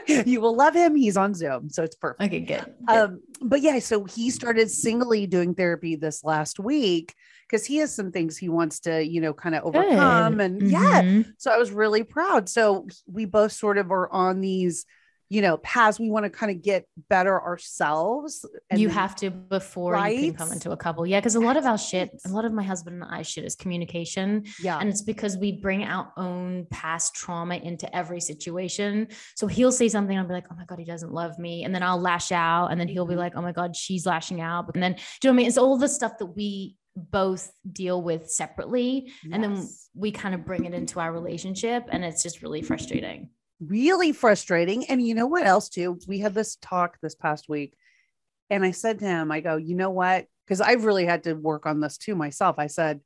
you 0.30 0.40
will 0.42 0.56
love 0.56 0.74
him. 0.74 0.96
He's 0.96 1.18
on 1.18 1.34
Zoom, 1.34 1.70
so 1.70 1.84
it's 1.84 1.96
perfect. 1.96 2.22
okay, 2.22 2.40
good. 2.40 2.74
good. 2.88 2.96
Um, 2.98 3.22
but 3.42 3.62
yeah, 3.62 3.80
so 3.80 4.06
he 4.06 4.30
started 4.30 4.72
singly 4.72 5.28
doing 5.28 5.54
therapy 5.54 5.96
this 5.96 6.24
last 6.24 6.60
week 6.60 7.14
because 7.50 7.66
he 7.66 7.78
has 7.78 7.94
some 7.94 8.12
things 8.12 8.38
he 8.38 8.48
wants 8.50 8.80
to, 8.82 9.06
you 9.06 9.20
know, 9.22 9.34
kind 9.34 9.54
of 9.56 9.64
Good. 9.72 9.76
overcome. 9.86 10.40
And 10.40 10.72
yeah, 10.72 11.02
Mhm. 11.04 11.34
so 11.38 11.52
I 11.52 11.58
was 11.58 11.72
really 11.72 12.04
proud. 12.04 12.48
So 12.50 12.88
we 13.06 13.26
both 13.26 13.52
sort 13.52 13.78
of 13.78 13.92
are 13.92 14.10
on 14.12 14.40
these, 14.40 14.86
you 15.34 15.42
know, 15.42 15.58
paths. 15.58 16.00
We 16.00 16.12
want 16.12 16.26
to 16.26 16.30
kind 16.30 16.52
of 16.52 16.62
get 16.62 16.86
better 17.10 17.42
ourselves. 17.42 18.46
and 18.70 18.80
you 18.80 18.88
then- 18.88 18.98
have 18.98 19.16
to 19.18 19.32
before 19.32 19.96
you 20.08 20.32
can 20.32 20.36
come 20.36 20.52
into 20.52 20.72
a 20.72 20.78
couple. 20.78 21.06
Yeah, 21.08 21.20
because 21.20 21.36
a 21.36 21.40
lot 21.40 21.58
of 21.58 21.66
our 21.66 21.78
shit, 21.78 22.12
a 22.26 22.30
lot 22.30 22.46
of 22.46 22.54
my 22.54 22.62
husband 22.64 23.02
and 23.02 23.12
I 23.12 23.24
shit 23.24 23.44
is 23.44 23.56
communication. 23.56 24.46
yeah, 24.62 24.78
And 24.80 24.90
it's 24.90 25.02
because 25.02 25.38
we 25.38 25.52
bring 25.54 25.84
our 25.84 26.12
own 26.18 26.68
past 26.70 27.16
trauma 27.16 27.56
into 27.56 27.94
every 27.96 28.22
situation. 28.22 29.08
So 29.36 29.48
he'll 29.48 29.72
say 29.72 29.90
something, 29.90 30.16
I'll 30.18 30.28
be 30.28 30.34
like, 30.34 30.46
oh 30.52 30.56
my 30.56 30.66
God, 30.66 30.78
he 30.80 30.86
doesn't 30.86 31.12
love 31.12 31.40
me. 31.40 31.64
And 31.64 31.74
then 31.74 31.82
I'll 31.84 32.00
lash 32.00 32.32
out. 32.32 32.68
And 32.68 32.80
then 32.80 32.88
he'll 32.88 33.06
be 33.08 33.16
Mhm. 33.16 33.26
like, 33.26 33.34
oh 33.36 33.42
my 33.42 33.52
God, 33.54 33.76
she's 33.76 34.06
lashing 34.06 34.40
out. 34.40 34.70
And 34.76 34.84
then, 34.84 34.94
do 34.94 35.00
you 35.00 35.28
know 35.30 35.32
what 35.32 35.34
I 35.34 35.38
mean? 35.38 35.48
It's 35.48 35.58
all 35.58 35.78
the 35.78 35.88
stuff 35.90 36.18
that 36.20 36.28
we 36.28 36.78
both 36.96 37.52
deal 37.72 38.02
with 38.04 38.30
separately. 38.30 39.12
And 39.32 39.44
then 39.44 39.68
we 39.96 40.12
kind 40.12 40.36
of 40.36 40.46
bring 40.46 40.66
it 40.66 40.74
into 40.76 41.00
our 41.00 41.12
relationship. 41.12 41.86
And 41.92 42.06
it's 42.06 42.22
just 42.22 42.44
really 42.44 42.62
frustrating. 42.62 43.30
Really 43.68 44.12
frustrating. 44.12 44.86
And 44.86 45.06
you 45.06 45.16
know 45.16 45.28
what 45.28 45.46
else 45.46 45.70
too? 45.70 46.00
We 46.08 46.20
had 46.20 46.34
this 46.34 46.58
talk 46.62 46.98
this 47.02 47.16
past 47.16 47.50
week, 47.50 47.76
and 48.50 48.64
I 48.64 48.72
said 48.72 49.00
to 49.00 49.06
him, 49.06 49.32
I 49.32 49.40
go, 49.40 49.58
you 49.58 49.76
know 49.76 49.90
what? 49.90 50.26
Because 50.46 50.62
I've 50.62 50.86
really 50.86 51.06
had 51.06 51.24
to 51.24 51.34
work 51.34 51.66
on 51.66 51.80
this 51.80 51.98
too 51.98 52.16
myself. 52.16 52.56
I 52.60 52.68
said, 52.68 53.02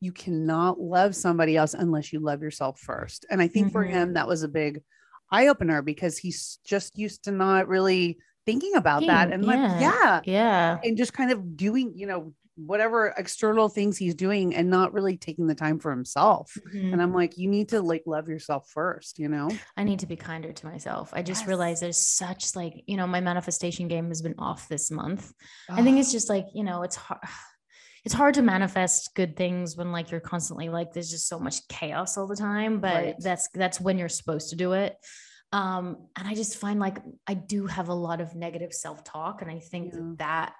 you 0.00 0.12
cannot 0.12 0.80
love 0.80 1.14
somebody 1.16 1.56
else 1.56 1.74
unless 1.74 2.12
you 2.12 2.20
love 2.20 2.40
yourself 2.40 2.78
first. 2.78 3.26
And 3.30 3.42
I 3.42 3.48
think 3.48 3.72
for 3.72 3.84
Mhm. 3.84 3.90
him, 3.90 4.14
that 4.14 4.28
was 4.28 4.42
a 4.42 4.48
big 4.48 4.82
eye 5.30 5.48
opener 5.48 5.82
because 5.82 6.16
he's 6.16 6.60
just 6.64 6.96
used 6.96 7.24
to 7.24 7.32
not 7.32 7.68
really 7.68 8.18
thinking 8.46 8.76
about 8.76 9.06
that. 9.06 9.32
And 9.32 9.44
like, 9.44 9.58
yeah. 9.58 9.80
yeah. 9.80 10.20
Yeah. 10.24 10.78
And 10.84 10.96
just 10.96 11.12
kind 11.12 11.32
of 11.32 11.56
doing, 11.56 11.92
you 11.96 12.06
know, 12.06 12.32
whatever 12.66 13.14
external 13.16 13.68
things 13.68 13.96
he's 13.96 14.14
doing 14.14 14.54
and 14.54 14.68
not 14.68 14.92
really 14.92 15.16
taking 15.16 15.46
the 15.46 15.54
time 15.54 15.78
for 15.78 15.90
himself. 15.90 16.56
Mhm. 16.74 16.92
And 16.92 17.00
I'm 17.00 17.14
like, 17.14 17.38
you 17.38 17.48
need 17.48 17.68
to 17.70 17.80
like 17.80 18.02
love 18.06 18.28
yourself 18.28 18.68
first, 18.70 19.18
you 19.18 19.28
know? 19.28 19.48
I 19.76 19.84
need 19.84 20.00
to 20.00 20.06
be 20.06 20.16
kinder 20.16 20.52
to 20.52 20.66
myself. 20.66 21.10
I 21.12 21.22
just 21.22 21.42
Yes. 21.42 21.48
realized 21.48 21.82
there's 21.82 21.98
such 21.98 22.56
like, 22.56 22.82
you 22.86 22.96
know, 22.96 23.06
my 23.06 23.20
manifestation 23.20 23.86
game 23.86 24.08
has 24.08 24.22
been 24.22 24.34
off 24.38 24.68
this 24.68 24.90
month. 24.90 25.32
I 25.70 25.82
think 25.82 25.98
it's 25.98 26.10
just 26.12 26.28
like, 26.28 26.46
you 26.54 26.64
know, 26.64 26.82
it's 26.82 26.96
hard. 26.96 27.20
it's 28.04 28.14
hard 28.14 28.34
to 28.34 28.42
manifest 28.42 29.14
good 29.14 29.36
things 29.36 29.76
when 29.76 29.92
like 29.92 30.10
you're 30.10 30.20
constantly 30.20 30.68
like 30.68 30.92
there's 30.92 31.10
just 31.10 31.28
so 31.28 31.38
much 31.38 31.66
chaos 31.68 32.16
all 32.16 32.26
the 32.28 32.36
time 32.36 32.80
but 32.80 32.94
Right. 32.94 33.14
that's 33.18 33.48
that's 33.52 33.80
when 33.80 33.98
you're 33.98 34.08
supposed 34.08 34.50
to 34.50 34.56
do 34.56 34.72
it 34.72 34.96
um 35.52 36.06
and 36.16 36.26
i 36.28 36.34
just 36.34 36.56
find 36.58 36.78
like 36.78 36.98
i 37.26 37.34
do 37.34 37.66
have 37.66 37.88
a 37.88 37.94
lot 37.94 38.20
of 38.20 38.34
negative 38.36 38.72
self-talk 38.72 39.42
and 39.42 39.50
i 39.50 39.58
think 39.58 39.92
Yeah. 39.92 40.00
that 40.18 40.54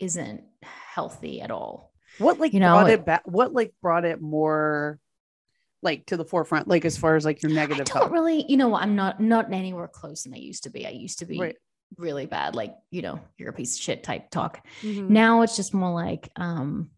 isn't 0.00 0.42
healthy 0.62 1.40
at 1.40 1.50
all 1.50 1.92
What 2.18 2.38
like 2.40 2.52
You 2.52 2.60
know, 2.60 2.74
brought 2.74 2.90
it- 2.90 3.00
it 3.00 3.06
back? 3.06 3.22
What 3.26 3.52
like 3.52 3.72
brought 3.82 4.04
it 4.04 4.20
more 4.20 4.98
like 5.82 6.06
to 6.06 6.16
the 6.16 6.24
forefront? 6.24 6.68
Like 6.68 6.84
as 6.84 6.98
far 6.98 7.16
as 7.16 7.24
like 7.24 7.42
your 7.42 7.52
i 7.52 7.54
negative 7.54 7.86
don't 7.86 8.02
talk? 8.02 8.10
really 8.12 8.44
you 8.48 8.56
know 8.56 8.68
what, 8.68 8.82
i'm 8.82 8.96
not 8.96 9.20
not 9.20 9.52
anywhere 9.52 9.88
close 9.88 10.24
than 10.24 10.34
i 10.34 10.38
used 10.38 10.64
to 10.64 10.70
be 10.70 10.86
i 10.86 10.90
used 10.90 11.20
to 11.20 11.26
be 11.26 11.38
Right. 11.38 11.56
really 11.96 12.26
bad 12.26 12.54
like 12.54 12.74
you 12.90 13.02
know 13.02 13.20
you're 13.38 13.50
a 13.50 13.52
piece 13.54 13.76
of 13.76 13.82
shit 13.82 14.02
type 14.02 14.30
talk 14.30 14.66
Mhm. 14.82 15.08
now 15.08 15.42
it's 15.42 15.56
just 15.56 15.72
more 15.74 15.92
like 15.92 16.28
um 16.36 16.90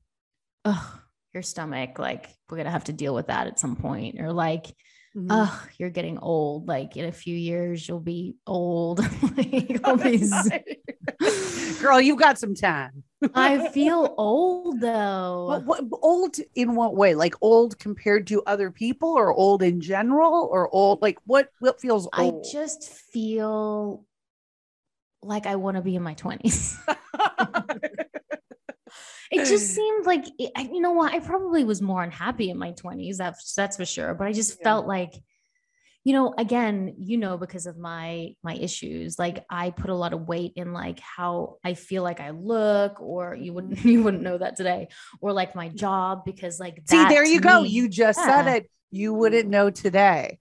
oh 0.65 0.99
your 1.33 1.43
stomach 1.43 1.99
like 1.99 2.29
we're 2.51 2.57
gonna 2.59 2.71
have 2.71 2.85
to 2.85 2.93
deal 2.93 3.15
with 3.15 3.29
that 3.29 3.47
at 3.47 3.59
some 3.61 3.77
point 3.77 4.21
or 4.21 4.33
like 4.33 4.67
Mhm. 5.17 5.27
oh 5.31 5.67
you're 5.79 5.91
getting 5.91 6.19
old 6.19 6.67
like 6.69 6.97
in 6.97 7.05
a 7.05 7.13
few 7.13 7.37
years 7.37 7.87
you'll 7.87 8.01
be 8.01 8.35
old 8.47 8.99
like 9.37 9.81
all 9.85 9.97
these 10.09 10.33
Girl, 11.83 12.01
you've 12.01 12.19
got 12.19 12.39
some 12.39 12.55
time. 12.55 13.03
i 13.35 13.59
feel 13.73 14.15
old 14.17 14.81
though 14.81 15.47
What, 15.65 15.65
what 15.91 16.01
old 16.03 16.37
in 16.55 16.75
what 16.77 16.95
way? 16.95 17.15
Like 17.15 17.35
old 17.41 17.79
compared 17.79 18.27
to 18.29 18.43
other 18.47 18.71
people, 18.71 19.09
or 19.11 19.33
old 19.33 19.63
in 19.63 19.81
general, 19.81 20.49
or 20.51 20.73
old 20.73 21.03
like 21.03 21.19
what? 21.27 21.49
What 21.59 21.81
feels 21.81 22.09
old? 22.17 22.45
i 22.47 22.49
just 22.53 22.85
feel 23.13 24.05
like 25.23 25.47
i 25.47 25.57
want 25.57 25.77
to 25.77 25.83
be 25.83 25.95
in 25.97 26.03
my 26.03 26.15
20s 26.15 26.77
it 29.31 29.45
just 29.47 29.71
seemed 29.75 30.07
like 30.07 30.27
you 30.39 30.81
know 30.81 30.93
what 30.93 31.13
i 31.13 31.21
probably 31.21 31.65
was 31.65 31.81
more 31.83 32.03
unhappy 32.03 32.51
in 32.51 32.59
my 32.59 32.73
20s 32.73 33.17
that's 33.19 33.55
that's 33.55 33.77
for 33.77 33.85
sure 33.85 34.15
but 34.15 34.27
i 34.27 34.33
just 34.33 34.59
Yeah. 34.61 34.65
felt 34.65 34.87
like 34.87 35.13
you 36.05 36.13
know 36.13 36.35
again 36.37 36.95
you 36.99 37.17
know 37.17 37.37
because 37.39 37.67
of 37.67 37.79
my 37.79 38.35
my 38.43 38.55
issues 38.55 39.19
like 39.19 39.45
i 39.51 39.71
put 39.71 39.89
a 39.91 39.95
lot 39.95 40.13
of 40.13 40.27
weight 40.27 40.53
in 40.57 40.73
like 40.73 40.99
how 40.99 41.57
i 41.65 41.75
feel 41.75 42.03
like 42.03 42.19
i 42.21 42.31
look 42.31 43.01
or 43.01 43.35
you 43.35 43.53
wouldn't 43.53 43.85
you 43.85 44.03
wouldn't 44.03 44.23
know 44.23 44.37
that 44.39 44.57
today 44.57 44.89
or 45.21 45.33
like 45.33 45.55
my 45.55 45.69
job 45.69 46.25
because 46.25 46.59
like 46.59 46.83
See, 46.87 47.05
there 47.05 47.25
you 47.25 47.41
go. 47.41 47.63
me- 47.63 47.69
You 47.69 47.89
just 47.89 48.19
said 48.23 48.47
it. 48.49 48.71
You 48.91 49.15
wouldn't 49.15 49.49
know 49.49 49.71
today. 49.71 50.39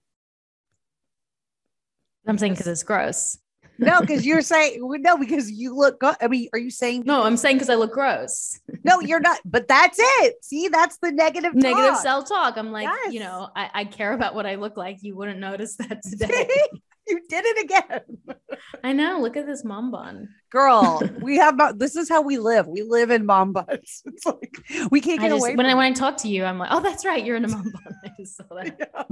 i'm 2.26 2.38
saying 2.38 2.52
because 2.52 2.66
it's 2.66 2.82
gross 2.82 3.38
No, 3.82 4.00
because 4.00 4.24
you're 4.24 4.42
saying 4.42 4.78
no, 4.80 5.18
because 5.18 5.50
you 5.50 5.76
look 5.76 6.00
good. 6.00 6.16
I 6.20 6.28
mean, 6.28 6.48
are 6.52 6.58
you 6.58 6.70
saying 6.70 7.02
no 7.06 7.24
i'm 7.24 7.36
saying 7.36 7.56
because 7.56 7.70
i 7.70 7.74
look 7.74 7.92
gross 7.92 8.58
no? 8.84 9.00
You're 9.00 9.20
not. 9.20 9.38
But 9.44 9.68
that's 9.68 9.98
it. 10.00 10.36
See, 10.42 10.68
that's 10.68 10.98
the 10.98 11.12
negative. 11.12 11.54
negative 11.54 11.92
talk. 11.92 12.02
self-talk 12.02 12.56
i'm 12.56 12.72
like 12.72 12.88
you 13.10 13.20
know 13.20 13.48
I, 13.54 13.70
I 13.74 13.84
care 13.84 14.12
about 14.12 14.34
what 14.34 14.46
i 14.46 14.56
look 14.56 14.76
like 14.76 14.98
you 15.02 15.16
wouldn't 15.16 15.38
notice 15.38 15.76
that 15.76 16.02
today 16.08 16.48
you 17.06 17.20
did 17.28 17.44
it 17.44 17.64
again. 17.64 18.38
I 18.84 18.92
know. 18.92 19.18
Look 19.20 19.36
at 19.36 19.46
this 19.46 19.64
mom 19.64 19.90
bun. 19.90 20.28
Girl, 20.52 21.02
we 21.22 21.38
have 21.38 21.78
this 21.78 21.96
is 21.96 22.08
how 22.10 22.20
we 22.22 22.36
live. 22.38 22.68
We 22.68 22.82
live 22.82 23.10
in 23.10 23.24
mom 23.26 23.52
butts. 23.52 24.02
It's 24.12 24.26
like 24.26 24.54
we 24.90 25.00
can't 25.00 25.18
I 25.20 25.24
get 25.24 25.30
just 25.30 25.40
away 25.42 25.56
when 25.56 25.64
I 25.66 25.74
when 25.74 25.86
I 25.86 25.92
talk 25.92 26.18
to 26.18 26.28
you, 26.28 26.44
I'm 26.44 26.58
like, 26.58 26.68
oh, 26.70 26.80
that's 26.80 27.04
right, 27.06 27.24
you're 27.24 27.36
in 27.36 27.44
a 27.46 27.48
mom. 27.48 27.72
I 28.04 28.10
just 28.18 28.36
saw 28.36 28.44
that. 28.54 28.76
Yeah. 28.78 29.02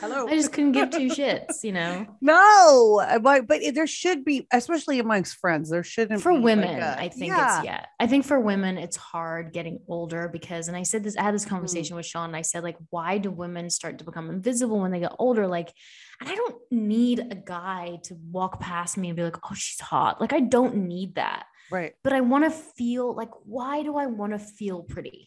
Hello. 0.00 0.26
I 0.28 0.34
just 0.36 0.52
couldn't 0.52 0.72
give 0.72 0.90
two 0.90 1.08
shits, 1.08 1.64
you 1.64 1.72
know. 1.72 2.06
No, 2.20 3.00
uh, 3.04 3.18
but 3.18 3.46
but 3.48 3.60
there 3.74 3.86
should 3.86 4.24
be, 4.24 4.46
especially 4.52 5.00
amongst 5.00 5.36
friends, 5.38 5.70
there 5.70 5.82
shouldn't 5.82 6.22
For 6.22 6.30
be 6.30 6.36
like 6.36 6.44
women, 6.44 6.80
a- 6.82 6.96
I 6.98 7.08
think 7.08 7.32
yeah. 7.32 7.56
it's 7.58 7.64
yeah. 7.66 7.84
I 7.98 8.06
think 8.06 8.24
for 8.24 8.38
women, 8.40 8.78
it's 8.78 8.96
hard 8.96 9.52
getting 9.52 9.80
older 9.88 10.28
because, 10.28 10.68
and 10.68 10.76
I 10.76 10.84
said 10.84 11.02
this, 11.02 11.16
I 11.16 11.22
had 11.22 11.34
this 11.34 11.44
Mm. 11.44 11.50
conversation 11.50 11.96
with 11.96 12.06
Sean. 12.06 12.26
And 12.26 12.36
I 12.36 12.42
said, 12.42 12.62
like, 12.62 12.76
why 12.90 13.18
do 13.18 13.30
women 13.30 13.70
start 13.70 13.98
to 13.98 14.04
become 14.04 14.30
invisible 14.30 14.78
when 14.80 14.90
they 14.92 15.00
get 15.00 15.12
older? 15.18 15.46
Like, 15.46 15.72
and 16.20 16.28
I 16.28 16.34
don't 16.34 16.56
need 16.70 17.18
a 17.20 17.34
guy 17.34 17.98
to 18.04 18.14
walk 18.30 18.60
past 18.60 18.96
me 18.98 19.08
and 19.08 19.16
be 19.16 19.22
like, 19.22 19.38
oh, 19.50 19.54
she's 19.54 19.80
hot. 19.80 20.20
Like, 20.20 20.32
I 20.34 20.40
don't 20.40 20.59
need 20.68 21.14
that. 21.16 21.46
right. 21.70 21.92
But 22.04 22.12
I 22.12 22.20
want 22.20 22.44
to 22.44 22.50
feel 22.50 23.14
like, 23.14 23.30
why 23.44 23.82
do 23.82 23.96
I 23.96 24.06
want 24.06 24.32
to 24.32 24.38
feel 24.38 24.82
pretty? 24.82 25.26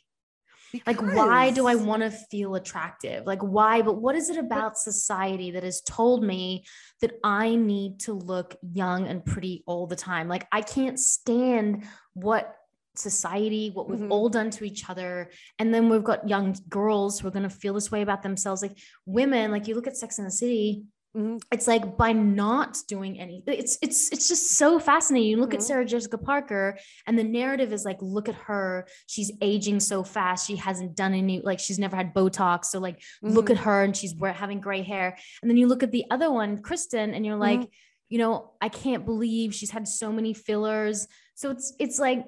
like 0.87 0.99
why 0.99 1.51
do 1.51 1.67
i 1.67 1.75
want 1.75 2.01
to 2.01 2.09
feel 2.09 2.55
attractive 2.55 3.27
like 3.27 3.41
why 3.41 3.83
but 3.83 4.01
what 4.01 4.15
is 4.15 4.31
it 4.31 4.37
about 4.39 4.75
society 4.75 5.51
that 5.51 5.61
has 5.61 5.81
told 5.81 6.23
me 6.23 6.63
that 6.99 7.11
i 7.23 7.53
need 7.55 7.99
to 7.99 8.11
look 8.13 8.55
young 8.73 9.05
and 9.05 9.23
pretty 9.23 9.63
all 9.67 9.85
the 9.85 9.95
time 9.95 10.27
like 10.27 10.47
i 10.51 10.61
can't 10.61 10.99
stand 10.99 11.83
what 12.15 12.55
society 12.95 13.69
what 13.71 13.87
we've 13.87 13.99
Mhm. 13.99 14.09
all 14.09 14.29
done 14.29 14.49
to 14.49 14.63
each 14.63 14.89
other 14.89 15.29
and 15.59 15.71
then 15.71 15.89
we've 15.89 16.03
got 16.03 16.27
young 16.27 16.55
girls 16.69 17.19
who 17.19 17.27
are 17.27 17.31
going 17.37 17.43
to 17.43 17.49
feel 17.61 17.75
this 17.75 17.91
way 17.91 18.01
about 18.01 18.23
themselves 18.23 18.63
like 18.63 18.75
women 19.05 19.51
like 19.51 19.67
you 19.67 19.75
look 19.75 19.85
at 19.85 19.95
sex 19.95 20.17
in 20.17 20.25
the 20.25 20.31
city 20.31 20.85
Mhm. 21.15 21.39
it's 21.51 21.67
like 21.67 21.95
by 21.95 22.11
not 22.11 22.77
doing 22.87 23.19
anything 23.19 23.59
it's 23.59 23.77
it's 23.83 24.11
it's 24.11 24.27
just 24.27 24.51
so 24.57 24.79
fascinating 24.79 25.29
you 25.29 25.37
look 25.37 25.51
Mhm. 25.51 25.55
at 25.55 25.63
sarah 25.63 25.85
jessica 25.85 26.17
parker 26.17 26.77
and 27.05 27.17
the 27.19 27.23
narrative 27.23 27.71
is 27.71 27.85
like 27.85 27.97
look 28.01 28.27
at 28.27 28.35
her 28.35 28.87
she's 29.05 29.31
aging 29.41 29.79
so 29.79 30.03
fast 30.03 30.47
she 30.47 30.55
hasn't 30.55 30.95
done 30.95 31.13
any 31.13 31.39
like 31.41 31.59
she's 31.59 31.77
never 31.77 31.95
had 31.95 32.13
botox 32.15 32.65
so 32.65 32.79
like 32.79 32.99
look 33.21 33.47
Mhm. 33.47 33.51
at 33.51 33.57
her 33.57 33.83
and 33.83 33.95
she's 33.95 34.15
wear, 34.15 34.33
having 34.33 34.59
gray 34.59 34.81
hair 34.81 35.15
and 35.41 35.49
then 35.49 35.57
you 35.57 35.67
look 35.67 35.83
at 35.83 35.91
the 35.91 36.05
other 36.09 36.31
one 36.31 36.57
kristin 36.63 37.15
and 37.15 37.25
you're 37.25 37.35
like 37.37 37.59
Mhm. 37.61 37.69
you 38.09 38.17
know 38.17 38.51
i 38.59 38.69
can't 38.69 39.05
believe 39.05 39.53
she's 39.53 39.71
had 39.71 39.87
so 39.87 40.11
many 40.11 40.33
fillers 40.33 41.07
so 41.35 41.51
it's 41.51 41.73
it's 41.79 41.99
like 41.99 42.25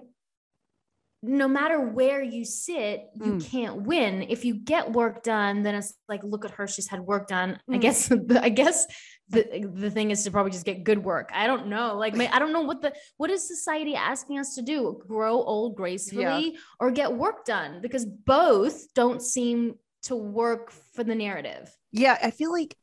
no 1.27 1.47
matter 1.47 1.79
where 1.79 2.21
you 2.21 2.45
sit, 2.45 3.07
you 3.15 3.33
Mm. 3.33 3.45
can't 3.51 3.81
win. 3.83 4.23
If 4.29 4.45
you 4.45 4.55
get 4.55 4.91
work 4.91 5.23
done, 5.23 5.63
then 5.63 5.75
it's 5.75 5.93
like, 6.07 6.23
look 6.23 6.45
at 6.45 6.51
her, 6.51 6.67
she's 6.67 6.87
had 6.87 7.01
work 7.01 7.27
done. 7.27 7.59
I 7.69 7.77
Mm. 7.77 7.81
guess, 7.81 8.11
I 8.41 8.49
guess 8.49 8.85
the 9.29 9.69
the 9.73 9.89
thing 9.89 10.11
is 10.11 10.23
to 10.23 10.31
probably 10.31 10.51
just 10.51 10.65
get 10.65 10.83
good 10.83 11.03
work. 11.03 11.29
I 11.33 11.47
don't 11.47 11.67
know. 11.67 11.95
Like, 11.97 12.15
I 12.17 12.37
don't 12.39 12.53
know 12.53 12.61
what 12.61 12.81
the 12.81 12.93
what 13.17 13.29
is 13.31 13.47
society 13.47 13.95
asking 13.95 14.39
us 14.39 14.55
to 14.55 14.61
do? 14.61 15.01
Grow 15.07 15.33
old 15.41 15.75
gracefully 15.75 16.57
or 16.79 16.91
get 16.91 17.11
work 17.13 17.43
done? 17.45 17.81
Because 17.81 18.05
both 18.05 18.93
don't 18.93 19.21
seem 19.21 19.75
to 20.03 20.15
work 20.15 20.71
for 20.93 21.03
the 21.03 21.15
narrative. 21.15 21.75
Yeah, 21.91 22.17
I 22.21 22.29
feel 22.31 22.51
like 22.51 22.75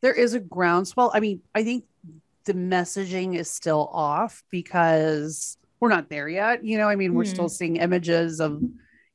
there 0.00 0.14
is 0.14 0.34
a 0.34 0.40
groundswell. 0.40 1.10
I 1.12 1.20
mean, 1.20 1.42
I 1.54 1.64
think 1.64 1.84
the 2.44 2.54
messaging 2.54 3.36
is 3.36 3.50
still 3.50 3.88
off 3.92 4.42
because 4.50 5.58
we're 5.80 5.88
not 5.88 6.08
there 6.10 6.28
yet. 6.28 6.64
You 6.64 6.78
know, 6.78 6.88
I 6.88 6.96
mean, 6.96 7.14
we're 7.14 7.24
Mhm. 7.24 7.28
still 7.28 7.48
seeing 7.48 7.76
images 7.76 8.40
of, 8.40 8.62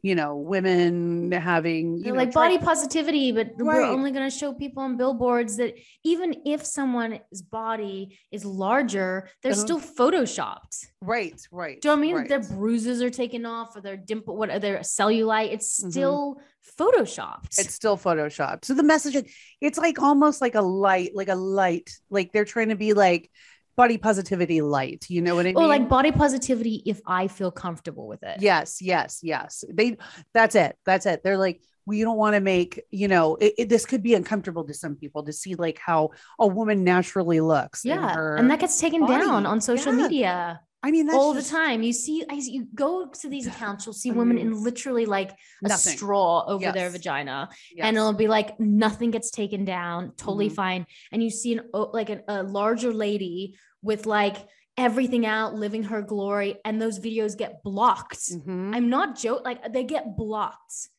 you 0.01 0.13
know, 0.15 0.35
women 0.35 1.31
having, 1.31 1.97
you 1.97 2.11
know, 2.11 2.17
like 2.17 2.31
tri- 2.31 2.49
body 2.49 2.57
positivity, 2.63 3.31
but 3.31 3.51
we're 3.57 3.81
only 3.81 4.11
going 4.11 4.29
to 4.29 4.35
show 4.35 4.53
people 4.53 4.83
on 4.83 4.97
billboards 4.97 5.57
that 5.57 5.73
even 6.03 6.41
if 6.45 6.65
someone's 6.65 7.41
body 7.41 8.17
is 8.31 8.45
larger, 8.45 9.29
they're 9.41 9.51
Uh-huh. 9.53 9.61
still 9.61 9.79
photoshopped. 9.79 10.87
right, 11.01 11.39
right. 11.51 11.81
Do 11.81 11.89
you 11.89 11.95
know 11.95 11.99
I 11.99 12.01
mean? 12.01 12.15
right. 12.15 12.29
Their 12.29 12.39
bruises 12.39 13.01
are 13.03 13.11
taken 13.11 13.45
off 13.45 13.75
or 13.75 13.81
their 13.81 13.97
dimple, 13.97 14.35
what 14.37 14.49
are 14.49 14.57
their 14.59 14.79
cellulite? 14.79 15.51
It's 15.53 15.83
Mhm. 15.83 15.91
still 15.91 16.41
photoshopped. 16.79 17.59
It's 17.59 17.73
still 17.75 17.97
photoshopped. 17.97 18.65
So 18.65 18.73
the 18.73 18.83
message, 18.83 19.15
it's 19.61 19.77
like 19.77 20.01
almost 20.01 20.41
like 20.41 20.55
a 20.55 20.61
light, 20.61 21.11
like 21.15 21.29
a 21.29 21.35
light, 21.35 21.91
like 22.09 22.31
they're 22.31 22.45
trying 22.45 22.69
to 22.69 22.75
be 22.75 22.93
like 22.93 23.29
body 23.75 23.97
positivity 23.97 24.61
light. 24.61 25.05
You 25.09 25.21
know 25.21 25.35
what 25.35 25.45
I 25.45 25.49
mean? 25.49 25.57
or 25.57 25.67
like 25.67 25.89
body 25.89 26.11
positivity 26.11 26.81
if 26.85 27.01
I 27.05 27.27
feel 27.27 27.51
comfortable 27.51 28.07
with 28.07 28.23
it. 28.23 28.41
Yes, 28.41 28.81
yes, 28.81 29.19
yes. 29.23 29.63
They 29.71 29.97
that's 30.33 30.55
it. 30.55 30.77
That's 30.85 31.05
it. 31.05 31.23
They're 31.23 31.37
like, 31.37 31.61
we 31.85 32.01
don't 32.01 32.17
want 32.17 32.33
to 32.35 32.39
make, 32.39 32.81
you 32.89 33.07
know, 33.07 33.35
it, 33.35 33.53
it- 33.57 33.69
this 33.69 33.85
could 33.85 34.01
be 34.01 34.15
uncomfortable 34.15 34.63
to 34.65 34.73
some 34.73 34.95
people 34.95 35.23
to 35.23 35.33
see 35.33 35.55
like 35.55 35.77
how 35.77 36.11
a 36.39 36.47
woman 36.47 36.83
naturally 36.83 37.41
looks. 37.41 37.85
Yeah. 37.85 38.35
And 38.37 38.49
that 38.49 38.59
gets 38.59 38.79
taken 38.79 39.01
body. 39.01 39.23
down 39.25 39.45
on 39.45 39.61
social 39.61 39.93
Yeah. 39.93 40.01
media 40.03 40.61
I 40.85 40.91
mean, 40.91 41.05
that's 41.07 41.17
all 41.17 41.33
just 41.33 41.49
the 41.51 41.57
time. 41.57 41.81
You 41.81 41.91
see, 41.93 42.23
I, 42.29 42.35
you 42.35 42.67
go 42.75 43.07
to 43.21 43.27
these 43.29 43.47
accounts, 43.47 43.85
you'll 43.85 43.93
see 43.93 44.11
women 44.11 44.37
in 44.37 44.51
literally 44.63 45.05
like 45.17 45.31
a 45.63 45.67
Nothing. 45.69 45.97
straw 45.97 46.45
over 46.47 46.71
their 46.71 46.89
vagina. 46.91 47.49
yes. 47.75 47.85
and 47.85 47.97
it'll 47.97 48.13
be 48.13 48.27
like 48.27 48.59
nothing 48.59 49.09
gets 49.11 49.31
taken 49.31 49.65
down 49.65 50.11
totally 50.17 50.49
Mhm. 50.49 50.55
fine 50.55 50.85
and 51.11 51.23
you 51.23 51.29
see 51.29 51.53
an 51.53 51.61
like 51.99 52.09
an, 52.09 52.21
a 52.27 52.43
larger 52.43 52.93
lady 52.93 53.55
with 53.81 54.05
like 54.05 54.37
everything 54.77 55.25
out 55.25 55.55
living 55.55 55.83
her 55.83 56.01
glory 56.01 56.51
and 56.65 56.81
those 56.81 56.99
videos 56.99 57.37
get 57.37 57.63
blocked 57.63 58.19
Mhm. 58.31 58.75
i'm 58.75 58.89
not 58.89 59.17
joke 59.17 59.41
like 59.45 59.59
they 59.73 59.83
get 59.83 60.15
blocked 60.17 60.89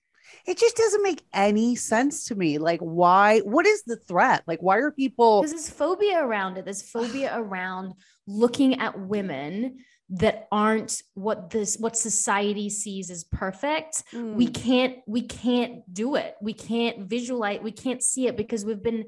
It 0.47 0.59
just 0.59 0.77
doesn't 0.77 1.03
make 1.03 1.23
any 1.33 1.75
sense 1.77 2.27
to 2.27 2.35
me. 2.35 2.59
Like, 2.59 2.81
why? 2.81 3.41
What 3.41 3.67
is 3.67 3.83
the 3.83 3.97
threat? 3.97 4.43
Like, 4.47 4.61
why 4.63 4.77
are 4.79 4.91
people? 4.93 5.43
because 5.43 5.53
there's 5.53 5.71
phobia 5.71 6.23
around 6.25 6.57
it 6.57 6.65
there's 6.65 6.83
phobia 6.83 7.37
around 7.39 7.95
looking 8.27 8.81
at 8.81 8.99
women 8.99 9.79
that 10.09 10.47
aren't 10.53 11.03
what 11.15 11.51
this 11.51 11.77
what 11.79 11.97
society 11.97 12.71
sees 12.71 13.11
as 13.11 13.25
perfect 13.25 14.05
we 14.13 14.47
Mm, 14.47 14.55
can't 14.55 14.97
we 15.07 15.23
can't 15.23 15.93
do 15.93 16.15
it 16.15 16.37
we 16.41 16.53
can't 16.53 17.09
visualize 17.09 17.61
we 17.61 17.73
can't 17.73 18.03
see 18.03 18.29
it 18.29 18.37
because 18.37 18.65
we've 18.65 18.83
been 18.83 19.07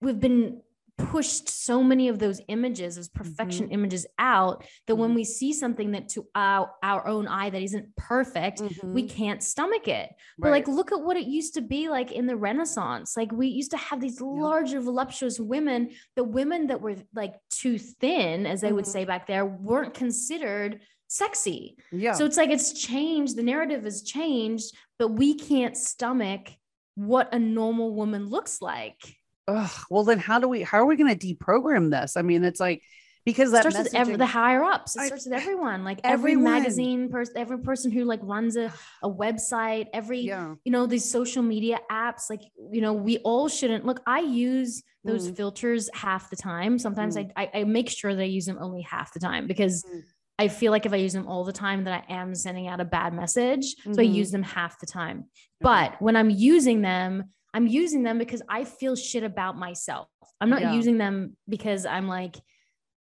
we've 0.00 0.18
been 0.18 0.60
pushed 0.96 1.48
so 1.48 1.82
many 1.82 2.08
of 2.08 2.18
those 2.18 2.40
images, 2.48 2.96
those 2.96 3.08
perfection 3.08 3.68
Mhm. 3.68 3.72
images 3.72 4.06
out 4.18 4.64
that 4.86 4.94
when 4.96 5.10
Mhm. 5.10 5.14
we 5.16 5.24
see 5.24 5.52
something 5.52 5.90
that 5.90 6.08
to 6.10 6.26
our, 6.34 6.72
our 6.82 7.06
own 7.08 7.26
eye 7.26 7.50
that 7.50 7.62
isn't 7.62 7.94
perfect, 7.96 8.60
we 8.84 9.02
Mhm. 9.04 9.10
can't 9.10 9.42
stomach 9.42 9.88
it. 9.88 10.10
But 10.38 10.48
Right. 10.50 10.66
like, 10.66 10.68
look 10.68 10.92
at 10.92 11.02
what 11.02 11.16
it 11.16 11.26
used 11.26 11.54
to 11.54 11.60
be 11.62 11.88
like 11.88 12.12
in 12.12 12.26
the 12.26 12.36
Renaissance. 12.36 13.16
Like, 13.16 13.32
we 13.32 13.48
used 13.48 13.72
to 13.72 13.76
have 13.76 14.00
these 14.00 14.20
larger, 14.20 14.80
voluptuous 14.80 15.40
women. 15.40 15.90
The 16.14 16.24
women 16.24 16.68
that 16.68 16.80
were 16.80 16.96
like 17.14 17.34
too 17.50 17.78
thin, 17.78 18.46
as 18.46 18.60
they 18.60 18.72
would 18.72 18.84
Mhm. 18.84 18.88
say 18.92 19.04
back 19.04 19.26
there, 19.26 19.44
weren't 19.44 19.94
considered 19.94 20.80
sexy. 21.08 21.76
yeah. 21.92 22.12
So 22.12 22.24
it's 22.24 22.36
like 22.36 22.50
it's 22.50 22.72
changed. 22.72 23.36
The 23.36 23.42
narrative 23.42 23.84
has 23.84 24.02
changed, 24.02 24.74
but 24.98 25.08
we 25.08 25.34
can't 25.34 25.76
stomach 25.76 26.48
what 26.96 27.32
a 27.34 27.38
normal 27.38 27.94
woman 27.94 28.26
looks 28.26 28.60
like. 28.62 29.16
Ugh, 29.46 29.70
well, 29.90 30.04
then 30.04 30.18
how 30.18 30.38
do 30.38 30.48
we? 30.48 30.62
How 30.62 30.78
are 30.78 30.86
we 30.86 30.96
going 30.96 31.16
to 31.16 31.34
deprogram 31.34 31.90
this? 31.90 32.16
I 32.16 32.22
mean, 32.22 32.44
it's 32.44 32.60
like 32.60 32.82
because 33.26 33.50
It 33.50 33.52
that 33.52 33.60
starts 33.72 33.78
with 33.78 33.94
every, 33.94 34.16
the 34.16 34.26
higher 34.26 34.62
ups. 34.64 34.96
It 34.96 35.00
I- 35.00 35.06
starts 35.06 35.24
with 35.26 35.34
everyone, 35.34 35.84
like 35.84 36.00
every 36.04 36.34
magazine 36.36 37.10
person, 37.10 37.34
every 37.36 37.58
person 37.58 37.90
who 37.90 38.04
like 38.04 38.20
runs 38.22 38.56
a, 38.56 38.72
a 39.02 39.10
website, 39.10 39.88
every 39.92 40.20
yeah. 40.20 40.54
you 40.64 40.72
know 40.72 40.86
these 40.86 41.10
social 41.10 41.42
media 41.42 41.78
apps 41.90 42.30
like 42.30 42.42
you 42.72 42.80
know 42.80 42.92
we 42.94 43.18
all 43.18 43.48
shouldn't 43.48 43.84
look 43.84 44.00
i 44.06 44.20
use 44.20 44.82
those 45.04 45.30
Mm. 45.30 45.36
filters 45.36 45.90
half 45.92 46.30
the 46.30 46.36
time 46.36 46.78
sometimes 46.78 47.16
I, 47.18 47.28
I 47.36 47.50
i 47.54 47.64
make 47.64 47.90
sure 47.90 48.14
that 48.14 48.22
i 48.22 48.26
use 48.26 48.46
them 48.46 48.56
only 48.58 48.80
half 48.82 49.12
the 49.12 49.20
time 49.20 49.46
because 49.46 49.84
Mm. 49.84 50.02
i 50.38 50.48
feel 50.48 50.70
like 50.72 50.86
if 50.86 50.92
i 50.94 50.96
use 50.96 51.12
them 51.12 51.26
all 51.28 51.44
the 51.44 51.52
time 51.52 51.84
that 51.84 52.04
i 52.08 52.14
am 52.14 52.34
sending 52.34 52.68
out 52.68 52.80
a 52.80 52.84
bad 52.86 53.12
message 53.12 53.74
so 53.84 54.00
i 54.00 54.06
Mhm. 54.06 54.14
use 54.14 54.30
them 54.30 54.42
half 54.42 54.78
the 54.80 54.86
time 54.86 55.24
but 55.60 56.00
when 56.00 56.16
i'm 56.16 56.30
using 56.30 56.80
them 56.80 57.24
i'm 57.54 57.66
using 57.66 58.02
them 58.02 58.18
because 58.18 58.42
i 58.48 58.64
feel 58.64 58.94
shit 58.94 59.22
about 59.24 59.56
myself 59.56 60.08
i'm 60.40 60.50
not 60.50 60.60
Yeah. 60.60 60.74
using 60.74 60.98
them 60.98 61.36
because 61.48 61.86
i'm 61.86 62.06
like 62.08 62.36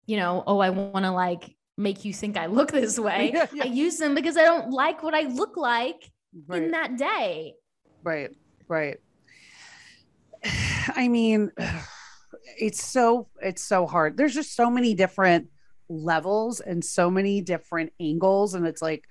you 0.07 0.17
know 0.17 0.45
oh 0.47 0.59
i 0.61 0.71
want 0.71 1.05
to 1.05 1.11
like 1.11 1.57
make 1.77 2.05
you 2.05 2.13
think 2.15 2.37
i 2.37 2.47
look 2.47 2.71
this 2.71 2.99
way 3.09 3.33
Yeah, 3.35 3.47
yeah. 3.53 3.65
i 3.65 3.67
use 3.67 3.99
them 3.99 4.15
because 4.15 4.37
i 4.37 4.43
don't 4.43 4.71
like 4.71 5.03
what 5.03 5.15
i 5.15 5.23
look 5.23 5.57
like 5.57 6.09
right. 6.47 6.63
in 6.63 6.71
that 6.71 6.97
day 6.97 7.55
Right, 8.05 8.31
right. 8.69 8.99
I 10.95 11.09
mean, 11.09 11.51
it's 12.59 12.85
so 12.85 13.29
it's 13.41 13.63
so 13.63 13.87
hard. 13.87 14.19
There's 14.19 14.35
just 14.35 14.55
so 14.55 14.69
many 14.71 14.93
different 14.95 15.49
levels 15.89 16.61
and 16.61 16.85
so 16.85 17.11
many 17.11 17.41
different 17.41 17.93
angles 17.99 18.53
and 18.55 18.67
it's 18.67 18.83
like 18.83 19.05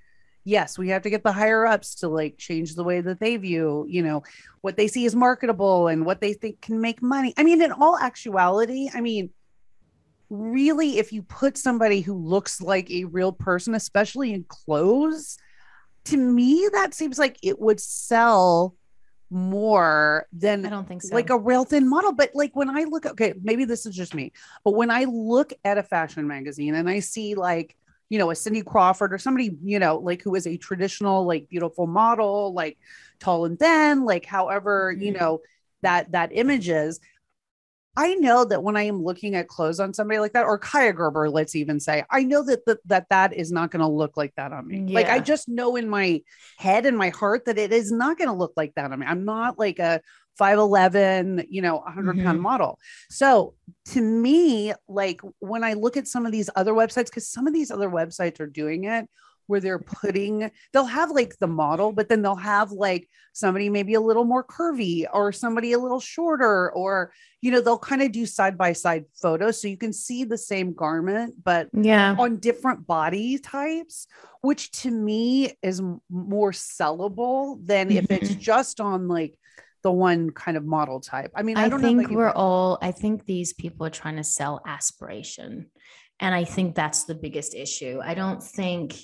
yes, 0.43 0.77
we 0.77 0.89
have 0.89 1.03
to 1.03 1.09
get 1.09 1.23
the 1.23 1.31
higher 1.31 1.65
ups 1.65 1.95
to 1.95 2.07
like 2.07 2.37
change 2.37 2.75
the 2.75 2.83
way 2.83 3.01
that 3.01 3.19
they 3.19 3.37
view, 3.37 3.85
you 3.87 4.01
know, 4.01 4.23
what 4.61 4.77
they 4.77 4.87
see 4.87 5.05
as 5.05 5.15
marketable 5.15 5.87
and 5.87 6.05
what 6.05 6.21
they 6.21 6.33
think 6.33 6.61
can 6.61 6.81
make 6.81 7.01
money. 7.01 7.33
I 7.37 7.43
mean, 7.43 7.61
in 7.61 7.71
all 7.71 7.97
actuality, 7.97 8.89
I 8.93 9.01
mean, 9.01 9.29
really 10.29 10.97
if 10.97 11.13
you 11.13 11.21
put 11.23 11.57
somebody 11.57 12.01
who 12.01 12.15
looks 12.15 12.61
like 12.61 12.89
a 12.89 13.05
real 13.05 13.31
person, 13.31 13.75
especially 13.75 14.33
in 14.33 14.43
clothes, 14.47 15.37
to 16.05 16.17
me 16.17 16.67
that 16.73 16.93
seems 16.93 17.17
like 17.17 17.37
it 17.41 17.59
would 17.59 17.79
sell 17.79 18.75
more 19.29 20.27
than 20.31 20.65
I 20.65 20.69
don't 20.69 20.87
think 20.87 21.01
so. 21.01 21.15
like 21.15 21.29
a 21.29 21.37
real 21.37 21.65
thin 21.65 21.89
model. 21.89 22.11
But 22.11 22.31
like 22.33 22.55
when 22.55 22.69
I 22.69 22.83
look, 22.83 23.05
okay, 23.05 23.33
maybe 23.41 23.65
this 23.65 23.85
is 23.85 23.95
just 23.95 24.13
me, 24.13 24.31
but 24.63 24.75
when 24.75 24.91
I 24.91 25.05
look 25.05 25.53
at 25.63 25.77
a 25.77 25.83
fashion 25.83 26.27
magazine 26.27 26.75
and 26.75 26.89
I 26.89 26.99
see 26.99 27.35
like, 27.35 27.75
you 28.09 28.19
know, 28.19 28.29
a 28.31 28.35
Cindy 28.35 28.61
Crawford 28.61 29.13
or 29.13 29.17
somebody, 29.17 29.57
you 29.63 29.79
know, 29.79 29.97
like 29.97 30.21
who 30.21 30.35
is 30.35 30.45
a 30.45 30.57
traditional, 30.57 31.25
like 31.25 31.49
beautiful 31.49 31.87
model, 31.87 32.53
like 32.53 32.77
tall 33.19 33.45
and 33.45 33.57
thin, 33.57 34.03
like 34.05 34.25
however, 34.25 34.95
you 34.97 35.11
Mhm. 35.11 35.19
know, 35.19 35.41
that 35.81 36.11
that 36.11 36.29
image 36.33 36.69
is. 36.69 36.99
I 37.95 38.15
know 38.15 38.43
that 38.45 38.63
when 38.63 38.75
I 38.75 38.83
am 38.83 39.03
looking 39.03 39.35
at 39.35 39.47
clothes 39.47 39.79
on 39.79 39.93
somebody 39.93 40.19
like 40.19 40.33
that, 40.33 40.45
or 40.45 40.57
Kaia 40.57 40.95
Gerber, 40.95 41.29
let's 41.29 41.55
even 41.55 41.79
say, 41.79 42.03
I 42.09 42.23
know 42.23 42.43
that 42.43 42.65
that 42.65 42.79
that, 42.85 43.05
that 43.11 43.33
is 43.33 43.51
not 43.51 43.69
going 43.69 43.81
to 43.81 43.87
look 43.87 44.17
like 44.17 44.33
that 44.35 44.51
on 44.51 44.67
me. 44.67 44.83
Like 44.95 45.09
I 45.09 45.19
just 45.19 45.47
know 45.47 45.75
in 45.75 45.87
my 45.87 46.21
head 46.57 46.87
and 46.87 46.97
my 46.97 47.09
heart 47.09 47.45
that 47.45 47.59
it 47.59 47.71
is 47.71 47.91
not 47.91 48.17
going 48.17 48.29
to 48.29 48.35
look 48.35 48.53
like 48.57 48.73
that 48.75 48.91
on 48.91 48.99
me. 48.99 49.05
I'm 49.05 49.25
not 49.25 49.59
like 49.59 49.77
a 49.77 50.01
5'11, 50.39 51.45
you 51.49 51.61
know, 51.61 51.77
100 51.85 52.17
pound 52.23 52.39
Mhm. 52.39 52.41
model. 52.43 52.79
So 53.09 53.55
to 53.93 54.01
me, 54.01 54.73
like 54.87 55.21
when 55.39 55.63
I 55.63 55.73
look 55.73 55.97
at 55.97 56.07
some 56.07 56.25
of 56.25 56.31
these 56.31 56.49
other 56.55 56.73
websites, 56.73 57.05
because 57.05 57.27
some 57.27 57.47
of 57.47 57.53
these 57.53 57.71
other 57.71 57.89
websites 57.89 58.39
are 58.39 58.47
doing 58.47 58.85
it 58.85 59.07
where 59.47 59.59
they're 59.59 59.79
putting, 59.79 60.49
they'll 60.71 60.85
have 60.85 61.11
like 61.11 61.37
the 61.39 61.47
model, 61.47 61.91
but 61.91 62.07
then 62.07 62.21
they'll 62.21 62.33
have 62.35 62.71
like 62.71 63.09
somebody 63.33 63.69
maybe 63.69 63.93
a 63.93 63.99
little 63.99 64.23
more 64.23 64.43
curvy 64.43 65.05
or 65.13 65.33
somebody 65.33 65.73
a 65.73 65.77
little 65.79 65.99
shorter, 65.99 66.71
or, 66.71 67.11
you 67.41 67.51
know, 67.51 67.59
they'll 67.59 67.77
kind 67.77 68.01
of 68.01 68.13
do 68.13 68.25
side 68.25 68.57
by 68.57 68.71
side 68.71 69.03
photos. 69.21 69.61
So 69.61 69.67
you 69.67 69.75
can 69.75 69.91
see 69.91 70.23
the 70.23 70.37
same 70.37 70.73
garment, 70.73 71.43
but 71.43 71.67
yeah. 71.73 72.15
on 72.17 72.37
different 72.37 72.87
body 72.87 73.37
types, 73.37 74.07
which 74.41 74.71
to 74.83 74.89
me 74.91 75.51
is 75.61 75.81
more 76.09 76.51
sellable 76.53 77.57
than 77.65 77.91
if 77.91 78.09
it's 78.09 78.29
Mhm. 78.35 78.39
just 78.39 78.79
on 78.79 79.09
like 79.09 79.37
the 79.83 79.91
one 79.91 80.31
kind 80.31 80.57
of 80.57 80.65
model 80.65 80.99
type. 80.99 81.31
I 81.35 81.43
mean, 81.43 81.57
I, 81.57 81.65
I, 81.65 81.69
don't 81.69 81.81
think 81.81 81.97
know. 81.97 82.03
if 82.03 82.07
can- 82.07 82.17
we're 82.17 82.31
all, 82.31 82.77
I 82.81 82.91
think 82.91 83.25
these 83.25 83.53
people 83.53 83.85
are 83.85 83.91
trying 83.91 84.15
to 84.15 84.23
sell 84.23 84.61
aspiration. 84.65 85.69
And 86.19 86.33
I 86.33 86.45
think 86.45 86.75
that's 86.75 87.03
the 87.03 87.15
biggest 87.15 87.53
issue. 87.53 87.99
I 88.03 88.13
don't 88.13 88.41
think, 88.41 88.95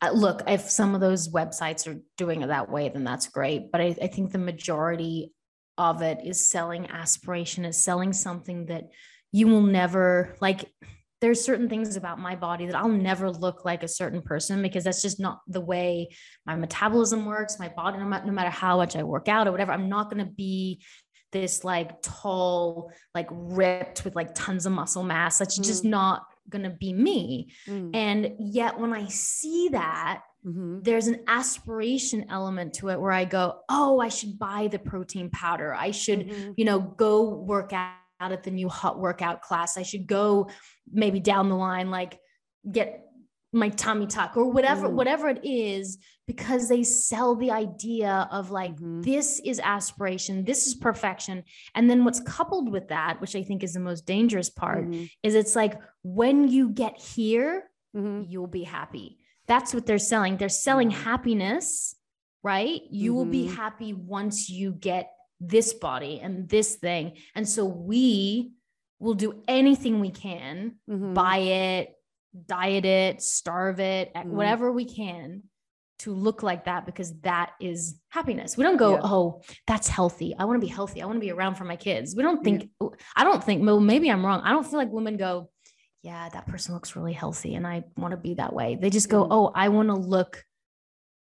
uh, 0.00 0.10
look, 0.10 0.42
if 0.48 0.62
some 0.62 0.94
of 0.94 1.00
those 1.00 1.28
websites 1.28 1.86
are 1.86 2.00
doing 2.16 2.42
it 2.42 2.48
that 2.48 2.70
way, 2.70 2.88
then 2.88 3.04
that's 3.04 3.28
great. 3.28 3.70
But 3.70 3.80
I, 3.80 3.96
I 4.02 4.06
think 4.08 4.32
the 4.32 4.38
majority 4.38 5.32
of 5.78 6.02
it 6.02 6.18
is 6.24 6.40
selling 6.40 6.90
aspiration, 6.90 7.64
is 7.64 7.82
selling 7.82 8.12
something 8.12 8.66
that 8.66 8.84
you 9.30 9.46
will 9.46 9.62
never 9.62 10.36
like. 10.40 10.70
There's 11.22 11.42
certain 11.42 11.68
things 11.68 11.94
about 11.94 12.18
my 12.18 12.34
body 12.34 12.66
that 12.66 12.74
I'll 12.74 12.88
never 12.88 13.30
look 13.30 13.64
like 13.64 13.84
a 13.84 13.88
certain 13.88 14.20
person 14.22 14.60
because 14.60 14.82
that's 14.82 15.00
just 15.00 15.20
not 15.20 15.40
the 15.46 15.60
way 15.60 16.08
my 16.44 16.56
metabolism 16.56 17.24
works. 17.24 17.60
My 17.60 17.68
body, 17.68 17.96
no 17.98 18.04
matter, 18.04 18.50
how 18.50 18.76
much 18.78 18.96
I 18.96 19.04
work 19.04 19.28
out 19.28 19.46
or 19.46 19.52
whatever, 19.52 19.70
I'm 19.70 19.88
not 19.88 20.10
going 20.10 20.26
to 20.26 20.30
be 20.32 20.82
this 21.30 21.62
like 21.64 22.02
tall, 22.02 22.90
like 23.14 23.28
ripped 23.30 24.04
with 24.04 24.16
like 24.16 24.34
tons 24.34 24.66
of 24.66 24.72
muscle 24.72 25.04
mass. 25.04 25.38
That's 25.38 25.56
just 25.56 25.84
Mm. 25.84 25.90
not 25.90 26.26
going 26.50 26.64
to 26.64 26.70
be 26.70 26.92
me. 26.92 27.52
Mm, 27.68 27.90
And 27.94 28.32
yet, 28.40 28.78
when 28.80 28.92
I 28.92 29.06
see 29.06 29.68
that, 29.70 30.22
mhm. 30.44 30.82
there's 30.82 31.06
an 31.06 31.22
aspiration 31.28 32.26
element 32.30 32.74
to 32.74 32.88
it 32.88 33.00
where 33.00 33.12
I 33.12 33.24
go, 33.26 33.60
oh, 33.68 34.00
I 34.00 34.08
should 34.08 34.40
buy 34.40 34.66
the 34.66 34.80
protein 34.80 35.30
powder. 35.30 35.72
I 35.72 35.92
should, 35.92 36.28
Mhm. 36.28 36.54
you 36.56 36.64
know, 36.64 36.80
go 36.80 37.30
work 37.30 37.72
out 37.72 37.94
at 38.20 38.42
the 38.44 38.50
new 38.50 38.68
hot 38.68 38.98
workout 39.00 39.42
class. 39.42 39.76
I 39.76 39.82
should 39.82 40.06
go 40.06 40.48
maybe 40.90 41.20
down 41.20 41.48
the 41.48 41.56
line, 41.56 41.90
like 41.90 42.20
get 42.70 43.06
my 43.54 43.68
tummy 43.68 44.06
tuck 44.06 44.34
or 44.36 44.50
whatever, 44.50 44.88
Mm. 44.88 44.92
whatever 44.94 45.28
it 45.28 45.44
is, 45.44 45.98
because 46.26 46.70
they 46.70 46.82
sell 46.82 47.34
the 47.34 47.50
idea 47.50 48.26
of 48.32 48.50
like, 48.50 48.74
Mhm. 48.76 49.04
this 49.04 49.40
is 49.44 49.60
aspiration, 49.60 50.44
this 50.44 50.66
is 50.66 50.74
perfection. 50.74 51.44
And 51.74 51.90
then 51.90 52.04
what's 52.04 52.20
coupled 52.20 52.72
with 52.72 52.88
that, 52.88 53.20
which 53.20 53.36
I 53.36 53.42
think 53.42 53.62
is 53.62 53.74
the 53.74 53.80
most 53.80 54.06
dangerous 54.06 54.48
part, 54.48 54.88
Mhm. 54.88 55.10
is 55.22 55.34
it's 55.34 55.54
like 55.54 55.78
when 56.02 56.48
you 56.48 56.70
get 56.70 56.98
here, 56.98 57.70
Mhm. 57.94 58.24
you'll 58.30 58.46
be 58.46 58.64
happy. 58.64 59.18
That's 59.46 59.74
what 59.74 59.84
they're 59.84 59.98
selling. 59.98 60.38
They're 60.38 60.48
selling 60.48 60.90
happiness, 60.90 61.94
right? 62.42 62.80
You 62.90 63.12
will 63.12 63.26
be 63.26 63.48
Mhm. 63.48 63.54
happy 63.54 63.92
once 63.92 64.48
you 64.48 64.72
get 64.72 65.12
this 65.40 65.74
body 65.74 66.20
and 66.20 66.48
this 66.48 66.76
thing. 66.76 67.18
And 67.34 67.46
so 67.46 67.66
we 67.66 68.52
will 69.02 69.14
do 69.14 69.42
anything 69.48 70.00
we 70.00 70.10
can, 70.10 70.76
Mhm. 70.88 71.12
buy 71.14 71.38
it, 71.38 71.94
diet 72.46 72.84
it, 72.84 73.20
starve 73.20 73.80
it, 73.80 74.12
Mhm. 74.14 74.26
whatever 74.26 74.70
we 74.72 74.84
can 74.84 75.42
to 75.98 76.14
look 76.14 76.42
like 76.42 76.64
that 76.64 76.86
because 76.86 77.12
that 77.20 77.52
is 77.60 78.00
happiness. 78.08 78.56
We 78.56 78.64
don't 78.64 78.76
go, 78.76 78.92
Yeah. 78.92 79.00
oh, 79.04 79.42
that's 79.66 79.86
healthy. 79.88 80.34
I 80.38 80.44
want 80.46 80.60
to 80.60 80.66
be 80.66 80.72
healthy. 80.72 81.02
I 81.02 81.06
want 81.06 81.16
to 81.16 81.20
be 81.20 81.30
around 81.30 81.54
for 81.56 81.64
my 81.64 81.76
kids. 81.76 82.16
We 82.16 82.22
don't 82.22 82.42
think, 82.42 82.70
I 83.16 83.22
don't 83.24 83.42
think, 83.44 83.64
well, 83.64 83.78
maybe 83.80 84.10
I'm 84.10 84.24
wrong. 84.24 84.40
I 84.42 84.50
don't 84.50 84.66
feel 84.66 84.78
like 84.78 84.90
women 84.90 85.16
go, 85.16 85.50
yeah, 86.02 86.28
that 86.30 86.46
person 86.46 86.74
looks 86.74 86.96
really 86.96 87.12
healthy 87.12 87.54
and 87.54 87.64
I 87.66 87.84
want 87.96 88.12
to 88.12 88.16
be 88.16 88.34
that 88.34 88.52
way. 88.52 88.76
They 88.80 88.90
just 88.90 89.08
go, 89.08 89.22
Mhm. 89.24 89.28
oh, 89.30 89.52
I 89.54 89.68
want 89.68 89.88
to 89.90 89.94
look 89.94 90.44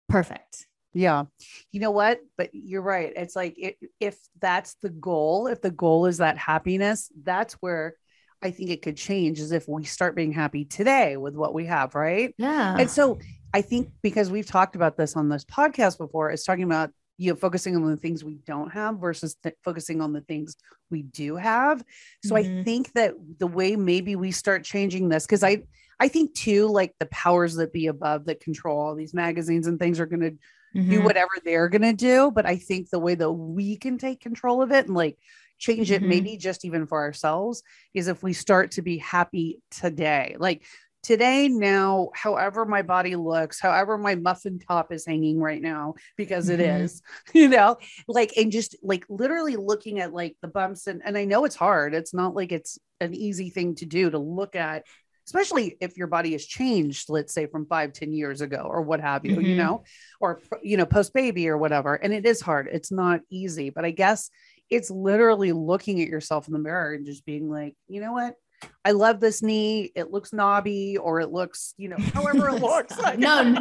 perfect. 0.08 0.66
Yeah. 0.95 1.24
You 1.70 1.80
know 1.80 1.91
what? 1.91 2.20
But 2.36 2.51
you're 2.53 2.82
right. 2.82 3.12
It's 3.14 3.36
like 3.36 3.55
it, 3.59 3.76
if 4.01 4.18
that's 4.41 4.74
the 4.82 4.91
goal, 4.91 5.47
if 5.47 5.61
the 5.61 5.70
goal 5.70 6.07
is 6.07 6.18
that 6.18 6.39
happiness, 6.39 7.11
that's 7.22 7.55
where 7.55 7.95
I 8.43 8.51
think 8.51 8.70
it 8.70 8.82
could 8.82 8.97
change 8.97 9.41
is 9.41 9.53
if 9.53 9.68
we 9.68 9.84
start 9.84 10.14
being 10.16 10.32
happy 10.32 10.64
today 10.64 11.16
with 11.16 11.34
what 11.34 11.55
we 11.55 11.66
have, 11.66 11.95
right? 11.95 12.34
Yeah. 12.39 12.76
And 12.78 12.91
so 12.91 13.18
I 13.53 13.62
think 13.62 13.91
because 14.03 14.30
we've 14.30 14.47
talked 14.47 14.76
about 14.76 14.97
this 14.97 15.16
on 15.16 15.28
this 15.28 15.45
podcast 15.45 15.99
before, 15.99 16.30
it's 16.30 16.45
talking 16.45 16.64
about 16.64 16.91
you 17.20 17.30
know 17.30 17.36
focusing 17.36 17.74
on 17.74 17.91
the 17.91 17.97
things 17.97 18.22
we 18.22 18.39
don't 18.47 18.70
have 18.70 18.99
versus 19.01 19.36
th- 19.43 19.57
focusing 19.64 20.01
on 20.01 20.12
the 20.12 20.20
things 20.20 20.57
we 20.91 21.03
do 21.03 21.34
have. 21.36 21.82
So 22.24 22.36
I 22.36 22.45
Mhm. 22.45 22.64
think 22.64 22.93
that 22.93 23.14
the 23.39 23.47
way 23.49 23.74
maybe 23.74 24.14
we 24.14 24.30
start 24.30 24.62
changing 24.64 25.09
this 25.09 25.26
because 25.26 25.43
I 25.43 25.64
I 26.01 26.07
think 26.07 26.34
too, 26.34 26.68
like 26.68 26.95
the 27.01 27.07
powers 27.07 27.57
that 27.57 27.72
be 27.72 27.89
above 27.89 28.26
that 28.26 28.39
control 28.39 28.78
all 28.78 28.95
these 28.95 29.14
magazines 29.14 29.66
and 29.66 29.80
things 29.80 29.99
are 29.99 30.07
going 30.07 30.20
to 30.20 30.39
do 30.88 31.00
Mhm. 31.00 31.02
whatever 31.02 31.30
they're 31.44 31.68
going 31.68 31.82
to 31.82 31.92
do. 31.92 32.30
But 32.30 32.46
I 32.46 32.56
think 32.56 32.90
the 32.90 32.98
way 32.98 33.14
that 33.14 33.30
we 33.30 33.76
can 33.76 33.98
take 33.98 34.20
control 34.20 34.62
of 34.62 34.72
it 34.72 34.86
and 34.86 34.94
like 34.94 35.18
change 35.58 35.90
it, 35.90 36.02
Mhm. 36.02 36.08
maybe 36.08 36.36
just 36.36 36.64
even 36.64 36.86
for 36.86 36.98
ourselves, 37.00 37.62
is 37.94 38.08
if 38.08 38.22
we 38.22 38.32
start 38.32 38.72
to 38.72 38.82
be 38.82 38.98
happy 38.98 39.60
today. 39.70 40.36
Like 40.38 40.64
today, 41.02 41.48
now, 41.48 42.10
however 42.14 42.64
my 42.64 42.82
body 42.82 43.16
looks, 43.16 43.60
however 43.60 43.96
my 43.98 44.14
muffin 44.14 44.58
top 44.58 44.92
is 44.92 45.06
hanging 45.06 45.38
right 45.40 45.62
now, 45.62 45.94
because 46.16 46.48
it 46.48 46.60
Mhm. 46.60 46.60
is, 46.60 47.02
you 47.34 47.48
know, 47.48 47.76
like, 48.06 48.36
and 48.36 48.52
just 48.52 48.76
like 48.82 49.04
literally 49.08 49.56
looking 49.56 50.00
at 50.00 50.12
like 50.12 50.36
the 50.42 50.48
bumps. 50.48 50.86
And, 50.86 51.02
and 51.04 51.16
I 51.16 51.24
know 51.24 51.44
it's 51.44 51.56
hard. 51.56 51.94
It's 51.94 52.14
not 52.14 52.34
like 52.34 52.52
it's 52.52 52.78
an 53.00 53.14
easy 53.14 53.50
thing 53.50 53.74
to 53.76 53.86
do 53.86 54.10
to 54.10 54.18
look 54.18 54.56
at 54.56 54.84
especially 55.28 55.76
if 55.78 55.98
your 55.98 56.06
body 56.06 56.32
has 56.32 56.46
changed, 56.46 57.10
let's 57.10 57.34
say 57.34 57.44
from 57.44 57.66
five, 57.66 57.92
ten 57.92 58.14
years 58.14 58.40
ago 58.40 58.66
or 58.66 58.80
what 58.80 58.98
have 58.98 59.26
you, 59.26 59.34
you 59.40 59.54
Mhm. 59.54 59.56
know, 59.56 59.84
or, 60.20 60.40
you 60.62 60.78
know, 60.78 60.86
post 60.86 61.12
baby 61.12 61.50
or 61.50 61.58
whatever. 61.58 61.94
And 61.94 62.14
it 62.14 62.24
is 62.24 62.40
hard. 62.40 62.66
It's 62.72 62.90
not 62.90 63.20
easy, 63.28 63.68
but 63.68 63.84
I 63.84 63.90
guess 63.90 64.30
it's 64.70 64.90
literally 64.90 65.52
looking 65.52 66.00
at 66.00 66.08
yourself 66.08 66.46
in 66.46 66.54
the 66.54 66.58
mirror 66.58 66.94
and 66.94 67.04
just 67.04 67.26
being 67.26 67.50
like, 67.50 67.74
you 67.88 68.00
know 68.00 68.12
what? 68.12 68.36
I 68.84 68.92
love 68.92 69.20
this 69.20 69.42
knee. 69.42 69.92
It 69.94 70.11
looks 70.11 70.32
knobby 70.32 70.96
or 70.96 71.20
it 71.20 71.30
looks, 71.30 71.74
you 71.76 71.88
know, 71.88 71.96
however 72.14 72.48
it 72.48 72.62
looks. 72.62 72.96
Like, 73.09 73.18
no, 73.18 73.54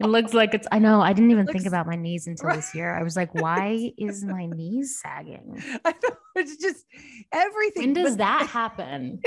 it 0.00 0.06
looks 0.06 0.32
like 0.32 0.54
it's. 0.54 0.66
I 0.70 0.78
know. 0.78 1.00
I 1.00 1.12
didn't 1.12 1.30
even 1.30 1.46
think 1.46 1.66
about 1.66 1.86
my 1.86 1.96
knees 1.96 2.26
until 2.26 2.50
this 2.50 2.74
year. 2.74 2.94
I 2.94 3.02
was 3.02 3.16
like, 3.16 3.34
why 3.34 3.92
is 3.98 4.24
my 4.24 4.46
knees 4.46 5.00
sagging? 5.02 5.62
I 5.84 5.92
know, 6.02 6.16
it's 6.36 6.56
just 6.56 6.84
everything. 7.32 7.94
When 7.94 8.04
does 8.04 8.16
that 8.18 8.48
happen? 8.48 9.20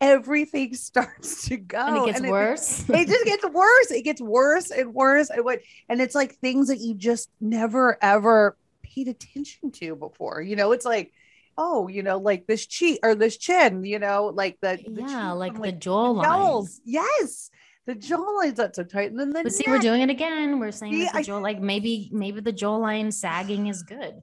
everything 0.00 0.74
starts 0.74 1.46
to 1.48 1.56
go 1.56 1.78
And 1.78 1.96
it 1.96 2.06
gets 2.06 2.20
and 2.20 2.30
worse. 2.30 2.84
it 2.88 3.08
just 3.08 3.24
gets 3.24 3.46
worse. 3.48 3.90
It 3.90 4.04
gets 4.04 4.20
worse 4.20 4.70
and 4.70 4.92
worse. 4.94 5.30
And 5.30 5.44
what 5.44 5.60
and 5.88 6.00
it's 6.00 6.14
like 6.14 6.36
things 6.36 6.68
that 6.68 6.80
you 6.80 6.94
just 6.94 7.30
never 7.40 7.98
ever 8.02 8.56
paid 8.82 9.08
attention 9.08 9.70
to 9.72 9.94
before. 9.96 10.42
You 10.42 10.56
know, 10.56 10.72
it's 10.72 10.84
like, 10.84 11.12
oh, 11.60 11.88
you 11.88 12.02
know, 12.02 12.18
like 12.18 12.46
this 12.46 12.66
cheek 12.66 13.00
or 13.02 13.14
this 13.16 13.36
chin, 13.36 13.84
you 13.84 13.98
know, 13.98 14.32
like 14.34 14.56
the, 14.62 14.78
the 14.86 15.02
yeah, 15.02 15.32
like 15.32 15.60
the 15.60 15.72
jawline. 15.72 16.22
jowls. 16.24 16.80
Yes. 16.84 17.50
The 17.86 17.94
jawline's 17.96 18.58
not 18.58 18.76
so 18.76 18.84
tight. 18.84 19.10
And 19.10 19.18
then 19.18 19.32
the 19.32 19.42
But 19.42 19.52
see, 19.52 19.64
we're 19.66 19.78
doing 19.80 20.02
it 20.02 20.10
again. 20.10 20.60
We're 20.60 20.70
saying 20.70 20.92
See, 20.92 21.04
that 21.04 21.12
the 21.14 21.18
I- 21.18 21.22
jaw, 21.22 21.38
like 21.38 21.60
maybe, 21.60 22.10
maybe 22.12 22.40
the 22.40 22.52
jawline 22.52 23.12
sagging 23.12 23.66
is 23.66 23.82
good. 23.82 24.14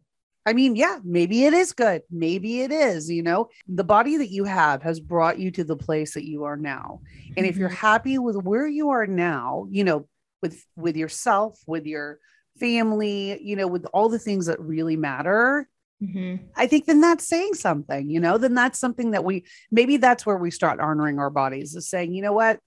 I 0.45 0.53
mean, 0.53 0.75
yeah, 0.75 0.99
maybe 1.03 1.43
it 1.45 1.53
is 1.53 1.73
good. 1.73 2.03
Maybe 2.11 2.61
it 2.61 2.71
is, 2.71 3.09
you 3.09 3.23
know, 3.23 3.49
the 3.67 3.83
body 3.83 4.17
that 4.17 4.29
you 4.29 4.43
have 4.45 4.83
has 4.83 4.99
brought 4.99 5.39
you 5.39 5.49
to 5.51 5.63
the 5.63 5.75
place 5.75 6.13
that 6.13 6.23
you 6.25 6.43
are 6.43 6.55
now. 6.55 7.01
And 7.35 7.45
if 7.47 7.57
you're 7.57 7.69
Mhm. 7.69 7.73
happy 7.77 8.17
with 8.19 8.35
where 8.37 8.67
you 8.67 8.89
are 8.91 9.07
now, 9.07 9.65
you 9.71 9.83
know, 9.83 10.07
with 10.43 10.63
with 10.75 10.95
yourself, 10.95 11.59
with 11.65 11.85
your 11.87 12.19
family, 12.59 13.41
you 13.41 13.55
know, 13.55 13.67
with 13.67 13.85
all 13.93 14.07
the 14.09 14.19
things 14.19 14.45
that 14.45 14.59
really 14.61 14.95
matter, 14.95 15.67
Mhm. 16.03 16.39
I 16.55 16.67
think 16.67 16.85
then 16.85 17.01
that's 17.01 17.27
saying 17.27 17.53
something, 17.53 18.09
you 18.09 18.19
know, 18.19 18.37
then 18.37 18.53
that's 18.53 18.79
something 18.79 19.11
that 19.11 19.23
we 19.23 19.45
maybe 19.71 19.97
that's 19.97 20.25
where 20.25 20.37
we 20.37 20.51
start 20.51 20.79
honoring 20.79 21.19
our 21.19 21.29
bodies 21.29 21.75
is 21.75 21.89
saying, 21.89 22.13
you 22.13 22.21
know 22.21 22.33
what? 22.33 22.59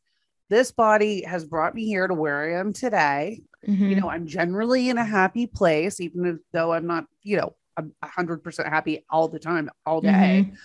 This 0.51 0.73
body 0.73 1.25
has 1.25 1.45
brought 1.45 1.75
me 1.75 1.85
here 1.85 2.07
to 2.07 2.15
where 2.15 2.43
I 2.43 2.61
am 2.61 2.73
today. 2.73 3.43
You 3.63 3.75
Mhm. 3.75 4.01
know, 4.01 4.09
I'm 4.11 4.27
generally 4.27 4.89
in 4.89 4.97
a 4.97 5.05
happy 5.05 5.47
place, 5.47 6.01
even 6.01 6.41
though 6.53 6.73
I'm 6.73 6.87
not, 6.87 7.07
you 7.23 7.37
know, 7.37 7.55
I'm 7.77 7.95
100% 8.03 8.69
happy 8.69 9.05
all 9.11 9.29
the 9.29 9.39
time, 9.39 9.69
all 9.85 10.01
day. 10.01 10.47
Mhm. 10.49 10.57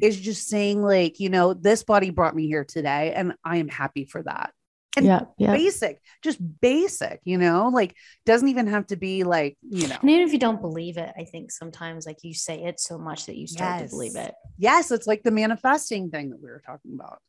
Is 0.00 0.18
just 0.18 0.48
saying, 0.48 0.80
like, 0.80 1.20
you 1.20 1.28
know, 1.28 1.54
this 1.54 1.82
body 1.82 2.10
brought 2.10 2.34
me 2.36 2.46
here 2.46 2.64
today, 2.64 3.12
and 3.12 3.34
I 3.44 3.56
am 3.56 3.68
happy 3.68 4.04
for 4.06 4.22
that. 4.22 4.54
And 4.96 5.06
Yeah, 5.06 5.20
yeah. 5.38 5.52
Basic, 5.52 6.00
just 6.22 6.38
basic, 6.60 7.20
you 7.24 7.38
know, 7.38 7.70
like 7.72 7.96
doesn't 8.26 8.48
even 8.48 8.66
have 8.66 8.86
to 8.88 8.96
be 8.96 9.24
like, 9.24 9.56
you 9.62 9.88
know, 9.88 9.96
And 10.00 10.10
even 10.10 10.26
if 10.26 10.32
you 10.32 10.38
don't 10.38 10.60
believe 10.60 10.98
it, 10.98 11.12
I 11.16 11.24
think 11.24 11.50
sometimes 11.50 12.04
like 12.06 12.18
you 12.22 12.34
say 12.34 12.64
it 12.64 12.78
so 12.78 12.98
much 12.98 13.26
that 13.26 13.36
you 13.36 13.46
start 13.46 13.78
to 13.78 13.88
believe 13.88 14.16
it. 14.16 14.34
yes, 14.58 14.90
it's 14.90 15.06
like 15.06 15.22
the 15.22 15.30
manifesting 15.30 16.10
thing 16.10 16.30
that 16.30 16.42
we 16.42 16.50
were 16.50 16.62
talking 16.64 16.92
about. 16.94 17.20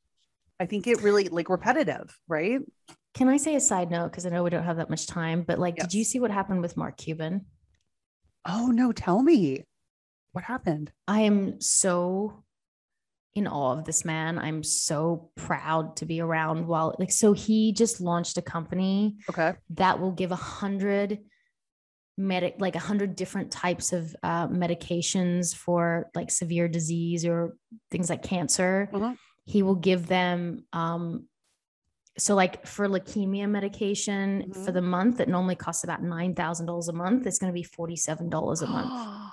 I 0.60 0.66
think 0.66 0.88
it 0.88 1.02
really 1.02 1.30
like 1.30 1.50
repetitive, 1.50 2.18
right? 2.28 2.60
Can 3.14 3.30
I 3.30 3.38
say 3.38 3.56
a 3.56 3.60
side 3.60 3.92
note? 3.92 4.12
Because 4.12 4.26
I 4.26 4.30
know 4.30 4.44
we 4.44 4.50
don't 4.50 4.64
have 4.64 4.78
that 4.78 4.90
much 4.90 5.08
time, 5.08 5.44
but 5.44 5.60
like, 5.60 5.78
did 5.78 5.94
you 5.94 6.04
see 6.04 6.20
what 6.20 6.32
happened 6.32 6.62
with 6.62 6.78
Mark 6.78 6.98
Cuban? 6.98 7.46
Oh 8.46 8.68
no, 8.68 8.92
tell 8.92 9.22
me 9.22 9.64
what 10.34 10.44
happened. 10.44 10.92
I 11.08 11.22
am 11.22 11.62
so 11.62 12.43
in 13.36 13.48
awe 13.48 13.74
of 13.74 13.86
this 13.86 14.06
man. 14.06 14.38
I'm 14.38 14.62
so 14.64 15.30
proud 15.36 15.96
to 15.98 16.06
be 16.06 16.22
around 16.22 16.68
while 16.68 16.96
like 17.00 17.12
so 17.12 17.34
he 17.34 17.72
just 17.74 18.00
launched 18.00 18.38
a 18.38 18.42
company 18.42 19.18
Okay. 19.30 19.54
that 19.72 20.00
will 20.00 20.12
give 20.12 20.32
a 20.32 20.36
hundred 20.36 21.20
medic 22.16 22.56
like 22.60 22.76
a 22.76 22.80
hundred 22.80 23.16
different 23.16 23.50
types 23.52 23.92
of 23.92 24.16
uh, 24.22 24.48
medications 24.48 25.56
for 25.56 26.12
like 26.14 26.30
severe 26.30 26.68
disease 26.68 27.26
or 27.26 27.58
things 27.90 28.10
like 28.10 28.22
cancer. 28.22 28.88
Uh-huh. 28.94 29.16
He 29.46 29.64
will 29.64 29.76
give 29.76 30.06
them 30.08 30.66
um 30.74 31.28
so 32.20 32.36
like 32.36 32.68
for 32.68 32.88
leukemia 32.88 33.50
medication 33.50 34.54
for 34.54 34.70
Mhm. 34.70 34.74
the 34.76 34.82
month 34.84 35.18
that 35.18 35.28
normally 35.28 35.56
costs 35.56 35.84
about 35.84 36.04
nine 36.04 36.36
thousand 36.36 36.68
dollars 36.68 36.88
a 36.88 36.94
month, 36.94 37.26
it's 37.26 37.40
going 37.40 37.52
to 37.52 37.60
be 37.60 37.64
forty 37.64 37.96
seven 37.96 38.30
dollars 38.30 38.62
a 38.62 38.68
month. 38.68 38.92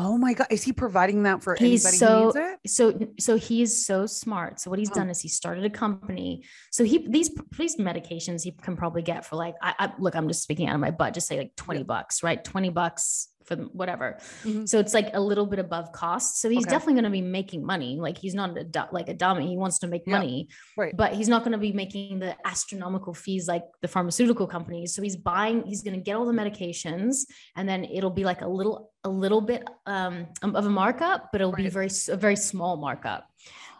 Oh 0.00 0.16
my 0.16 0.32
god, 0.32 0.46
is 0.50 0.62
he 0.62 0.72
providing 0.72 1.24
that 1.24 1.42
for 1.42 1.56
He's 1.58 1.84
anybody 1.84 1.96
so- 1.98 2.30
who 2.32 2.40
needs 2.40 2.54
it? 2.64 2.70
so 2.70 3.08
so 3.18 3.36
he's 3.36 3.84
so 3.84 4.06
smart 4.06 4.60
so 4.60 4.70
what 4.70 4.78
he's 4.78 4.90
Oh. 4.92 4.94
done 4.94 5.10
is 5.10 5.20
he 5.20 5.28
started 5.28 5.64
a 5.64 5.70
company 5.70 6.44
so 6.70 6.84
he 6.84 7.06
these 7.08 7.30
these 7.58 7.76
medications 7.76 8.44
he 8.44 8.52
can 8.52 8.76
probably 8.76 9.02
get 9.02 9.26
for 9.26 9.34
like 9.36 9.54
I, 9.60 9.74
I 9.78 9.92
look 9.98 10.14
i'm 10.14 10.28
just 10.28 10.42
speaking 10.42 10.68
out 10.68 10.74
of 10.76 10.80
my 10.80 10.92
butt 10.92 11.14
just 11.14 11.26
say 11.26 11.36
like 11.38 11.56
20 11.56 11.82
bucks 11.82 12.22
right 12.22 12.42
20 12.42 12.70
bucks 12.70 13.28
for 13.48 13.56
the- 13.56 13.70
whatever 13.80 14.06
Mhm. 14.44 14.68
so 14.70 14.78
it's 14.78 14.94
like 14.98 15.08
a 15.14 15.20
little 15.30 15.46
bit 15.52 15.58
above 15.58 15.86
cost 15.92 16.40
so 16.40 16.46
he's 16.54 16.64
Okay. 16.66 16.70
definitely 16.74 16.94
going 17.00 17.10
to 17.12 17.16
be 17.20 17.26
making 17.40 17.64
money 17.74 17.92
like 18.06 18.18
he's 18.18 18.34
not 18.40 18.56
a, 18.62 18.64
du- 18.76 18.88
like 18.98 19.08
a 19.08 19.14
dummy 19.14 19.46
he 19.52 19.56
wants 19.64 19.78
to 19.82 19.86
make 19.94 20.02
Yeah. 20.06 20.18
money 20.18 20.48
Right. 20.76 20.94
but 21.02 21.10
he's 21.18 21.28
not 21.34 21.40
going 21.44 21.52
to 21.58 21.64
be 21.68 21.72
making 21.72 22.18
the 22.24 22.32
astronomical 22.46 23.14
fees 23.14 23.48
like 23.48 23.64
the 23.84 23.88
pharmaceutical 23.88 24.46
companies 24.46 24.94
so 24.94 25.00
he's 25.06 25.16
buying 25.16 25.56
he's 25.70 25.82
going 25.82 25.96
to 26.00 26.04
get 26.08 26.14
all 26.16 26.26
the 26.32 26.38
medications 26.42 27.12
and 27.56 27.64
then 27.70 27.80
it'll 27.84 28.16
be 28.20 28.24
like 28.24 28.42
a 28.42 28.48
little 28.58 28.92
a 29.04 29.08
little 29.24 29.40
bit 29.40 29.62
um 29.86 30.14
of 30.42 30.66
a 30.66 30.70
markup 30.82 31.28
but 31.32 31.40
it'll 31.40 31.52
be 31.52 31.62
Right. 31.64 31.72
very 31.78 31.86
s- 31.86 32.08
a 32.08 32.16
very 32.26 32.36
small 32.36 32.76
markup 32.76 33.22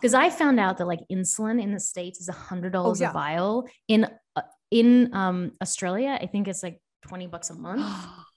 because 0.00 0.14
i 0.14 0.30
found 0.30 0.58
out 0.64 0.78
that 0.78 0.86
like 0.86 1.00
insulin 1.12 1.60
in 1.60 1.70
the 1.76 1.80
states 1.92 2.20
is 2.20 2.28
a 2.28 2.38
hundred 2.50 2.72
dollars 2.72 3.00
Oh, 3.00 3.04
yeah. 3.04 3.10
a 3.10 3.12
vial 3.12 3.68
in 3.88 4.00
uh, 4.36 4.42
in 4.70 4.88
um 5.22 5.38
australia 5.60 6.16
i 6.20 6.26
think 6.26 6.48
it's 6.48 6.62
like 6.62 6.80
20 7.08 7.26
bucks 7.26 7.50
a 7.50 7.54
month 7.54 7.82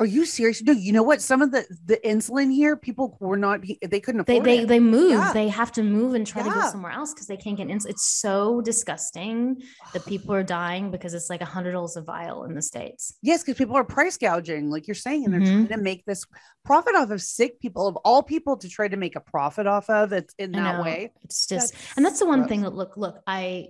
Are 0.00 0.06
you 0.06 0.26
serious? 0.26 0.62
No, 0.62 0.72
you 0.72 0.92
know 0.92 1.02
what? 1.02 1.20
Some 1.20 1.42
of 1.42 1.50
the 1.50 1.66
the 1.84 1.96
insulin 2.04 2.52
here, 2.52 2.76
people 2.76 3.16
were 3.20 3.36
not. 3.36 3.62
They 3.82 3.98
couldn't 3.98 4.28
they 4.28 4.34
afford 4.36 4.46
they, 4.46 4.58
it. 4.60 4.68
they 4.68 4.78
move 4.78 5.10
Yeah. 5.10 5.32
they 5.32 5.48
have 5.48 5.72
to 5.72 5.82
move 5.82 6.14
and 6.14 6.24
try 6.24 6.42
to 6.44 6.50
go 6.50 6.70
somewhere 6.70 6.92
else 6.92 7.12
because 7.12 7.26
they 7.26 7.36
can't 7.36 7.56
get 7.56 7.66
insulin 7.66 7.90
it's 7.90 8.06
so 8.20 8.60
disgusting 8.60 9.60
that 9.92 10.06
people 10.06 10.32
are 10.34 10.44
dying 10.44 10.92
because 10.92 11.14
it's 11.14 11.28
like 11.28 11.40
a 11.40 11.44
hundred 11.46 11.72
dollars 11.72 11.96
a 11.96 12.02
vial 12.02 12.44
in 12.44 12.54
the 12.54 12.62
states 12.62 13.14
Yes, 13.22 13.42
because 13.42 13.58
people 13.58 13.74
are 13.76 13.82
price 13.84 14.16
gouging, 14.16 14.70
like 14.70 14.86
you're 14.86 14.94
saying, 14.94 15.24
and 15.24 15.34
they're 15.34 15.40
Mhm. 15.40 15.66
trying 15.66 15.78
to 15.78 15.78
make 15.78 16.04
this 16.04 16.24
profit 16.64 16.94
off 16.94 17.10
of 17.10 17.20
sick 17.20 17.58
people 17.60 17.88
of 17.88 17.96
all 18.04 18.22
people 18.22 18.56
to 18.58 18.68
try 18.68 18.86
to 18.86 18.96
make 18.96 19.16
a 19.16 19.20
profit 19.20 19.66
off 19.66 19.90
of. 19.90 20.12
It's 20.12 20.34
in 20.38 20.52
that 20.52 20.80
way. 20.82 21.12
It's 21.24 21.46
just, 21.46 21.72
That's 21.72 21.96
and 21.96 22.04
that's 22.06 22.20
the 22.20 22.26
one 22.26 22.46
thing 22.46 22.62
that 22.62 22.74
look, 22.74 22.96
look, 22.96 23.20
I, 23.26 23.68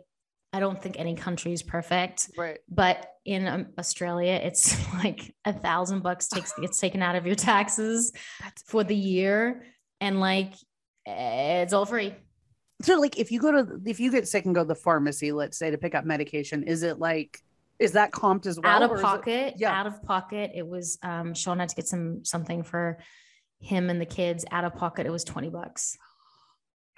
I 0.52 0.60
don't 0.60 0.80
think 0.82 0.98
any 0.98 1.14
country 1.14 1.52
is 1.52 1.62
perfect, 1.62 2.30
Right. 2.36 2.58
but 2.70 3.06
in 3.28 3.46
um, 3.46 3.66
Australia, 3.78 4.40
it's 4.42 4.74
like 5.04 5.34
a 5.44 5.52
thousand 5.52 6.02
bucks 6.02 6.28
takes 6.28 6.52
gets 6.58 6.80
taken 6.80 7.02
out 7.02 7.14
of 7.14 7.26
your 7.26 7.34
taxes 7.34 8.12
for 8.66 8.82
the 8.82 8.96
year, 8.96 9.66
and 10.00 10.18
like 10.18 10.54
it's 11.04 11.72
all 11.72 11.86
free. 11.86 12.14
so. 12.82 12.98
Like, 12.98 13.18
if 13.18 13.30
you 13.30 13.38
go 13.40 13.52
to 13.52 13.80
if 13.86 14.00
you 14.00 14.10
get 14.10 14.26
sick 14.26 14.46
and 14.46 14.54
go 14.54 14.62
to 14.62 14.68
the 14.68 14.74
pharmacy, 14.74 15.30
let's 15.32 15.58
say 15.58 15.70
to 15.70 15.78
pick 15.78 15.94
up 15.94 16.06
medication, 16.06 16.62
is 16.62 16.82
it 16.82 16.98
like 16.98 17.38
is 17.78 17.92
that 17.92 18.12
comped 18.12 18.46
as 18.46 18.58
well? 18.58 18.72
out 18.72 18.82
of 18.82 18.92
is 18.92 19.00
it- 19.00 19.02
pocket, 19.02 19.54
yeah. 19.58 19.78
out 19.78 19.86
of 19.86 20.02
pocket. 20.02 20.52
It 20.54 20.66
was 20.66 20.98
um, 21.02 21.34
Sean 21.34 21.58
had 21.58 21.68
to 21.68 21.76
get 21.76 21.86
some 21.86 22.24
something 22.24 22.62
for 22.62 22.98
him 23.60 23.90
and 23.90 24.00
the 24.00 24.06
kids. 24.06 24.46
Out 24.50 24.64
of 24.64 24.74
pocket, 24.74 25.06
it 25.06 25.10
was 25.10 25.24
twenty 25.24 25.50
bucks. 25.50 25.98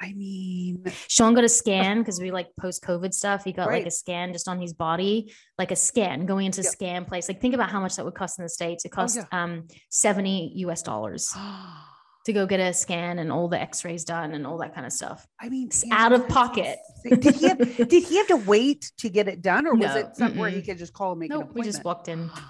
I 0.03 0.15
mean, 0.15 0.83
Sean 1.09 1.35
got 1.35 1.45
a 1.45 1.49
scan 1.49 1.99
because 1.99 2.19
we 2.21 2.31
like 2.31 2.49
post 2.59 2.83
COVID 2.83 3.13
stuff. 3.13 3.45
He 3.45 3.53
got 3.53 3.69
like 3.69 3.87
a 3.87 3.91
scan 3.91 4.33
just 4.33 4.49
on 4.49 4.59
his 4.59 4.73
body, 4.73 5.33
like 5.59 5.71
a 5.71 5.77
scan 5.77 6.25
going 6.25 6.47
into 6.47 6.63
Yeah. 6.63 6.71
scan 6.71 7.05
place. 7.05 7.29
Like 7.29 7.41
think 7.41 7.55
about 7.55 7.71
how 7.71 7.81
much 7.81 7.97
that 7.97 8.05
would 8.07 8.15
cost 8.15 8.39
in 8.39 8.45
the 8.45 8.49
States. 8.49 8.85
It 8.87 8.93
cost 8.93 9.17
yeah. 9.17 9.25
um 9.31 9.69
70 9.91 10.53
US 10.57 10.83
dollars 10.83 11.35
to 12.25 12.33
go 12.33 12.47
get 12.47 12.61
a 12.61 12.73
scan 12.73 13.19
and 13.19 13.31
all 13.31 13.49
the 13.49 13.61
x-rays 13.61 14.05
done 14.05 14.33
and 14.33 14.47
all 14.47 14.57
that 14.59 14.75
kind 14.75 14.87
of 14.87 14.93
stuff. 14.93 15.27
I 15.39 15.51
mean, 15.51 15.67
It's 15.69 15.85
out 15.93 16.13
of 16.13 16.27
pocket. 16.29 16.79
Did 17.05 17.35
he 17.35 17.49
have, 17.49 17.59
did 17.89 18.03
he 18.05 18.17
have 18.17 18.29
to 18.29 18.37
wait 18.37 18.93
to 18.99 19.11
get 19.11 19.29
it 19.29 19.43
done, 19.43 19.67
or 19.67 19.75
was 19.75 19.95
it 19.97 20.17
somewhere 20.17 20.41
where 20.41 20.51
he 20.51 20.63
could 20.63 20.79
just 20.79 20.93
call 20.95 21.13
and 21.13 21.21
make 21.21 21.31
an 21.31 21.41
Nope, 21.41 21.51
we 21.53 21.63
just 21.63 21.85
walked 21.85 22.09
in. 22.09 22.31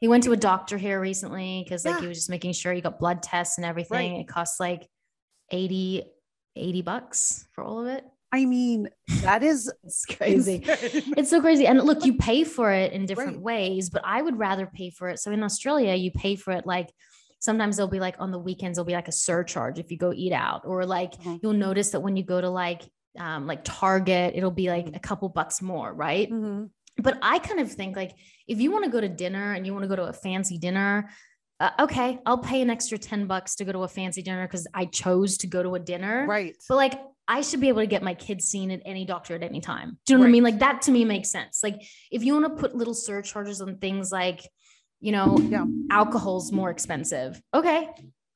He 0.00 0.08
went 0.08 0.24
to 0.24 0.32
a 0.32 0.36
doctor 0.36 0.76
here 0.78 1.00
recently 1.00 1.62
because 1.64 1.84
like 1.84 1.94
Yeah. 1.94 2.00
he 2.00 2.06
was 2.08 2.18
just 2.18 2.28
making 2.28 2.54
sure 2.54 2.72
he 2.72 2.80
got 2.80 2.98
blood 2.98 3.22
tests 3.22 3.56
and 3.58 3.64
everything. 3.64 4.14
Right. 4.14 4.20
It 4.22 4.26
costs 4.26 4.58
like 4.58 4.88
80, 5.52 6.02
80 6.56 6.82
bucks 6.82 7.46
for 7.52 7.64
all 7.64 7.80
of 7.80 7.86
it. 7.86 8.04
I 8.32 8.46
mean, 8.46 8.88
that 9.20 9.42
is 9.42 9.70
crazy. 10.16 10.62
it's 10.64 11.30
so 11.30 11.40
crazy. 11.40 11.66
And 11.66 11.82
look, 11.82 12.04
you 12.04 12.16
pay 12.16 12.44
for 12.44 12.72
it 12.72 12.92
in 12.92 13.04
different 13.04 13.36
right. 13.36 13.42
ways, 13.42 13.90
but 13.90 14.02
I 14.04 14.22
would 14.22 14.38
rather 14.38 14.66
pay 14.66 14.90
for 14.90 15.08
it. 15.08 15.18
So 15.18 15.30
in 15.30 15.42
Australia, 15.42 15.94
you 15.94 16.10
pay 16.10 16.36
for 16.36 16.52
it 16.52 16.66
like 16.66 16.90
sometimes 17.40 17.76
they'll 17.76 17.88
be 17.88 18.00
like 18.00 18.16
on 18.18 18.30
the 18.30 18.38
weekends, 18.38 18.76
there'll 18.76 18.86
be 18.86 18.94
like 18.94 19.08
a 19.08 19.12
surcharge 19.12 19.78
if 19.78 19.90
you 19.90 19.98
go 19.98 20.12
eat 20.14 20.32
out, 20.32 20.62
or 20.64 20.86
like 20.86 21.12
mm-hmm. 21.18 21.36
you'll 21.42 21.52
notice 21.52 21.90
that 21.90 22.00
when 22.00 22.16
you 22.16 22.22
go 22.22 22.40
to 22.40 22.48
like 22.48 22.82
um, 23.18 23.46
like 23.46 23.60
Target, 23.64 24.32
it'll 24.34 24.50
be 24.50 24.68
like 24.68 24.86
mm-hmm. 24.86 24.94
a 24.94 25.00
couple 25.00 25.28
bucks 25.28 25.60
more, 25.60 25.92
right? 25.92 26.30
Mm-hmm. 26.30 26.64
But 26.98 27.18
I 27.20 27.38
kind 27.38 27.60
of 27.60 27.70
think 27.70 27.96
like 27.96 28.12
if 28.46 28.60
you 28.60 28.70
want 28.70 28.84
to 28.84 28.90
go 28.90 29.00
to 29.00 29.08
dinner 29.08 29.52
and 29.52 29.66
you 29.66 29.72
want 29.72 29.82
to 29.84 29.88
go 29.88 29.96
to 29.96 30.04
a 30.04 30.12
fancy 30.12 30.56
dinner, 30.56 31.10
uh, 31.62 31.70
okay, 31.78 32.18
I'll 32.26 32.38
pay 32.38 32.60
an 32.60 32.70
extra 32.70 32.98
10 32.98 33.26
bucks 33.28 33.54
to 33.56 33.64
go 33.64 33.70
to 33.70 33.78
a 33.84 33.88
fancy 33.88 34.20
dinner 34.20 34.48
because 34.48 34.66
I 34.74 34.86
chose 34.86 35.38
to 35.38 35.46
go 35.46 35.62
to 35.62 35.76
a 35.76 35.78
dinner. 35.78 36.26
Right. 36.26 36.56
But 36.68 36.74
like 36.74 37.00
I 37.28 37.40
should 37.42 37.60
be 37.60 37.68
able 37.68 37.82
to 37.82 37.86
get 37.86 38.02
my 38.02 38.14
kids 38.14 38.46
seen 38.46 38.72
at 38.72 38.82
any 38.84 39.04
doctor 39.04 39.36
at 39.36 39.44
any 39.44 39.60
time. 39.60 39.96
Do 40.04 40.14
you 40.14 40.18
know 40.18 40.24
right. 40.24 40.26
what 40.26 40.28
I 40.28 40.32
mean? 40.32 40.42
Like 40.42 40.58
that 40.58 40.82
to 40.82 40.90
me 40.90 41.04
makes 41.04 41.30
sense. 41.30 41.60
Like 41.62 41.80
if 42.10 42.24
you 42.24 42.32
want 42.34 42.46
to 42.46 42.60
put 42.60 42.74
little 42.74 42.94
surcharges 42.94 43.60
on 43.60 43.78
things 43.78 44.10
like, 44.10 44.44
you 44.98 45.12
know, 45.12 45.38
yeah. 45.38 45.64
alcohol's 45.88 46.50
more 46.50 46.68
expensive. 46.68 47.40
Okay. 47.54 47.88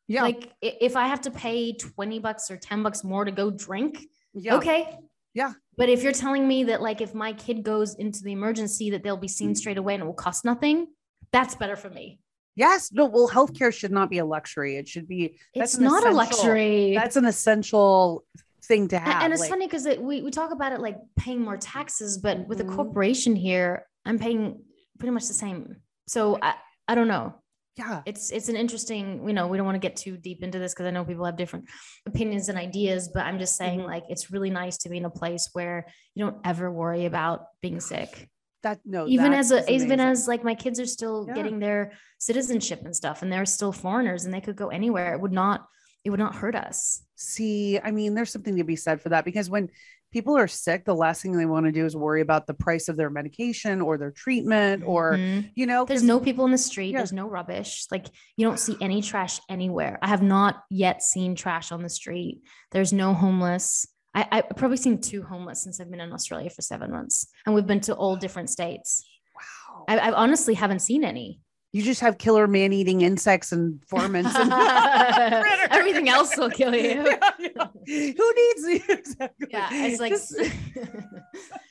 Yeah. 0.07 0.23
Like 0.23 0.53
if 0.63 0.95
I 0.95 1.09
have 1.09 1.23
to 1.23 1.33
pay 1.33 1.73
20 1.73 2.21
bucks 2.21 2.49
or 2.49 2.57
10 2.57 2.85
bucks 2.85 3.03
more 3.03 3.25
to 3.25 3.33
go 3.33 3.51
drink, 3.51 4.07
yeah. 4.35 4.55
okay. 4.55 4.97
Yeah. 5.35 5.53
But 5.77 5.89
if 5.89 6.05
you're 6.05 6.13
telling 6.13 6.47
me 6.47 6.63
that 6.65 6.81
like 6.81 7.01
if 7.01 7.13
my 7.13 7.33
kid 7.33 7.65
goes 7.65 7.97
into 7.97 8.23
the 8.23 8.31
emergency 8.31 8.91
that 8.91 9.03
they'll 9.03 9.17
be 9.17 9.27
seen 9.27 9.51
mm. 9.51 9.57
straight 9.57 9.79
away 9.79 9.95
and 9.95 10.05
it 10.05 10.07
will 10.07 10.15
cost 10.15 10.45
nothing, 10.45 10.87
that's 11.33 11.57
better 11.57 11.75
for 11.75 11.91
me. 11.91 12.21
Yes. 12.57 12.91
No, 12.91 13.05
well, 13.05 13.29
healthcare 13.29 13.73
should 13.73 13.93
not 13.93 14.11
be 14.11 14.19
a 14.19 14.25
luxury. 14.25 14.77
It 14.77 14.89
should 14.89 15.07
be 15.07 15.39
it's 15.55 15.79
not 15.79 16.07
a 16.07 16.11
luxury. 16.11 16.95
That's 16.95 17.17
an 17.17 17.27
essential 17.27 18.25
thing 18.65 18.89
to 18.89 18.99
have. 18.99 19.23
And, 19.23 19.33
it's 19.33 19.41
like, 19.41 19.51
funny 19.51 19.67
because 19.67 19.87
it, 19.87 20.01
we, 20.01 20.23
we 20.23 20.31
talk 20.31 20.51
about 20.51 20.73
it 20.73 20.81
like 20.81 20.97
paying 21.17 21.41
more 21.43 21.57
taxes, 21.57 22.19
but 22.19 22.47
with 22.49 22.59
mm-hmm. 22.59 22.73
a 22.73 22.77
corporation 22.77 23.37
here, 23.37 23.87
I'm 24.05 24.19
paying 24.19 24.63
pretty 24.99 25.13
much 25.13 25.29
the 25.29 25.35
same. 25.35 25.77
So 26.09 26.39
I, 26.41 26.55
I 26.89 26.95
don't 26.95 27.09
know. 27.09 27.35
Yeah. 27.77 28.01
It's 28.07 28.31
it's 28.31 28.49
an 28.49 28.57
interesting, 28.57 29.29
you 29.29 29.35
know, 29.35 29.49
we 29.49 29.59
don't 29.59 29.67
want 29.67 29.75
to 29.75 29.87
get 29.87 29.97
too 29.97 30.17
deep 30.17 30.43
into 30.43 30.59
this 30.59 30.73
because 30.73 30.87
I 30.87 30.91
know 30.91 31.05
people 31.05 31.27
have 31.27 31.37
different 31.37 31.67
opinions 32.07 32.49
and 32.49 32.57
ideas, 32.57 33.11
but 33.13 33.27
I'm 33.27 33.39
just 33.39 33.55
saying 33.57 33.81
mm-hmm. 33.81 33.89
like 33.89 34.05
it's 34.09 34.31
really 34.31 34.49
nice 34.49 34.79
to 34.79 34.89
be 34.89 34.97
in 34.97 35.05
a 35.05 35.11
place 35.11 35.51
where 35.53 35.87
you 36.15 36.25
don't 36.25 36.39
ever 36.43 36.71
worry 36.73 37.05
about 37.05 37.49
being 37.61 37.81
sick. 37.81 38.31
That 38.63 38.81
no, 38.85 39.07
even 39.07 39.33
as 39.33 39.53
a 39.53 39.71
even 39.71 40.01
as 40.01 40.27
like 40.27 40.43
my 40.43 40.55
kids 40.55 40.81
are 40.81 40.87
still 40.87 41.27
yeah. 41.29 41.35
getting 41.35 41.59
their 41.59 41.93
citizenship 42.19 42.83
and 42.85 42.97
stuff 42.97 43.23
and 43.23 43.31
they're 43.31 43.47
still 43.47 43.73
foreigners 43.73 44.25
and 44.25 44.35
they 44.35 44.41
could 44.41 44.57
go 44.57 44.69
anywhere. 44.69 45.15
It 45.15 45.21
would 45.21 45.33
not 45.33 45.67
it 46.05 46.11
would 46.11 46.21
not 46.21 46.37
hurt 46.37 46.55
us. 46.55 47.03
See, 47.17 47.81
I 47.81 47.91
mean, 47.91 48.15
there's 48.15 48.31
something 48.31 48.57
to 48.57 48.65
be 48.65 48.77
said 48.77 49.01
for 49.01 49.09
that 49.09 49.25
because 49.25 49.51
when 49.51 49.71
people 50.13 50.37
are 50.39 50.47
sick, 50.47 50.85
the 50.85 50.95
last 50.95 51.21
thing 51.21 51.37
they 51.37 51.47
want 51.47 51.67
to 51.67 51.73
do 51.73 51.85
is 51.85 51.97
worry 51.97 52.21
about 52.21 52.47
the 52.47 52.55
price 52.55 52.89
of 52.89 52.97
their 52.97 53.11
medication 53.11 53.81
or 53.81 53.99
their 53.99 54.13
treatment 54.13 54.85
or, 54.87 55.15
mm-hmm. 55.15 55.49
you 55.55 55.67
know, 55.67 55.85
there's 55.85 56.03
no 56.03 56.21
people 56.21 56.45
in 56.45 56.53
the 56.53 56.59
street. 56.59 56.93
Yeah. 56.93 56.99
There's 56.99 57.13
no 57.13 57.29
rubbish. 57.29 57.87
Like 57.91 58.07
you 58.37 58.47
don't 58.47 58.61
see 58.61 58.77
any 58.81 59.03
trash 59.03 59.41
anywhere. 59.51 59.99
I 60.01 60.09
have 60.09 60.23
not 60.23 60.63
yet 60.71 61.03
seen 61.03 61.35
trash 61.35 61.73
on 61.73 61.83
the 61.83 61.89
street. 61.89 62.43
There's 62.71 62.93
no 62.93 63.13
homeless. 63.13 63.87
I, 64.17 64.27
I've 64.33 64.57
probably 64.57 64.79
seen 64.79 65.01
two 65.01 65.23
homeless 65.23 65.63
since 65.63 65.79
I've 65.79 65.91
been 65.91 66.01
in 66.01 66.13
Australia 66.13 66.51
for 66.51 66.63
seven 66.63 66.91
months 66.91 67.29
and 67.45 67.55
we've 67.55 67.67
been 67.67 67.81
to 67.83 67.95
all 67.95 68.17
different 68.17 68.51
states. 68.51 69.05
Wow. 69.35 69.85
I, 69.89 69.99
I 69.99 70.13
honestly 70.13 70.55
haven't 70.55 70.81
seen 70.81 71.05
any 71.05 71.41
you 71.77 71.83
just 71.83 72.01
have 72.01 72.17
killer 72.17 72.47
man 72.47 72.73
eating 72.73 73.03
insects 73.03 73.53
and 73.53 73.83
varmints 73.91 74.35
and 74.35 74.51
everything 75.71 76.09
else 76.09 76.35
will 76.37 76.51
kill 76.51 76.75
you. 76.75 76.87
Yeah, 77.39 77.69
yeah. 77.87 78.13
Who 78.17 78.35
needs 78.35 78.63
you? 78.67 78.81
Exactly. 78.89 79.47
Yeah, 79.51 79.69
it's 79.71 80.01
like 80.01 80.13
just... 80.13 80.35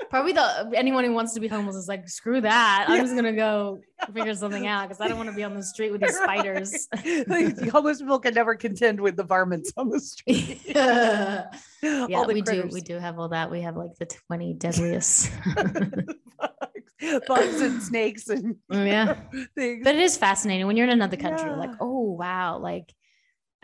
probably 0.10 0.34
the 0.34 0.72
anyone 0.74 1.04
who 1.04 1.14
wants 1.14 1.34
to 1.34 1.40
be 1.40 1.48
homeless 1.48 1.76
is 1.76 1.88
like, 1.88 2.08
screw 2.08 2.42
that. 2.42 2.86
I'm 2.88 3.02
just 3.02 3.16
gonna 3.16 3.34
go 3.34 3.80
figure 4.14 4.34
something 4.36 4.68
out 4.68 4.88
because 4.88 5.02
I 5.02 5.08
don't 5.08 5.18
want 5.18 5.30
to 5.30 5.36
be 5.36 5.44
on 5.44 5.56
the 5.56 5.64
street 5.64 5.92
with 5.92 6.02
these 6.02 6.18
spiders. 6.18 6.88
like, 7.28 7.60
homeless 7.70 8.00
people 8.00 8.20
can 8.20 8.34
never 8.34 8.56
contend 8.56 9.00
with 9.00 9.16
the 9.16 9.24
varmints 9.24 9.72
on 9.78 9.90
the 9.90 10.00
street. 10.12 10.62
yeah, 10.66 11.46
yeah, 11.82 12.26
we 12.26 12.42
critters. 12.42 12.70
do. 12.70 12.74
We 12.74 12.82
do 12.82 13.00
have 13.00 13.20
all 13.20 13.30
that. 13.30 13.52
We 13.52 13.62
have 13.62 13.76
like 13.76 13.96
the 14.00 14.06
20 14.06 14.54
deadliest 14.54 15.32
bugs 17.28 17.62
and 17.62 17.82
snakes 17.82 18.30
and 18.30 18.56
yeah 18.70 19.16
things. 19.56 19.84
But 19.84 19.96
it 19.96 20.02
is 20.02 20.18
fascinating 20.18 20.68
when 20.68 20.78
you're 20.78 20.88
in 20.88 20.94
another 20.94 21.18
country. 21.18 21.50
Yeah. 21.50 21.58
Like, 21.58 21.72
oh 21.80 22.02
wow, 22.14 22.58
like 22.60 22.94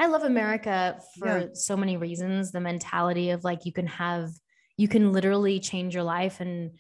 I 0.02 0.08
love 0.08 0.24
America 0.24 1.00
for 1.20 1.40
yeah. 1.40 1.46
so 1.54 1.78
many 1.78 1.96
reasons. 1.96 2.52
The 2.52 2.60
mentality 2.60 3.30
of 3.30 3.44
like 3.44 3.66
you 3.66 3.72
can 3.72 3.86
have, 3.86 4.32
you 4.82 4.88
can 4.88 5.14
literally 5.14 5.60
change 5.60 5.94
your 5.94 6.04
life 6.04 6.40
and 6.40 6.72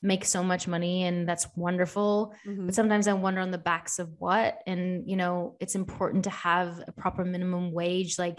make 0.00 0.24
so 0.24 0.42
much 0.42 0.66
money, 0.66 1.04
and 1.04 1.28
that's 1.28 1.46
wonderful. 1.54 2.34
Mm-hmm. 2.46 2.64
But 2.64 2.74
sometimes 2.74 3.06
I 3.06 3.12
wonder 3.12 3.42
on 3.42 3.50
the 3.50 3.58
backs 3.58 3.98
of 3.98 4.08
what. 4.18 4.62
And 4.66 5.06
you 5.06 5.16
know, 5.16 5.56
it's 5.60 5.74
important 5.74 6.24
to 6.24 6.30
have 6.30 6.82
a 6.88 6.92
proper 6.92 7.22
minimum 7.22 7.70
wage. 7.72 8.18
Like, 8.18 8.38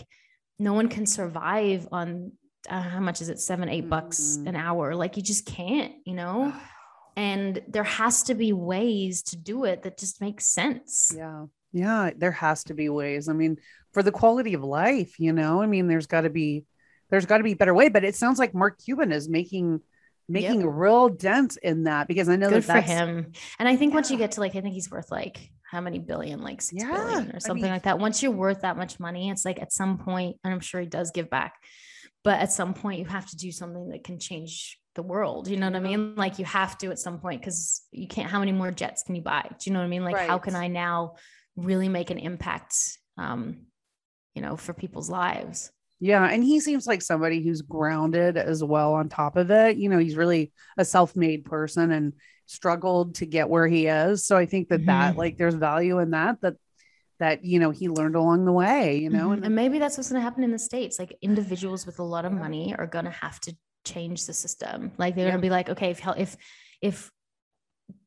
no 0.57 0.73
one 0.73 0.89
can 0.89 1.05
survive 1.05 1.87
on 1.91 2.31
uh, 2.67 2.81
how 2.81 2.99
much 2.99 3.21
is 3.21 3.29
it? 3.29 3.39
Seven, 3.39 3.69
eight 3.69 3.87
bucks 3.87 4.37
mm-hmm. 4.37 4.47
an 4.47 4.55
hour. 4.55 4.95
Like, 4.95 5.17
you 5.17 5.23
just 5.23 5.45
can't. 5.45 5.93
You 6.03 6.15
know. 6.15 6.53
and 7.17 7.61
there 7.67 7.83
has 7.83 8.23
to 8.23 8.33
be 8.33 8.53
ways 8.53 9.21
to 9.21 9.35
do 9.35 9.65
it 9.65 9.83
that 9.83 9.99
just 9.99 10.21
makes 10.21 10.47
sense 10.47 11.11
yeah 11.13 11.43
yeah 11.73 12.09
there 12.15 12.31
has 12.31 12.63
to 12.63 12.73
be 12.73 12.87
ways 12.87 13.27
i 13.27 13.33
mean 13.33 13.57
for 13.91 14.01
the 14.01 14.13
quality 14.13 14.53
of 14.53 14.63
life 14.63 15.19
you 15.19 15.33
know 15.33 15.61
i 15.61 15.65
mean 15.65 15.87
there's 15.87 16.07
got 16.07 16.21
to 16.21 16.29
be 16.29 16.63
there's 17.11 17.25
got 17.25 17.37
to 17.37 17.43
be 17.43 17.51
a 17.51 17.55
better 17.55 17.73
way 17.73 17.89
but 17.89 18.03
it 18.03 18.15
sounds 18.15 18.39
like 18.39 18.53
mark 18.53 18.79
cuban 18.83 19.11
is 19.11 19.29
making 19.29 19.79
making 20.27 20.61
yep. 20.61 20.65
a 20.65 20.69
real 20.69 21.09
dent 21.09 21.57
in 21.61 21.83
that 21.83 22.07
because 22.07 22.29
i 22.29 22.35
know 22.35 22.49
Good 22.49 22.63
that 22.63 22.85
for 22.85 22.91
him 22.91 23.31
and 23.59 23.69
i 23.69 23.75
think 23.75 23.91
yeah. 23.91 23.95
once 23.95 24.09
you 24.09 24.17
get 24.17 24.33
to 24.33 24.39
like 24.39 24.55
i 24.55 24.61
think 24.61 24.73
he's 24.73 24.89
worth 24.89 25.11
like 25.11 25.49
how 25.63 25.81
many 25.81 25.99
billion 25.99 26.41
like 26.41 26.61
six 26.61 26.83
yeah. 26.83 26.91
billion 26.91 27.31
or 27.31 27.39
something 27.39 27.65
I 27.65 27.67
mean, 27.67 27.73
like 27.73 27.83
that 27.83 27.99
once 27.99 28.23
you're 28.23 28.31
worth 28.31 28.61
that 28.61 28.77
much 28.77 28.99
money 28.99 29.29
it's 29.29 29.45
like 29.45 29.61
at 29.61 29.71
some 29.71 29.97
point 29.99 30.37
and 30.43 30.53
i'm 30.53 30.59
sure 30.59 30.81
he 30.81 30.87
does 30.87 31.11
give 31.11 31.29
back 31.29 31.55
but 32.23 32.39
at 32.39 32.51
some 32.51 32.73
point 32.73 32.99
you 32.99 33.05
have 33.05 33.29
to 33.29 33.37
do 33.37 33.51
something 33.51 33.89
that 33.89 34.03
can 34.03 34.19
change 34.19 34.77
the 34.95 35.03
world. 35.03 35.47
You 35.47 35.57
know 35.57 35.67
what 35.67 35.75
I 35.75 35.79
mean? 35.79 36.15
Like 36.15 36.39
you 36.39 36.45
have 36.45 36.77
to 36.79 36.87
at 36.91 36.99
some 36.99 37.19
point 37.19 37.41
because 37.41 37.81
you 37.91 38.07
can't. 38.07 38.29
How 38.29 38.39
many 38.39 38.51
more 38.51 38.71
jets 38.71 39.03
can 39.03 39.15
you 39.15 39.21
buy? 39.21 39.47
Do 39.47 39.69
you 39.69 39.73
know 39.73 39.79
what 39.79 39.85
I 39.85 39.89
mean? 39.89 40.03
Like 40.03 40.15
right. 40.15 40.29
how 40.29 40.37
can 40.37 40.55
I 40.55 40.67
now 40.67 41.15
really 41.55 41.89
make 41.89 42.09
an 42.09 42.17
impact? 42.17 42.75
Um, 43.17 43.67
you 44.35 44.41
know, 44.41 44.55
for 44.55 44.73
people's 44.73 45.09
lives. 45.09 45.71
Yeah, 46.03 46.25
and 46.25 46.43
he 46.43 46.59
seems 46.59 46.87
like 46.87 47.01
somebody 47.01 47.41
who's 47.41 47.61
grounded 47.61 48.35
as 48.35 48.63
well. 48.63 48.95
On 48.95 49.07
top 49.07 49.37
of 49.37 49.51
it, 49.51 49.77
you 49.77 49.87
know, 49.87 49.99
he's 49.99 50.17
really 50.17 50.51
a 50.77 50.83
self-made 50.83 51.45
person 51.45 51.91
and 51.91 52.13
struggled 52.47 53.15
to 53.15 53.25
get 53.25 53.49
where 53.49 53.67
he 53.67 53.87
is. 53.87 54.25
So 54.25 54.35
I 54.35 54.45
think 54.45 54.69
that 54.69 54.79
mm-hmm. 54.79 54.87
that 54.87 55.15
like 55.15 55.37
there's 55.37 55.55
value 55.55 55.99
in 55.99 56.11
that. 56.11 56.41
That 56.41 56.55
that 57.19 57.45
you 57.45 57.59
know 57.59 57.69
he 57.69 57.87
learned 57.87 58.15
along 58.15 58.45
the 58.45 58.51
way 58.51 58.97
you 58.97 59.11
know 59.11 59.29
mm-hmm. 59.29 59.43
and 59.43 59.53
maybe 59.53 59.77
that's 59.77 59.95
what's 59.95 60.09
going 60.09 60.19
to 60.19 60.23
happen 60.23 60.43
in 60.43 60.49
the 60.49 60.57
states 60.57 60.97
like 60.97 61.15
individuals 61.21 61.85
with 61.85 61.99
a 61.99 62.03
lot 62.03 62.25
of 62.25 62.31
money 62.31 62.73
are 62.75 62.87
going 62.87 63.05
to 63.05 63.11
have 63.11 63.39
to 63.39 63.55
change 63.83 64.25
the 64.25 64.33
system. 64.33 64.91
Like 64.97 65.15
they're 65.15 65.25
yeah. 65.25 65.31
gonna 65.31 65.41
be 65.41 65.49
like, 65.49 65.69
okay, 65.69 65.91
if 65.91 66.01
if 66.17 66.37
if 66.81 67.11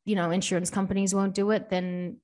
you 0.03 0.15
know 0.15 0.31
insurance 0.31 0.69
companies 0.69 1.13
won't 1.13 1.33
do 1.33 1.51
it, 1.51 1.69
then 1.69 2.17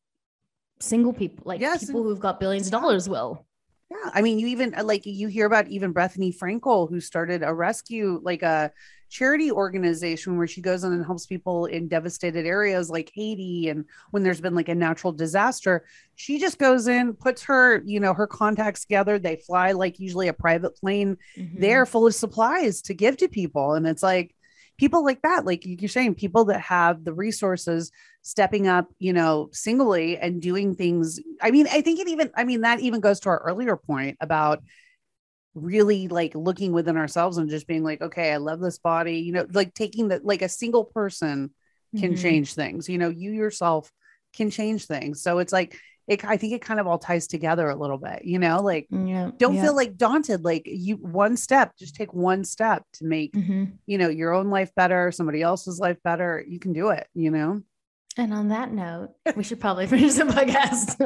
single 0.80 1.13
people, 1.13 1.43
like 1.45 1.61
yes. 1.61 1.86
people 1.86 2.03
who've 2.03 2.19
got 2.19 2.39
billions 2.39 2.67
of 2.67 2.72
dollars, 2.72 3.07
will. 3.07 3.45
Yeah, 3.92 4.10
I 4.14 4.22
mean, 4.22 4.39
you 4.39 4.48
even 4.48 4.74
uh, 4.74 4.86
like 4.86 5.06
you 5.06 5.28
hear 5.28 5.46
about 5.46 5.68
even 5.68 5.94
Bethenny 5.94 6.34
Frankel, 6.34 6.89
who 6.89 7.02
started 7.02 7.44
a 7.44 7.54
rescue, 7.54 8.22
like 8.24 8.42
a 8.42 8.72
charity 9.10 9.52
organization 9.52 10.38
where 10.38 10.48
she 10.48 10.62
goes 10.62 10.86
in 10.86 10.94
and 10.94 11.06
helps 11.06 11.26
people 11.26 11.66
in 11.66 11.89
devastated 11.89 12.46
areas 12.46 12.89
like 12.89 13.12
Haiti 13.14 13.68
and 13.68 13.84
when 14.12 14.24
there's 14.24 14.39
been 14.39 14.56
like 14.56 14.70
a 14.70 14.76
natural 14.76 15.12
disaster. 15.12 15.84
She 16.16 16.39
just 16.39 16.58
goes 16.58 16.88
in, 16.88 17.16
puts 17.16 17.44
her, 17.44 17.82
you 17.86 18.00
know, 18.00 18.14
her 18.14 18.28
contacts 18.28 18.82
together. 18.82 19.20
They 19.20 19.36
fly 19.36 19.74
like 19.74 20.00
usually 20.00 20.30
a 20.30 20.34
private 20.34 20.78
plane 20.78 21.18
mm-hmm. 21.36 21.60
there 21.60 21.86
full 21.86 22.08
of 22.08 22.16
supplies 22.16 22.82
to 22.84 22.94
give 22.94 23.18
to 23.18 23.28
people. 23.28 23.74
And 23.74 23.86
it's 23.86 24.04
like 24.04 24.34
people 24.82 25.03
like 25.03 25.21
that, 25.21 25.45
like 25.45 25.61
you're 25.63 25.88
saying, 25.88 26.15
people 26.15 26.45
that 26.45 26.59
have 26.59 27.03
the 27.03 27.13
resources 27.13 27.91
stepping 28.23 28.67
up, 28.67 28.88
you 28.97 29.13
know, 29.13 29.47
singly 29.51 30.17
and 30.17 30.41
doing 30.41 30.73
things. 30.73 31.19
I 31.39 31.51
mean, 31.51 31.67
I 31.71 31.82
think 31.82 31.99
it 31.99 32.07
even, 32.07 32.32
I 32.36 32.45
mean, 32.45 32.61
that 32.61 32.79
even 32.79 32.99
goes 32.99 33.19
to 33.19 33.29
our 33.29 33.38
earlier 33.45 33.77
point 33.77 34.17
about 34.19 34.63
really 35.53 36.07
like 36.07 36.34
looking 36.34 36.71
within 36.71 36.97
ourselves 36.97 37.38
and 37.38 37.47
just 37.47 37.67
being 37.67 37.84
like, 37.84 38.01
okay, 38.01 38.34
I 38.34 38.38
love 38.38 38.59
this 38.59 38.79
body, 38.79 39.19
you 39.19 39.34
know, 39.34 39.45
like 39.51 39.75
taking 39.75 40.07
that, 40.07 40.25
like 40.25 40.41
a 40.41 40.49
single 40.49 40.86
person 40.86 41.51
can 41.95 42.13
mm-hmm. 42.13 42.21
change 42.23 42.55
things, 42.55 42.89
you 42.89 42.97
know, 42.97 43.09
you 43.09 43.34
yourself 43.34 43.91
can 44.36 44.49
change 44.49 44.88
things. 44.88 45.21
So 45.21 45.38
it's 45.38 45.53
like, 45.53 45.77
it, 46.08 46.26
I 46.26 46.38
think 46.38 46.54
it 46.54 46.62
kind 46.62 46.80
of 46.80 46.88
all 46.88 46.97
ties 46.97 47.28
together 47.28 47.70
a 47.70 47.76
little 47.76 47.97
bit, 47.97 48.26
you 48.26 48.39
know, 48.39 48.62
like 48.62 48.88
yeah, 48.89 49.32
don't 49.38 49.56
yeah. 49.56 49.64
feel 49.64 49.76
like 49.76 49.97
daunted. 49.97 50.43
Like 50.43 50.64
you, 50.66 50.95
one 50.97 51.38
step, 51.38 51.78
just 51.78 51.95
take 51.95 52.14
one 52.14 52.43
step 52.43 52.84
to 52.93 53.06
make, 53.06 53.34
mm-hmm. 53.34 53.66
you 53.86 53.97
know, 53.97 54.10
your 54.10 54.34
own 54.34 54.49
life 54.49 54.74
better, 54.76 55.12
somebody 55.12 55.41
else's 55.41 55.80
life 55.80 55.97
better. 56.04 56.43
You 56.47 56.60
can 56.60 56.74
do 56.74 56.89
it, 56.89 57.08
you 57.14 57.32
know? 57.32 57.62
And 58.18 58.34
on 58.34 58.49
that 58.49 58.74
note, 58.74 59.14
we 59.36 59.43
should 59.43 59.60
probably 59.60 59.88
finish 59.88 60.16
the 60.16 60.24
podcast. 60.24 60.99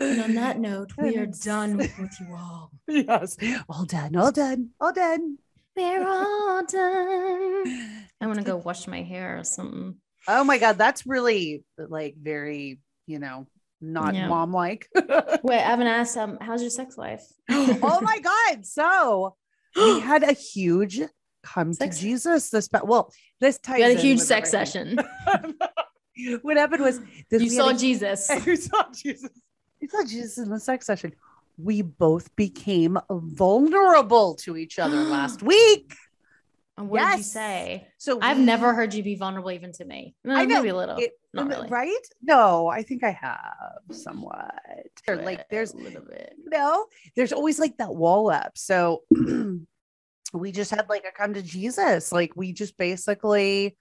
and 0.00 0.20
on 0.20 0.34
that 0.34 0.58
note, 0.58 0.92
we 0.98 1.16
are 1.16 1.26
done 1.26 1.76
with 1.76 2.20
you 2.20 2.34
all. 2.36 2.70
Yes, 2.88 3.36
all 3.68 3.84
done, 3.84 4.16
all 4.16 4.32
done, 4.32 4.70
all 4.80 4.92
done. 4.92 5.38
we're 5.76 6.08
all 6.08 6.64
done. 6.64 7.64
I 8.20 8.26
want 8.26 8.38
to 8.38 8.44
go 8.44 8.56
wash 8.56 8.86
my 8.86 9.02
hair 9.02 9.38
or 9.38 9.44
something. 9.44 9.96
Oh 10.26 10.42
my 10.42 10.58
god, 10.58 10.78
that's 10.78 11.06
really 11.06 11.64
like 11.76 12.16
very, 12.20 12.80
you 13.06 13.18
know, 13.18 13.46
not 13.80 14.14
Yeah. 14.14 14.28
mom 14.28 14.52
like. 14.52 14.88
Wait, 14.94 15.58
I 15.58 15.70
haven't 15.70 15.86
asked. 15.86 16.16
Um, 16.16 16.38
how's 16.40 16.60
your 16.62 16.70
sex 16.70 16.96
life? 16.96 17.24
oh 17.50 18.00
my 18.02 18.18
god. 18.20 18.64
So 18.66 19.36
we 19.76 20.00
had 20.00 20.22
a 20.22 20.32
huge 20.32 21.00
come 21.42 21.74
Sex- 21.74 21.96
to 21.96 22.02
Jesus 22.02 22.50
this 22.50 22.68
pa- 22.68 22.80
well, 22.84 23.12
this 23.40 23.58
ties 23.58 23.76
We 23.76 23.82
had 23.82 23.96
a 23.96 24.00
huge 24.00 24.20
sex 24.20 24.54
everything. 24.54 24.96
session. 24.96 26.38
what 26.42 26.56
happened 26.56 26.82
was 26.82 27.00
this 27.30 27.42
You 27.42 27.50
saw 27.50 27.68
a- 27.70 27.74
Jesus. 27.74 28.30
you 28.46 28.56
saw 28.56 28.84
Jesus. 28.94 29.30
You 29.80 29.88
saw 29.88 30.04
Jesus 30.04 30.38
in 30.38 30.48
the 30.50 30.60
sex 30.60 30.86
session. 30.86 31.12
We 31.58 31.82
both 31.82 32.34
became 32.36 32.98
vulnerable 33.10 34.34
to 34.36 34.56
each 34.56 34.78
other 34.78 34.96
last 35.02 35.42
week. 35.52 35.94
And 36.76 36.88
what 36.88 37.08
did 37.10 37.18
you 37.18 37.22
say? 37.22 37.86
So 37.98 38.18
I've 38.20 38.38
we- 38.38 38.44
never 38.44 38.74
heard 38.74 38.94
you 38.94 39.02
be 39.02 39.14
vulnerable 39.14 39.52
even 39.52 39.72
to 39.72 39.84
me. 39.84 40.16
No, 40.24 40.34
I 40.34 40.44
know, 40.44 40.56
maybe 40.56 40.68
a 40.70 40.76
little. 40.76 40.96
it- 40.98 41.12
Not 41.32 41.46
really. 41.48 41.68
right? 41.68 42.06
No, 42.22 42.66
I 42.66 42.82
think 42.82 43.04
I 43.04 43.10
have 43.12 43.78
somewhat. 43.92 44.54
Or, 45.06 45.16
Like 45.16 45.48
there's 45.50 45.72
a 45.72 45.76
little 45.76 46.02
bit. 46.02 46.34
no, 46.46 46.86
there's 47.16 47.32
always 47.32 47.58
like 47.60 47.76
that 47.78 47.94
wall 47.94 48.28
up. 48.30 48.52
So 48.56 49.02
we 50.32 50.50
just 50.52 50.70
had 50.72 50.88
like 50.88 51.04
a 51.08 51.12
come 51.16 51.34
to 51.34 51.42
Jesus. 51.42 52.10
Like 52.10 52.32
we 52.34 52.52
just 52.52 52.76
basically 52.76 53.76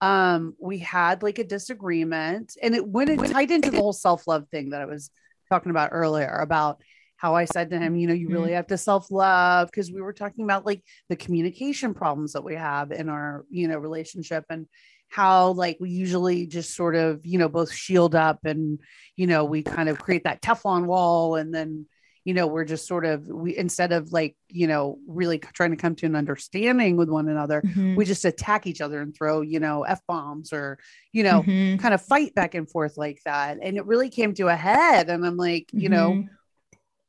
um 0.00 0.54
we 0.60 0.78
had 0.78 1.22
like 1.22 1.38
a 1.38 1.44
disagreement 1.44 2.56
and 2.60 2.74
it 2.74 2.86
went 2.86 3.08
it 3.08 3.18
tied 3.30 3.50
into 3.52 3.70
the 3.70 3.76
whole 3.78 3.92
self-love 3.92 4.48
thing 4.48 4.70
that 4.70 4.80
I 4.80 4.86
was 4.86 5.10
talking 5.48 5.70
about 5.70 5.90
earlier 5.92 6.38
about 6.42 6.80
how 7.22 7.36
I 7.36 7.44
said 7.44 7.70
to 7.70 7.78
him, 7.78 7.94
you 7.94 8.08
know, 8.08 8.14
you 8.14 8.28
really 8.28 8.50
have 8.54 8.66
to 8.66 8.76
self-love 8.76 9.70
because 9.70 9.92
we 9.92 10.00
were 10.02 10.12
talking 10.12 10.42
about 10.42 10.66
like 10.66 10.82
the 11.08 11.14
communication 11.14 11.94
problems 11.94 12.32
that 12.32 12.42
we 12.42 12.56
have 12.56 12.90
in 12.90 13.08
our, 13.08 13.44
you 13.48 13.68
know, 13.68 13.78
relationship 13.78 14.44
and 14.50 14.66
how 15.08 15.52
like 15.52 15.76
we 15.78 15.90
usually 15.90 16.48
just 16.48 16.74
sort 16.74 16.96
of, 16.96 17.24
you 17.24 17.38
know, 17.38 17.48
both 17.48 17.70
shield 17.72 18.16
up 18.16 18.40
and, 18.44 18.80
you 19.14 19.28
know, 19.28 19.44
we 19.44 19.62
kind 19.62 19.88
of 19.88 20.00
create 20.00 20.24
that 20.24 20.42
Teflon 20.42 20.86
wall 20.86 21.36
and 21.36 21.54
then, 21.54 21.86
you 22.24 22.34
know, 22.34 22.48
we're 22.48 22.64
just 22.64 22.88
sort 22.88 23.04
of 23.04 23.24
we 23.28 23.56
instead 23.56 23.92
of 23.92 24.10
like, 24.12 24.34
you 24.48 24.66
know, 24.66 24.98
really 25.06 25.38
trying 25.38 25.70
to 25.70 25.76
come 25.76 25.94
to 25.94 26.06
an 26.06 26.16
understanding 26.16 26.96
with 26.96 27.08
one 27.08 27.28
another, 27.28 27.62
Mhm. 27.62 27.96
we 27.96 28.04
just 28.04 28.24
attack 28.24 28.66
each 28.66 28.80
other 28.80 29.00
and 29.00 29.14
throw, 29.14 29.42
you 29.42 29.60
know, 29.60 29.84
F 29.84 30.00
bombs 30.08 30.52
or, 30.52 30.76
you 31.12 31.22
know, 31.22 31.44
Mhm. 31.44 31.78
kind 31.78 31.94
of 31.94 32.02
fight 32.02 32.34
back 32.34 32.56
and 32.56 32.68
forth 32.68 32.96
like 32.96 33.20
that. 33.26 33.58
And 33.62 33.76
it 33.76 33.86
really 33.86 34.10
came 34.10 34.34
to 34.34 34.48
a 34.48 34.56
head. 34.56 35.08
And 35.08 35.24
I'm 35.24 35.36
like, 35.36 35.68
you 35.72 35.88
know, 35.88 36.14
Mhm. 36.14 36.28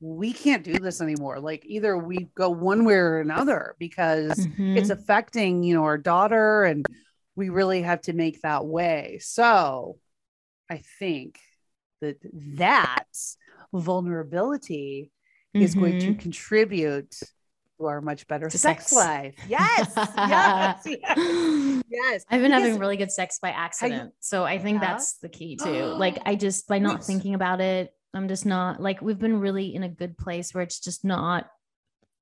We 0.06 0.34
can't 0.34 0.66
do 0.66 0.78
this 0.80 1.00
anymore. 1.00 1.40
Like 1.40 1.66
either 1.66 1.98
we 1.98 2.28
go 2.36 2.50
one 2.50 2.84
way 2.84 2.96
or 2.96 3.20
another 3.22 3.74
because 3.80 4.34
Mhm. 4.36 4.76
it's 4.76 4.90
affecting, 4.90 5.64
you 5.64 5.74
know, 5.76 5.84
our 5.86 5.98
daughter 5.98 6.66
and 6.66 6.86
we 7.38 7.48
really 7.48 7.82
have 7.84 8.02
to 8.02 8.14
make 8.14 8.42
that 8.42 8.66
way. 8.66 9.20
So 9.22 9.98
I 10.70 10.82
think 11.00 11.40
that 12.02 12.18
that 12.58 13.06
vulnerability 13.72 15.12
is 15.54 15.74
going 15.76 16.00
to 16.00 16.14
Mhm. 16.14 16.20
contribute 16.20 17.12
to 17.80 17.86
our 17.86 18.02
much 18.02 18.28
better 18.28 18.50
To 18.50 18.58
sex, 18.58 18.88
sex. 18.88 18.94
life. 18.94 19.36
Yes. 19.48 19.94
yes. 19.96 20.82
Yes. 20.86 21.84
yes. 21.88 22.26
I've 22.30 22.42
been 22.42 22.52
having 22.52 22.78
really 22.78 22.98
good 22.98 23.12
sex 23.12 23.40
by 23.40 23.50
accident. 23.52 24.14
So 24.20 24.44
I 24.44 24.58
think 24.60 24.82
Yeah? 24.82 24.92
that's 24.92 25.14
the 25.20 25.30
key 25.30 25.56
too. 25.56 25.86
Like 25.98 26.20
I 26.26 26.36
just 26.36 26.68
by 26.68 26.80
not 26.80 27.04
thinking 27.06 27.36
about 27.36 27.62
it, 27.62 27.94
I'm 28.14 28.28
just 28.28 28.46
not 28.46 28.82
like 28.82 29.02
we've 29.02 29.20
been 29.20 29.40
really 29.40 29.74
in 29.74 29.84
a 29.84 29.90
good 29.90 30.18
place 30.18 30.54
where 30.54 30.64
it's 30.64 30.80
just 30.80 31.04
not 31.04 31.50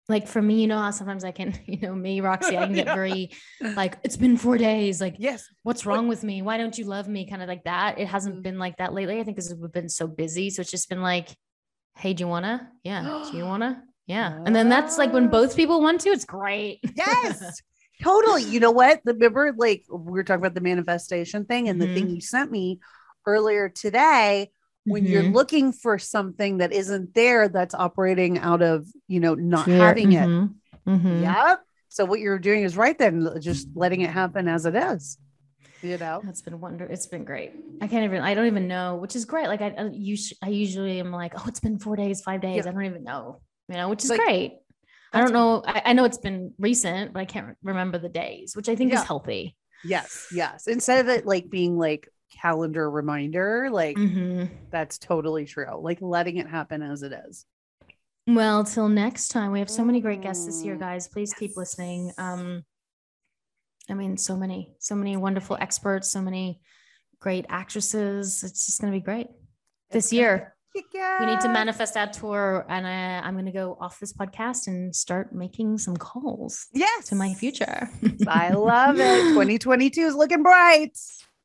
like 0.10 0.28
for 0.28 0.42
me, 0.42 0.62
you 0.62 0.68
know 0.68 0.78
how 0.80 0.92
sometimes 0.92 1.24
I 1.24 1.32
can, 1.32 1.58
you 1.68 1.80
know, 1.80 1.94
me, 1.96 2.22
Roxy, 2.22 2.58
I 2.58 2.66
can 2.66 2.74
get 2.74 2.88
Yeah. 2.88 2.96
very 2.96 3.32
like, 3.62 3.98
it's 4.04 4.18
been 4.18 4.36
four 4.38 4.58
days. 4.58 5.00
Like, 5.00 5.16
Yes. 5.20 5.46
what's 5.64 5.86
wrong 5.86 6.08
with 6.08 6.24
me? 6.24 6.42
Why 6.42 6.58
don't 6.58 6.78
you 6.78 6.86
love 6.86 7.08
me? 7.08 7.30
Kind 7.30 7.42
of 7.42 7.48
like 7.48 7.64
that. 7.66 8.00
It 8.00 8.08
hasn't 8.08 8.38
Mm. 8.38 8.44
been 8.44 8.60
like 8.60 8.78
that 8.78 8.94
lately. 8.94 9.20
I 9.20 9.24
think 9.24 9.38
because 9.38 9.54
we've 9.54 9.72
been 9.72 9.90
so 9.90 10.08
busy. 10.08 10.50
So 10.50 10.62
it's 10.62 10.72
just 10.72 10.90
been 10.90 11.02
like, 11.02 11.30
hey, 11.98 12.14
do 12.14 12.24
you 12.24 12.28
wanna? 12.28 12.70
Yeah. 12.84 13.24
Do 13.30 13.38
you 13.38 13.46
wanna? 13.52 13.84
Yeah. 14.08 14.40
And 14.46 14.56
then 14.56 14.68
that's 14.70 14.98
like 14.98 15.14
when 15.14 15.28
both 15.30 15.56
people 15.56 15.82
want 15.82 16.02
to, 16.02 16.10
it's 16.10 16.26
great. 16.26 16.80
Yes. 16.96 17.62
totally. 18.02 18.44
You 18.44 18.60
know 18.60 18.72
what? 18.72 19.02
Remember, 19.06 19.54
like 19.56 19.84
we 19.90 20.12
were 20.12 20.24
talking 20.24 20.42
about 20.44 20.56
the 20.56 20.62
manifestation 20.62 21.46
thing 21.46 21.70
and 21.70 21.80
the 21.80 21.86
Mm-hmm. 21.86 21.94
thing 21.96 22.10
you 22.10 22.22
sent 22.22 22.52
me 22.52 22.80
earlier 23.26 23.70
today. 23.70 24.52
When 24.86 25.06
you're 25.06 25.24
Mhm. 25.24 25.34
looking 25.36 25.72
for 25.72 26.00
something 26.00 26.58
that 26.58 26.72
isn't 26.74 27.14
there, 27.14 27.48
that's 27.50 27.76
operating 27.76 28.40
out 28.40 28.62
of, 28.64 28.88
you 29.08 29.20
know, 29.20 29.36
not 29.36 29.66
Fear. 29.66 29.78
having 29.78 30.12
it. 30.14 30.28
Mhm. 30.28 30.56
Mhm. 30.88 31.22
Yep. 31.22 31.62
So 31.90 32.06
what 32.06 32.20
you're 32.20 32.40
doing 32.40 32.64
is 32.64 32.76
right 32.76 32.98
then, 32.98 33.28
just 33.42 33.68
letting 33.76 34.02
it 34.02 34.10
happen 34.10 34.48
as 34.48 34.66
it 34.66 34.76
is. 34.76 35.18
You 35.84 35.98
know? 35.98 36.22
That's 36.24 36.42
been 36.42 36.60
wonder. 36.60 36.86
It's 36.86 37.08
been 37.08 37.24
great. 37.26 37.52
I 37.82 37.88
can't 37.88 38.06
even. 38.06 38.22
I 38.22 38.34
don't 38.34 38.48
even 38.48 38.68
know, 38.68 38.96
which 38.96 39.16
is 39.16 39.26
great. 39.26 39.48
Like 39.48 39.62
I, 39.62 39.68
I, 39.78 39.84
us- 39.88 40.34
I 40.42 40.50
usually 40.50 41.00
am 41.00 41.12
like, 41.12 41.34
oh, 41.36 41.44
it's 41.48 41.60
been 41.60 41.78
four 41.80 41.96
days, 41.96 42.22
five 42.22 42.42
days. 42.42 42.64
Yeah. 42.66 42.70
I 42.70 42.74
don't 42.74 42.86
even 42.86 43.04
know. 43.04 43.42
You 43.68 43.76
know, 43.78 43.90
which 43.90 44.04
is 44.04 44.10
Like, 44.10 44.20
great. 44.20 44.54
I 45.14 45.20
don't 45.22 45.34
know. 45.34 45.62
I, 45.66 45.82
I 45.88 45.94
know 45.94 46.06
it's 46.06 46.18
been 46.18 46.54
recent, 46.58 47.14
but 47.14 47.20
I 47.20 47.26
can't 47.26 47.58
remember 47.64 47.98
the 47.98 48.10
days, 48.10 48.56
which 48.56 48.70
I 48.70 48.76
think 48.76 48.92
Yeah. 48.94 49.02
is 49.02 49.06
healthy. 49.06 49.56
Yes. 49.84 50.28
Yes. 50.34 50.68
Instead 50.68 51.00
of 51.06 51.10
it 51.10 51.26
like 51.26 51.50
being 51.50 51.78
like 51.78 52.08
calendar 52.32 52.90
reminder, 52.90 53.70
like 53.70 53.98
Mhm. 53.98 54.50
that's 54.72 54.98
totally 54.98 55.46
true. 55.46 55.68
Like 55.80 56.02
letting 56.02 56.38
it 56.38 56.48
happen 56.48 56.82
as 56.82 57.04
it 57.04 57.14
is. 57.28 57.46
Well, 58.28 58.64
till 58.64 58.88
next 58.90 59.30
time. 59.30 59.52
We 59.52 59.60
have 59.60 59.70
so 59.70 59.84
many 59.84 60.00
great 60.00 60.22
guests 60.22 60.46
this 60.46 60.64
year, 60.64 60.76
Mm, 60.76 60.80
guys. 60.80 61.08
Please 61.08 61.34
keep 61.34 61.58
listening. 61.58 62.12
Um, 62.18 62.64
I 63.90 63.94
mean, 63.94 64.16
so 64.18 64.38
many, 64.38 64.74
so 64.80 64.96
many 64.96 65.18
wonderful 65.18 65.58
experts, 65.60 66.12
so 66.12 66.22
many 66.22 66.62
great 67.20 67.46
actresses. 67.50 68.44
It's 68.44 68.66
just 68.68 68.80
going 68.80 68.94
to 68.94 68.98
be 69.00 69.04
great 69.04 69.28
this 69.92 70.06
It's 70.06 70.14
year. 70.14 70.56
kick 70.74 70.86
we 71.20 71.26
need 71.26 71.42
to 71.42 71.50
manifest 71.50 71.96
that 71.96 72.14
tour 72.14 72.66
and 72.70 72.88
I, 72.88 73.20
i'm 73.28 73.34
going 73.34 73.46
to 73.46 73.52
go 73.52 73.78
off 73.82 74.00
this 74.00 74.14
podcast 74.14 74.68
and 74.68 74.96
start 74.96 75.36
making 75.36 75.78
some 75.80 75.98
calls 75.98 76.68
Yes. 76.74 77.10
to 77.10 77.16
my 77.16 77.34
future 77.34 77.90
I 78.26 78.52
love 78.52 78.96
it. 78.98 79.22
2022 79.34 80.00
is 80.02 80.16
looking 80.16 80.44
bright. 80.44 80.98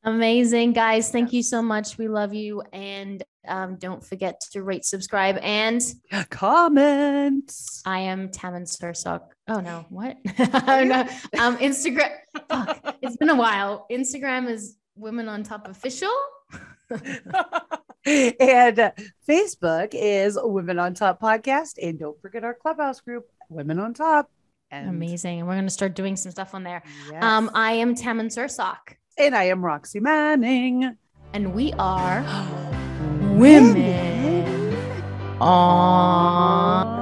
Amazing. 0.03 0.73
Guys 0.73 1.11
thank 1.11 1.33
you 1.33 1.43
so 1.43 1.61
much. 1.61 1.97
We 1.97 2.07
love 2.07 2.33
you. 2.33 2.61
And 2.71 3.23
um, 3.47 3.77
don't 3.77 4.03
forget 4.03 4.41
to 4.51 4.63
rate 4.63 4.85
subscribe 4.85 5.37
and 5.41 5.81
Comments. 6.29 7.81
i 7.85 7.99
am 7.99 8.29
Tammin 8.29 8.63
Sursok 8.63 9.21
oh 9.47 9.59
no. 9.61 9.85
What? 9.89 10.17
Oh 10.67 10.83
no. 10.83 11.01
um 11.39 11.57
instagram 11.57 12.11
fuck, 12.49 12.97
it's 13.01 13.17
been 13.17 13.29
a 13.29 13.35
while. 13.35 13.85
Instagram 13.91 14.49
is 14.49 14.77
women 14.95 15.27
on 15.29 15.43
top 15.43 15.67
official? 15.67 16.11
And 18.07 18.79
uh, 18.79 18.91
Facebook 19.27 19.89
is 19.91 20.39
Women 20.41 20.79
on 20.79 20.93
Top 20.93 21.19
podcast. 21.19 21.73
And 21.81 21.99
don't 21.99 22.19
forget 22.21 22.45
our 22.45 22.53
clubhouse 22.53 23.01
group, 23.01 23.25
Women 23.49 23.79
on 23.79 23.93
Top. 23.93 24.31
And 24.71 24.89
amazing. 24.89 25.39
And 25.39 25.47
we're 25.47 25.55
going 25.55 25.65
to 25.65 25.71
start 25.71 25.93
doing 25.93 26.15
some 26.15 26.31
stuff 26.31 26.53
on 26.55 26.63
there. 26.63 26.83
Yes. 27.11 27.23
um 27.23 27.49
i 27.53 27.73
am 27.73 27.95
Tammin 27.95 28.27
Sursok 28.27 28.95
and 29.17 29.35
I 29.35 29.45
am 29.45 29.65
Roxy 29.65 29.99
Manning. 29.99 30.97
and 31.33 31.53
we 31.53 31.73
are 31.73 32.21
women 33.35 34.75
on 35.41 36.96